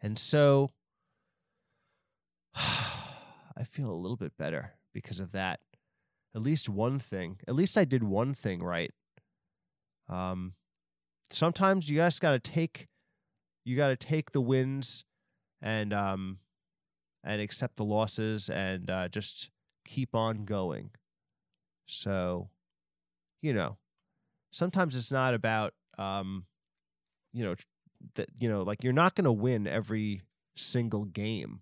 and 0.00 0.18
so 0.18 0.70
I 3.58 3.64
feel 3.64 3.90
a 3.90 3.96
little 3.96 4.16
bit 4.16 4.36
better 4.38 4.74
because 4.94 5.20
of 5.20 5.32
that. 5.32 5.60
At 6.34 6.42
least 6.42 6.68
one 6.68 6.98
thing. 6.98 7.38
At 7.48 7.54
least 7.54 7.76
I 7.76 7.84
did 7.84 8.04
one 8.04 8.34
thing 8.34 8.60
right. 8.60 8.92
Um, 10.08 10.52
sometimes 11.30 11.90
you 11.90 11.98
guys 11.98 12.18
got 12.18 12.32
to 12.32 12.38
take 12.38 12.88
you 13.64 13.76
got 13.76 13.88
to 13.88 13.96
take 13.96 14.30
the 14.32 14.40
wins 14.40 15.04
and 15.60 15.92
um, 15.92 16.38
and 17.24 17.40
accept 17.40 17.76
the 17.76 17.84
losses 17.84 18.48
and 18.48 18.90
uh, 18.90 19.08
just 19.08 19.50
keep 19.84 20.14
on 20.14 20.44
going. 20.44 20.90
So 21.86 22.50
you 23.42 23.52
know, 23.52 23.78
sometimes 24.52 24.96
it's 24.96 25.12
not 25.12 25.34
about 25.34 25.74
um, 25.98 26.44
you 27.32 27.44
know, 27.44 27.56
that 28.14 28.28
you 28.38 28.48
know, 28.48 28.62
like 28.62 28.84
you're 28.84 28.92
not 28.92 29.14
going 29.14 29.24
to 29.24 29.32
win 29.32 29.66
every 29.66 30.22
single 30.56 31.04
game. 31.04 31.60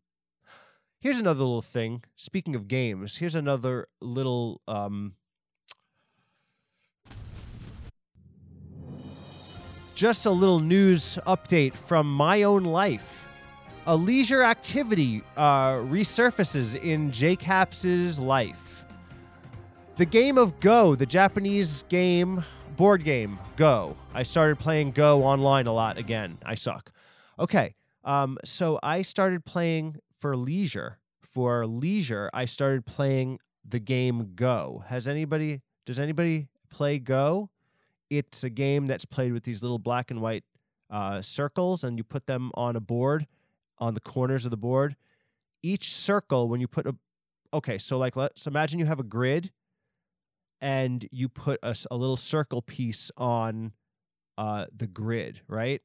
Here's 1.06 1.18
another 1.18 1.44
little 1.44 1.62
thing. 1.62 2.02
Speaking 2.16 2.56
of 2.56 2.66
games, 2.66 3.18
here's 3.18 3.36
another 3.36 3.86
little 4.00 4.60
um 4.66 5.14
just 9.94 10.26
a 10.26 10.32
little 10.32 10.58
news 10.58 11.16
update 11.24 11.74
from 11.76 12.12
my 12.12 12.42
own 12.42 12.64
life. 12.64 13.28
A 13.86 13.94
leisure 13.94 14.42
activity 14.42 15.22
uh, 15.36 15.74
resurfaces 15.74 16.74
in 16.74 17.12
JCaps' 17.12 18.18
life. 18.18 18.84
The 19.98 20.06
game 20.06 20.36
of 20.36 20.58
Go, 20.58 20.96
the 20.96 21.06
Japanese 21.06 21.84
game, 21.84 22.44
board 22.74 23.04
game, 23.04 23.38
Go. 23.54 23.96
I 24.12 24.24
started 24.24 24.58
playing 24.58 24.90
Go 24.90 25.22
online 25.22 25.68
a 25.68 25.72
lot 25.72 25.98
again. 25.98 26.38
I 26.44 26.56
suck. 26.56 26.90
Okay, 27.38 27.76
um, 28.02 28.38
so 28.44 28.80
I 28.82 29.02
started 29.02 29.44
playing 29.44 30.00
for 30.18 30.36
leisure. 30.36 30.98
For 31.22 31.66
leisure, 31.66 32.30
I 32.32 32.46
started 32.46 32.86
playing 32.86 33.40
the 33.64 33.78
game 33.80 34.32
Go. 34.34 34.84
Has 34.86 35.06
anybody, 35.06 35.62
does 35.84 35.98
anybody 35.98 36.48
play 36.70 36.98
Go? 36.98 37.50
It's 38.08 38.44
a 38.44 38.50
game 38.50 38.86
that's 38.86 39.04
played 39.04 39.32
with 39.32 39.42
these 39.42 39.62
little 39.62 39.78
black 39.78 40.10
and 40.10 40.20
white 40.20 40.44
uh, 40.90 41.20
circles, 41.20 41.84
and 41.84 41.98
you 41.98 42.04
put 42.04 42.26
them 42.26 42.52
on 42.54 42.76
a 42.76 42.80
board 42.80 43.26
on 43.78 43.94
the 43.94 44.00
corners 44.00 44.44
of 44.44 44.50
the 44.50 44.56
board. 44.56 44.96
Each 45.62 45.92
circle, 45.92 46.48
when 46.48 46.60
you 46.60 46.68
put 46.68 46.86
a, 46.86 46.94
okay, 47.52 47.76
so 47.78 47.98
like 47.98 48.16
let's 48.16 48.46
imagine 48.46 48.78
you 48.78 48.86
have 48.86 49.00
a 49.00 49.04
grid, 49.04 49.50
and 50.60 51.06
you 51.10 51.28
put 51.28 51.58
a, 51.62 51.76
a 51.90 51.96
little 51.96 52.16
circle 52.16 52.62
piece 52.62 53.10
on 53.16 53.72
uh, 54.38 54.66
the 54.74 54.86
grid, 54.86 55.42
right? 55.48 55.82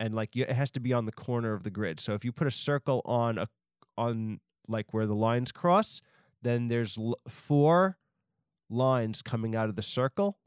And 0.00 0.14
like 0.14 0.34
it 0.34 0.50
has 0.50 0.72
to 0.72 0.80
be 0.80 0.92
on 0.92 1.04
the 1.04 1.12
corner 1.12 1.52
of 1.52 1.62
the 1.62 1.70
grid. 1.70 2.00
So 2.00 2.14
if 2.14 2.24
you 2.24 2.32
put 2.32 2.48
a 2.48 2.50
circle 2.50 3.02
on 3.04 3.38
a 3.38 3.48
on 3.96 4.40
like 4.66 4.92
where 4.92 5.06
the 5.06 5.14
lines 5.14 5.52
cross, 5.52 6.00
then 6.42 6.66
there's 6.66 6.98
l- 6.98 7.16
four 7.28 7.98
lines 8.68 9.20
coming 9.22 9.54
out 9.54 9.68
of 9.68 9.76
the 9.76 9.82
circle 9.82 10.38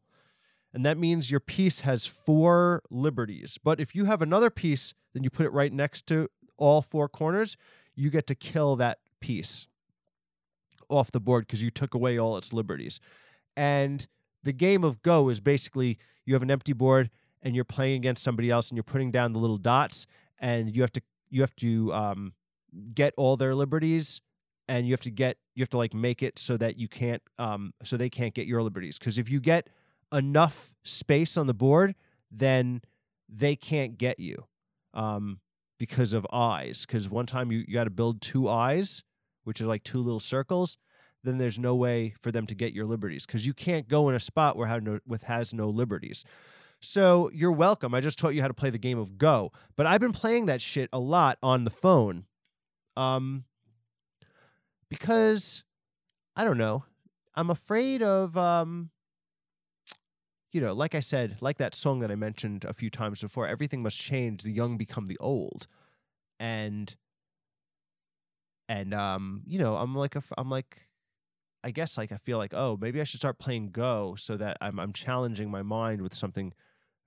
and 0.73 0.85
that 0.85 0.97
means 0.97 1.29
your 1.29 1.39
piece 1.39 1.81
has 1.81 2.07
four 2.07 2.81
liberties. 2.89 3.59
But 3.63 3.79
if 3.79 3.93
you 3.93 4.05
have 4.05 4.21
another 4.21 4.49
piece, 4.49 4.93
then 5.13 5.23
you 5.23 5.29
put 5.29 5.45
it 5.45 5.53
right 5.53 5.71
next 5.71 6.07
to 6.07 6.29
all 6.57 6.81
four 6.81 7.07
corners, 7.07 7.57
you 7.95 8.09
get 8.09 8.25
to 8.27 8.35
kill 8.35 8.75
that 8.77 8.97
piece 9.19 9.67
off 10.89 11.11
the 11.11 11.19
board 11.19 11.45
because 11.45 11.61
you 11.61 11.69
took 11.69 11.93
away 11.93 12.17
all 12.17 12.37
its 12.37 12.51
liberties. 12.51 12.99
And 13.55 14.07
the 14.41 14.53
game 14.53 14.83
of 14.83 15.03
Go 15.03 15.29
is 15.29 15.39
basically 15.39 15.99
you 16.25 16.33
have 16.33 16.43
an 16.43 16.51
empty 16.51 16.73
board 16.73 17.11
and 17.43 17.55
you're 17.55 17.63
playing 17.65 17.95
against 17.95 18.23
somebody 18.23 18.49
else 18.49 18.69
and 18.69 18.77
you're 18.77 18.83
putting 18.83 19.11
down 19.11 19.33
the 19.33 19.39
little 19.39 19.57
dots 19.57 20.07
and 20.39 20.75
you 20.75 20.81
have 20.81 20.91
to 20.93 21.01
you 21.29 21.41
have 21.41 21.55
to 21.57 21.93
um, 21.93 22.33
get 22.95 23.13
all 23.17 23.37
their 23.37 23.53
liberties 23.53 24.21
and 24.67 24.87
you 24.87 24.93
have 24.93 25.01
to 25.01 25.11
get 25.11 25.37
you 25.53 25.61
have 25.61 25.69
to 25.69 25.77
like 25.77 25.93
make 25.93 26.23
it 26.23 26.39
so 26.39 26.57
that 26.57 26.77
you 26.77 26.87
can't 26.87 27.21
um, 27.37 27.73
so 27.83 27.97
they 27.97 28.09
can't 28.09 28.33
get 28.33 28.47
your 28.47 28.63
liberties 28.63 28.97
because 28.97 29.19
if 29.19 29.29
you 29.29 29.39
get 29.39 29.69
enough 30.13 30.75
space 30.83 31.35
on 31.35 31.47
the 31.47 31.53
board, 31.53 31.95
then 32.31 32.81
they 33.27 33.55
can't 33.55 33.97
get 33.97 34.19
you 34.19 34.45
um, 34.93 35.39
because 35.79 36.13
of 36.13 36.25
eyes. 36.31 36.85
Because 36.85 37.09
one 37.09 37.25
time 37.25 37.51
you, 37.51 37.65
you 37.67 37.73
got 37.73 37.85
to 37.85 37.89
build 37.89 38.21
two 38.21 38.47
eyes, 38.47 39.03
which 39.43 39.59
are 39.59 39.65
like 39.65 39.83
two 39.83 40.01
little 40.01 40.19
circles. 40.19 40.77
Then 41.23 41.37
there's 41.37 41.57
no 41.57 41.73
way 41.73 42.13
for 42.19 42.31
them 42.31 42.45
to 42.47 42.55
get 42.55 42.73
your 42.73 42.85
liberties 42.85 43.25
because 43.25 43.47
you 43.47 43.53
can't 43.53 43.87
go 43.87 44.09
in 44.09 44.15
a 44.15 44.19
spot 44.19 44.57
where 44.57 44.67
have 44.67 44.83
no, 44.83 44.99
with 45.07 45.23
has 45.23 45.53
no 45.53 45.69
liberties. 45.69 46.23
So 46.85 47.31
you're 47.33 47.53
welcome. 47.53 47.93
I 47.93 48.01
just 48.01 48.19
taught 48.19 48.35
you 48.35 48.41
how 48.41 48.49
to 48.49 48.53
play 48.53 48.69
the 48.69 48.77
game 48.77 48.99
of 48.99 49.17
Go, 49.17 49.53
but 49.77 49.87
I've 49.87 50.01
been 50.01 50.11
playing 50.11 50.47
that 50.47 50.61
shit 50.61 50.89
a 50.91 50.99
lot 50.99 51.37
on 51.41 51.63
the 51.63 51.69
phone, 51.69 52.25
um, 52.97 53.45
because 54.89 55.63
I 56.35 56.43
don't 56.43 56.57
know. 56.57 56.83
I'm 57.35 57.49
afraid 57.49 58.03
of 58.03 58.35
um, 58.35 58.89
you 60.51 60.59
know, 60.59 60.73
like 60.73 60.93
I 60.93 60.99
said, 60.99 61.37
like 61.39 61.57
that 61.57 61.73
song 61.73 61.99
that 61.99 62.11
I 62.11 62.15
mentioned 62.15 62.65
a 62.65 62.73
few 62.73 62.89
times 62.89 63.21
before, 63.21 63.47
everything 63.47 63.81
must 63.81 63.97
change. 63.97 64.43
The 64.43 64.51
young 64.51 64.75
become 64.75 65.07
the 65.07 65.17
old, 65.19 65.67
and 66.37 66.93
and 68.67 68.93
um, 68.93 69.43
you 69.47 69.57
know, 69.57 69.77
I'm 69.77 69.95
like 69.95 70.17
a, 70.17 70.23
I'm 70.37 70.49
like, 70.49 70.89
I 71.63 71.71
guess 71.71 71.97
like 71.97 72.11
I 72.11 72.17
feel 72.17 72.37
like 72.37 72.53
oh 72.53 72.77
maybe 72.79 72.99
I 72.99 73.05
should 73.05 73.21
start 73.21 73.39
playing 73.39 73.69
Go 73.71 74.15
so 74.17 74.35
that 74.35 74.57
I'm 74.59 74.81
I'm 74.81 74.91
challenging 74.91 75.49
my 75.49 75.61
mind 75.61 76.01
with 76.01 76.13
something 76.13 76.53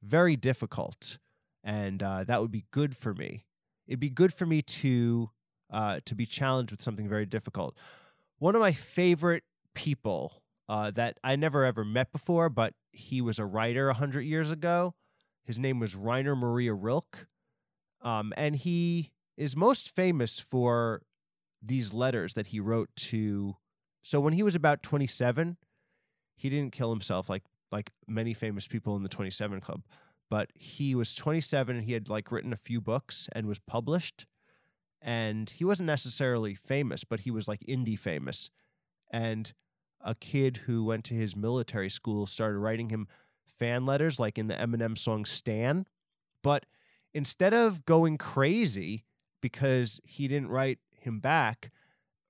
very 0.03 0.37
difficult, 0.37 1.19
and 1.65 2.03
uh, 2.03 2.25
that 2.25 2.41
would 2.41 2.51
be 2.51 2.65
good 2.71 2.97
for 2.97 3.15
me. 3.15 3.45
It'd 3.87 4.01
be 4.01 4.11
good 4.11 4.33
for 4.33 4.47
me 4.47 4.63
to 4.63 5.31
uh, 5.71 6.01
to 6.05 6.15
be 6.15 6.27
challenged 6.27 6.73
with 6.73 6.83
something 6.83 7.09
very 7.09 7.27
difficult. 7.27 7.77
One 8.39 8.55
of 8.55 8.61
my 8.61 8.73
favorite 8.73 9.45
people 9.75 10.43
uh, 10.69 10.91
that 10.93 11.19
I 11.23 11.37
never 11.37 11.65
ever 11.65 11.85
met 11.85 12.13
before, 12.13 12.49
but 12.49 12.75
he 12.93 13.21
was 13.21 13.39
a 13.39 13.45
writer 13.45 13.87
100 13.87 14.23
years 14.23 14.51
ago. 14.51 14.95
His 15.45 15.59
name 15.59 15.79
was 15.79 15.95
Rainer 15.95 16.35
Maria 16.35 16.75
Rilke. 16.75 17.29
Um, 18.03 18.33
and 18.37 18.57
he 18.57 19.13
is 19.37 19.57
most 19.57 19.95
famous 19.95 20.41
for 20.41 21.03
these 21.63 21.93
letters 21.93 22.35
that 22.35 22.49
he 22.49 22.61
wrote 22.61 22.91
to. 22.97 23.57
So 24.03 24.21
when 24.21 24.33
he 24.33 24.43
was 24.43 24.55
about 24.55 24.83
27, 24.83 25.57
he 26.37 26.49
didn't 26.49 26.73
kill 26.73 26.91
himself 26.91 27.29
like 27.29 27.45
like 27.73 27.91
many 28.07 28.35
famous 28.35 28.67
people 28.67 28.97
in 28.97 29.03
the 29.03 29.09
27 29.09 29.61
club, 29.61 29.83
but 30.31 30.51
he 30.55 30.95
was 30.95 31.15
27 31.15 31.77
and 31.77 31.85
he 31.85 31.93
had 31.93 32.09
like 32.09 32.31
written 32.31 32.53
a 32.53 32.57
few 32.57 32.81
books 32.81 33.29
and 33.33 33.47
was 33.47 33.59
published. 33.59 34.27
And 35.03 35.51
he 35.51 35.65
wasn't 35.65 35.87
necessarily 35.87 36.55
famous, 36.55 37.05
but 37.05 37.21
he 37.21 37.31
was 37.31 37.47
like 37.47 37.61
indie 37.69 37.99
famous. 37.99 38.51
And 39.11 39.53
a 40.01 40.15
kid 40.15 40.59
who 40.67 40.85
went 40.85 41.05
to 41.05 41.15
his 41.15 41.37
military 41.37 41.89
school 41.89 42.27
started 42.27 42.59
writing 42.59 42.91
him 42.91 43.07
fan 43.45 43.87
letters, 43.87 44.19
like 44.19 44.39
in 44.39 44.49
the 44.49 44.55
Eminem 44.55 44.97
song 44.97 45.25
Stan. 45.25 45.87
But 46.43 46.67
instead 47.15 47.55
of 47.55 47.85
going 47.85 48.19
crazy 48.19 49.05
because 49.41 50.01
he 50.05 50.29
didn't 50.29 50.49
write 50.49 50.79
him 50.91 51.21
back, 51.21 51.71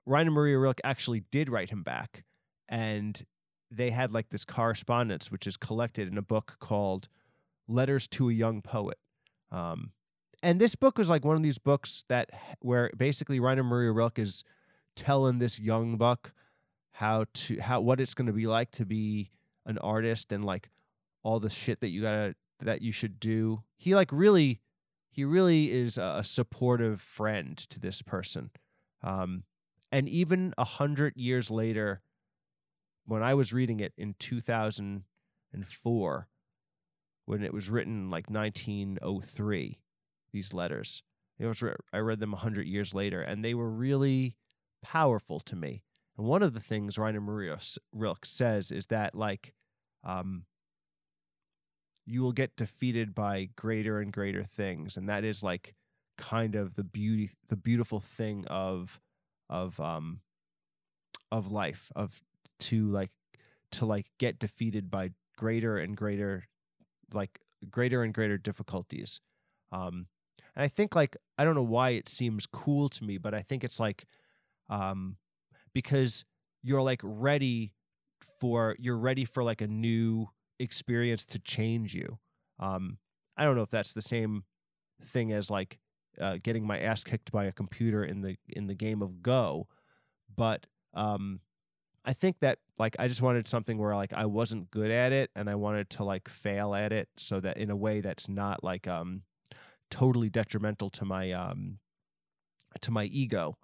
Rainer 0.05 0.31
Maria 0.31 0.59
Rilke 0.59 0.81
actually 0.85 1.21
did 1.31 1.49
write 1.49 1.71
him 1.71 1.83
back. 1.83 2.25
And 2.69 3.25
they 3.71 3.91
had 3.91 4.13
like 4.13 4.31
this 4.31 4.45
correspondence, 4.45 5.31
which 5.31 5.47
is 5.47 5.57
collected 5.57 6.09
in 6.09 6.19
a 6.19 6.23
book 6.23 6.57
called 6.61 7.09
Letters 7.69 8.07
to 8.09 8.31
a 8.31 8.33
Young 8.33 8.63
Poet. 8.63 8.99
Um, 9.51 9.93
and 10.43 10.61
this 10.61 10.75
book 10.75 10.99
was 10.99 11.11
like 11.11 11.25
one 11.25 11.37
of 11.37 11.43
these 11.43 11.59
books 11.59 12.05
that 12.09 12.31
where 12.61 12.91
basically 12.97 13.41
Rainer 13.41 13.65
Maria 13.65 13.93
Rilke 13.93 14.19
is 14.19 14.45
telling 14.95 15.39
this 15.39 15.59
young 15.59 15.97
buck 15.97 16.33
how 16.93 17.25
to 17.33 17.61
how 17.61 17.81
what 17.81 18.01
it's 18.01 18.15
going 18.15 18.27
to 18.27 18.33
be 18.33 18.47
like 18.47 18.71
to 18.73 18.87
be 18.87 19.31
an 19.67 19.79
artist 19.79 20.33
and 20.33 20.45
like 20.45 20.71
all 21.23 21.41
the 21.41 21.51
shit 21.51 21.81
that 21.81 21.91
you 21.91 22.03
gotta 22.03 22.35
that 22.61 22.83
you 22.83 22.93
should 22.93 23.19
do. 23.19 23.63
He 23.77 23.95
like 23.95 24.11
really 24.13 24.61
he 25.11 25.25
really 25.25 25.73
is 25.73 25.99
a 25.99 26.23
supportive 26.23 27.01
friend 27.01 27.57
to 27.57 27.81
this 27.81 28.03
person. 28.03 28.51
Um, 29.03 29.45
and 29.91 30.09
even 30.09 30.53
a 30.59 30.65
hundred 30.65 31.17
years 31.17 31.51
later, 31.51 32.03
when 33.07 33.23
I 33.23 33.35
was 33.35 33.53
reading 33.53 33.81
it 33.81 33.93
in 33.97 34.15
2004, 34.19 36.29
when 37.25 37.43
it 37.43 37.55
was 37.55 37.71
written 37.71 38.11
like 38.11 38.31
1903, 38.31 39.79
these 40.33 40.53
letters, 40.53 41.03
I 41.93 41.99
read 41.99 42.21
them 42.21 42.35
a 42.35 42.39
hundred 42.39 42.67
years 42.67 42.95
later, 42.95 43.21
and 43.21 43.45
they 43.45 43.55
were 43.55 43.71
really 43.71 44.37
powerful 44.83 45.41
to 45.41 45.57
me. 45.57 45.83
And 46.17 46.27
one 46.27 46.43
of 46.43 46.55
the 46.55 46.61
things 46.61 46.99
Rainer 46.99 47.21
Maria 47.21 47.59
Rilke 47.93 48.25
says 48.25 48.71
is 48.71 48.87
that 48.87 49.15
like 49.15 49.53
um, 50.03 50.45
you 52.07 52.23
will 52.23 52.33
get 52.33 52.57
defeated 52.57 53.15
by 53.15 53.51
greater 53.55 54.01
and 54.01 54.13
greater 54.13 54.45
things, 54.45 54.97
and 54.97 55.09
that 55.09 55.25
is 55.25 55.43
like 55.43 55.75
kind 56.17 56.55
of 56.55 56.75
the 56.75 56.85
beauty, 56.85 57.31
the 57.49 57.57
beautiful 57.57 58.01
thing 58.01 58.47
of 58.47 59.01
of 59.51 59.79
um 59.79 60.21
of 61.31 61.53
life 61.53 61.93
of 61.95 62.23
to 62.61 62.91
like 62.91 63.11
to 63.73 63.85
like 63.87 64.07
get 64.19 64.39
defeated 64.39 64.91
by 64.91 65.11
greater 65.37 65.77
and 65.77 65.97
greater 65.97 66.49
like 67.13 67.41
greater 67.71 68.03
and 68.03 68.15
greater 68.15 68.39
difficulties 68.39 69.21
um 69.73 70.07
and 70.55 70.65
i 70.65 70.69
think 70.69 70.95
like 70.95 71.17
i 71.39 71.45
don't 71.45 71.55
know 71.55 71.63
why 71.63 71.91
it 71.91 72.09
seems 72.09 72.47
cool 72.47 72.89
to 72.89 73.05
me 73.05 73.19
but 73.19 73.35
i 73.35 73.41
think 73.41 73.65
it's 73.65 73.81
like 73.81 74.07
um 74.69 75.17
because 75.73 76.25
you're 76.63 76.83
like 76.83 77.01
ready 77.03 77.73
for 78.41 78.77
you're 78.79 78.99
ready 78.99 79.25
for 79.25 79.43
like 79.43 79.61
a 79.61 79.67
new 79.67 80.29
experience 80.59 81.25
to 81.25 81.39
change 81.39 81.95
you. 81.95 82.19
Um, 82.59 82.99
I 83.37 83.45
don't 83.45 83.57
know 83.57 83.63
if 83.63 83.71
that's 83.71 83.93
the 83.93 84.03
same 84.03 84.45
thing 85.03 85.33
as 85.33 85.51
like 85.51 85.79
uh, 86.21 86.39
getting 86.43 86.67
my 86.67 86.79
ass 86.79 87.05
kicked 87.05 87.31
by 87.31 87.45
a 87.45 87.53
computer 87.53 88.05
in 88.05 88.23
the 88.23 88.37
in 88.49 88.67
the 88.67 88.75
game 88.75 89.03
of 89.03 89.23
Go, 89.23 89.69
but 90.35 90.67
um, 90.95 91.41
I 92.07 92.13
think 92.13 92.39
that 92.41 92.59
like 92.79 92.95
I 93.01 93.09
just 93.09 93.21
wanted 93.21 93.49
something 93.49 93.79
where 93.79 93.95
like 93.97 94.13
I 94.13 94.27
wasn't 94.27 94.71
good 94.71 94.93
at 94.93 95.13
it 95.13 95.31
and 95.35 95.51
I 95.51 95.57
wanted 95.57 95.91
to 95.91 96.05
like 96.05 96.29
fail 96.29 96.75
at 96.75 96.93
it 96.93 97.09
so 97.17 97.41
that 97.41 97.57
in 97.57 97.69
a 97.69 97.77
way 97.77 98.01
that's 98.01 98.29
not 98.29 98.63
like 98.63 98.87
um 98.87 99.23
totally 99.91 100.31
detrimental 100.31 100.89
to 100.91 101.05
my 101.05 101.33
um 101.33 101.79
to 102.81 102.91
my 102.93 103.05
ego. 103.05 103.59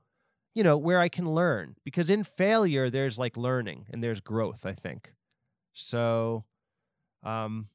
You 0.55 0.65
know, 0.65 0.77
where 0.77 0.99
I 0.99 1.09
can 1.09 1.33
learn 1.33 1.77
because 1.85 2.11
in 2.11 2.25
failure 2.25 2.91
there's 2.91 3.19
like 3.19 3.37
learning 3.37 3.87
and 3.91 4.03
there's 4.03 4.21
growth, 4.21 4.67
I 4.67 4.73
think. 4.73 5.13
So 5.73 6.45
um 7.23 7.69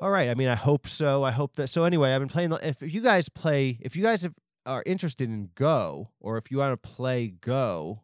all 0.00 0.10
right. 0.10 0.28
I 0.28 0.34
mean, 0.34 0.48
I 0.48 0.54
hope 0.54 0.86
so. 0.86 1.24
I 1.24 1.30
hope 1.30 1.56
that. 1.56 1.68
So 1.68 1.84
anyway, 1.84 2.12
I've 2.12 2.20
been 2.20 2.28
playing. 2.28 2.52
If 2.62 2.82
you 2.82 3.00
guys 3.00 3.30
play, 3.30 3.78
if 3.80 3.96
you 3.96 4.02
guys 4.02 4.22
have, 4.22 4.34
are 4.66 4.82
interested 4.84 5.30
in 5.30 5.48
Go, 5.54 6.10
or 6.20 6.36
if 6.36 6.50
you 6.50 6.58
want 6.58 6.80
to 6.80 6.88
play 6.88 7.28
Go, 7.28 8.02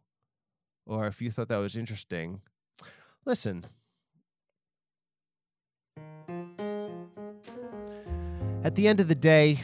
or 0.85 1.07
if 1.07 1.21
you 1.21 1.31
thought 1.31 1.47
that 1.49 1.57
was 1.57 1.75
interesting, 1.75 2.41
listen. 3.25 3.65
At 8.63 8.75
the 8.75 8.87
end 8.87 8.99
of 8.99 9.07
the 9.07 9.15
day, 9.15 9.61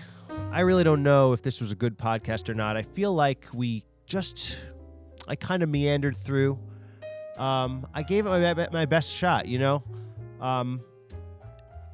I 0.51 0.61
really 0.61 0.83
don't 0.83 1.03
know 1.03 1.33
if 1.33 1.41
this 1.41 1.61
was 1.61 1.71
a 1.71 1.75
good 1.75 1.97
podcast 1.97 2.49
or 2.49 2.53
not. 2.53 2.75
I 2.75 2.83
feel 2.83 3.13
like 3.13 3.47
we 3.53 3.83
just, 4.05 4.59
I 5.27 5.35
kind 5.35 5.63
of 5.63 5.69
meandered 5.69 6.17
through. 6.17 6.59
Um, 7.37 7.87
I 7.93 8.03
gave 8.03 8.25
it 8.25 8.29
my, 8.29 8.67
my 8.71 8.85
best 8.85 9.11
shot, 9.13 9.47
you 9.47 9.59
know. 9.59 9.83
Um, 10.41 10.81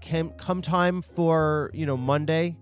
came, 0.05 0.30
come 0.32 0.61
time 0.61 1.01
for 1.01 1.71
you 1.73 1.86
know 1.86 1.97
Monday, 1.97 2.55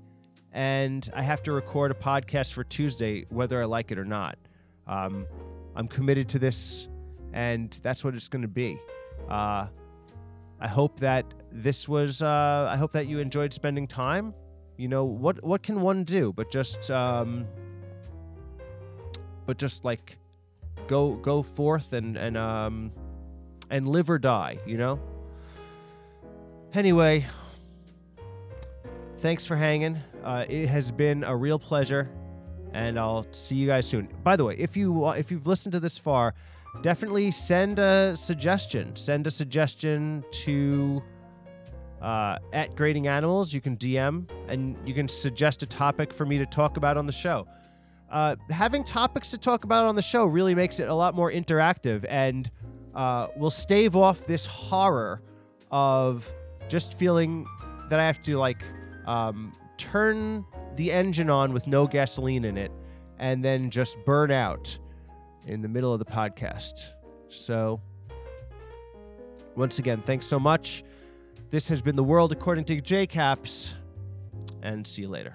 and 0.51 1.07
I 1.14 1.22
have 1.22 1.43
to 1.43 1.51
record 1.51 1.91
a 1.91 1.93
podcast 1.93 2.53
for 2.53 2.64
Tuesday, 2.64 3.26
whether 3.30 3.61
I 3.61 3.66
like 3.66 3.91
it 3.91 3.99
or 3.99 4.05
not. 4.05 4.38
Um, 4.88 5.28
I'm 5.76 5.88
committed 5.88 6.30
to 6.30 6.40
this, 6.40 6.88
and 7.34 7.72
that's 7.82 8.04
what 8.04 8.16
it's 8.16 8.30
going 8.30 8.44
to 8.44 8.48
be. 8.48 8.78
Uh, 9.30 9.68
I 10.60 10.68
hope 10.68 11.00
that 11.00 11.26
this 11.52 11.88
was. 11.90 12.22
Uh, 12.22 12.68
I 12.70 12.78
hope 12.78 12.92
that 12.92 13.08
you 13.08 13.20
enjoyed 13.20 13.54
spending 13.54 13.88
time. 13.88 14.34
You 14.78 14.88
know 14.88 15.06
what? 15.06 15.44
What 15.44 15.64
can 15.64 15.82
one 15.82 16.04
do 16.04 16.34
but 16.34 16.52
just, 16.52 16.90
um, 16.90 17.48
but 19.46 19.58
just 19.58 19.84
like 19.84 20.18
go 20.88 21.16
go 21.16 21.44
forth 21.44 21.94
and 21.94 22.18
and 22.18 22.38
um 22.38 22.92
and 23.70 23.88
live 23.88 24.10
or 24.10 24.20
die. 24.20 24.60
You 24.66 24.78
know. 24.78 25.00
Anyway, 26.74 27.26
thanks 29.20 29.46
for 29.46 29.56
hanging. 29.56 30.00
Uh, 30.24 30.46
it 30.50 30.68
has 30.68 30.92
been 30.92 31.24
a 31.24 31.36
real 31.36 31.60
pleasure 31.60 32.10
and 32.74 33.00
I'll 33.00 33.26
see 33.32 33.56
you 33.56 33.68
guys 33.68 33.88
soon. 33.88 34.08
By 34.24 34.36
the 34.36 34.46
way, 34.46 34.56
if 34.58 34.76
you 34.76 35.08
if 35.12 35.32
you've 35.32 35.48
listened 35.48 35.74
to 35.74 35.80
this 35.80 35.98
far, 35.98 36.34
definitely 36.82 37.32
send 37.32 37.80
a 37.80 38.16
suggestion. 38.16 38.96
Send 38.96 39.28
a 39.28 39.32
suggestion 39.32 40.24
to 40.32 41.02
uh, 42.02 42.38
at 42.52 42.76
Grading 42.76 43.08
Animals. 43.08 43.54
You 43.54 43.62
can 43.62 43.78
DM 43.78 44.30
and 44.48 44.76
you 44.86 44.94
can 44.94 45.08
suggest 45.08 45.64
a 45.64 45.68
topic 45.68 46.14
for 46.14 46.26
me 46.26 46.38
to 46.38 46.46
talk 46.46 46.78
about 46.78 46.98
on 46.98 47.06
the 47.06 47.14
show. 47.14 47.48
Uh, 48.12 48.36
having 48.52 48.84
topics 48.84 49.32
to 49.32 49.38
talk 49.38 49.64
about 49.64 49.86
on 49.88 49.96
the 49.96 50.02
show 50.02 50.26
really 50.26 50.54
makes 50.54 50.80
it 50.80 50.88
a 50.88 50.94
lot 50.94 51.16
more 51.16 51.32
interactive 51.32 52.06
and 52.08 52.52
uh, 52.94 53.28
will 53.38 53.50
stave 53.50 53.96
off 53.96 54.26
this 54.28 54.46
horror 54.46 55.22
of 55.72 56.32
just 56.68 56.94
feeling 56.94 57.48
that 57.90 58.00
I 58.00 58.06
have 58.06 58.22
to 58.24 58.38
like 58.38 58.64
um, 59.08 59.52
turn 59.78 60.46
the 60.78 60.92
engine 60.92 61.30
on 61.30 61.54
with 61.54 61.68
no 61.68 61.88
gasoline 61.88 62.46
in 62.46 62.58
it, 62.58 62.72
and 63.20 63.44
then 63.44 63.70
just 63.70 63.98
burn 64.06 64.32
out 64.32 64.78
in 65.48 65.62
the 65.62 65.68
middle 65.68 65.94
of 65.94 66.00
the 66.00 66.06
podcast. 66.06 66.92
So, 67.30 67.82
once 69.56 69.80
again, 69.80 70.02
thanks 70.06 70.26
so 70.26 70.40
much. 70.40 70.84
This 71.50 71.68
has 71.70 71.82
been 71.82 71.96
The 71.96 72.04
World 72.04 72.32
According 72.32 72.66
to 72.66 72.82
JCaps, 72.82 73.76
and 74.62 74.86
see 74.86 75.04
you 75.04 75.10
later. 75.10 75.34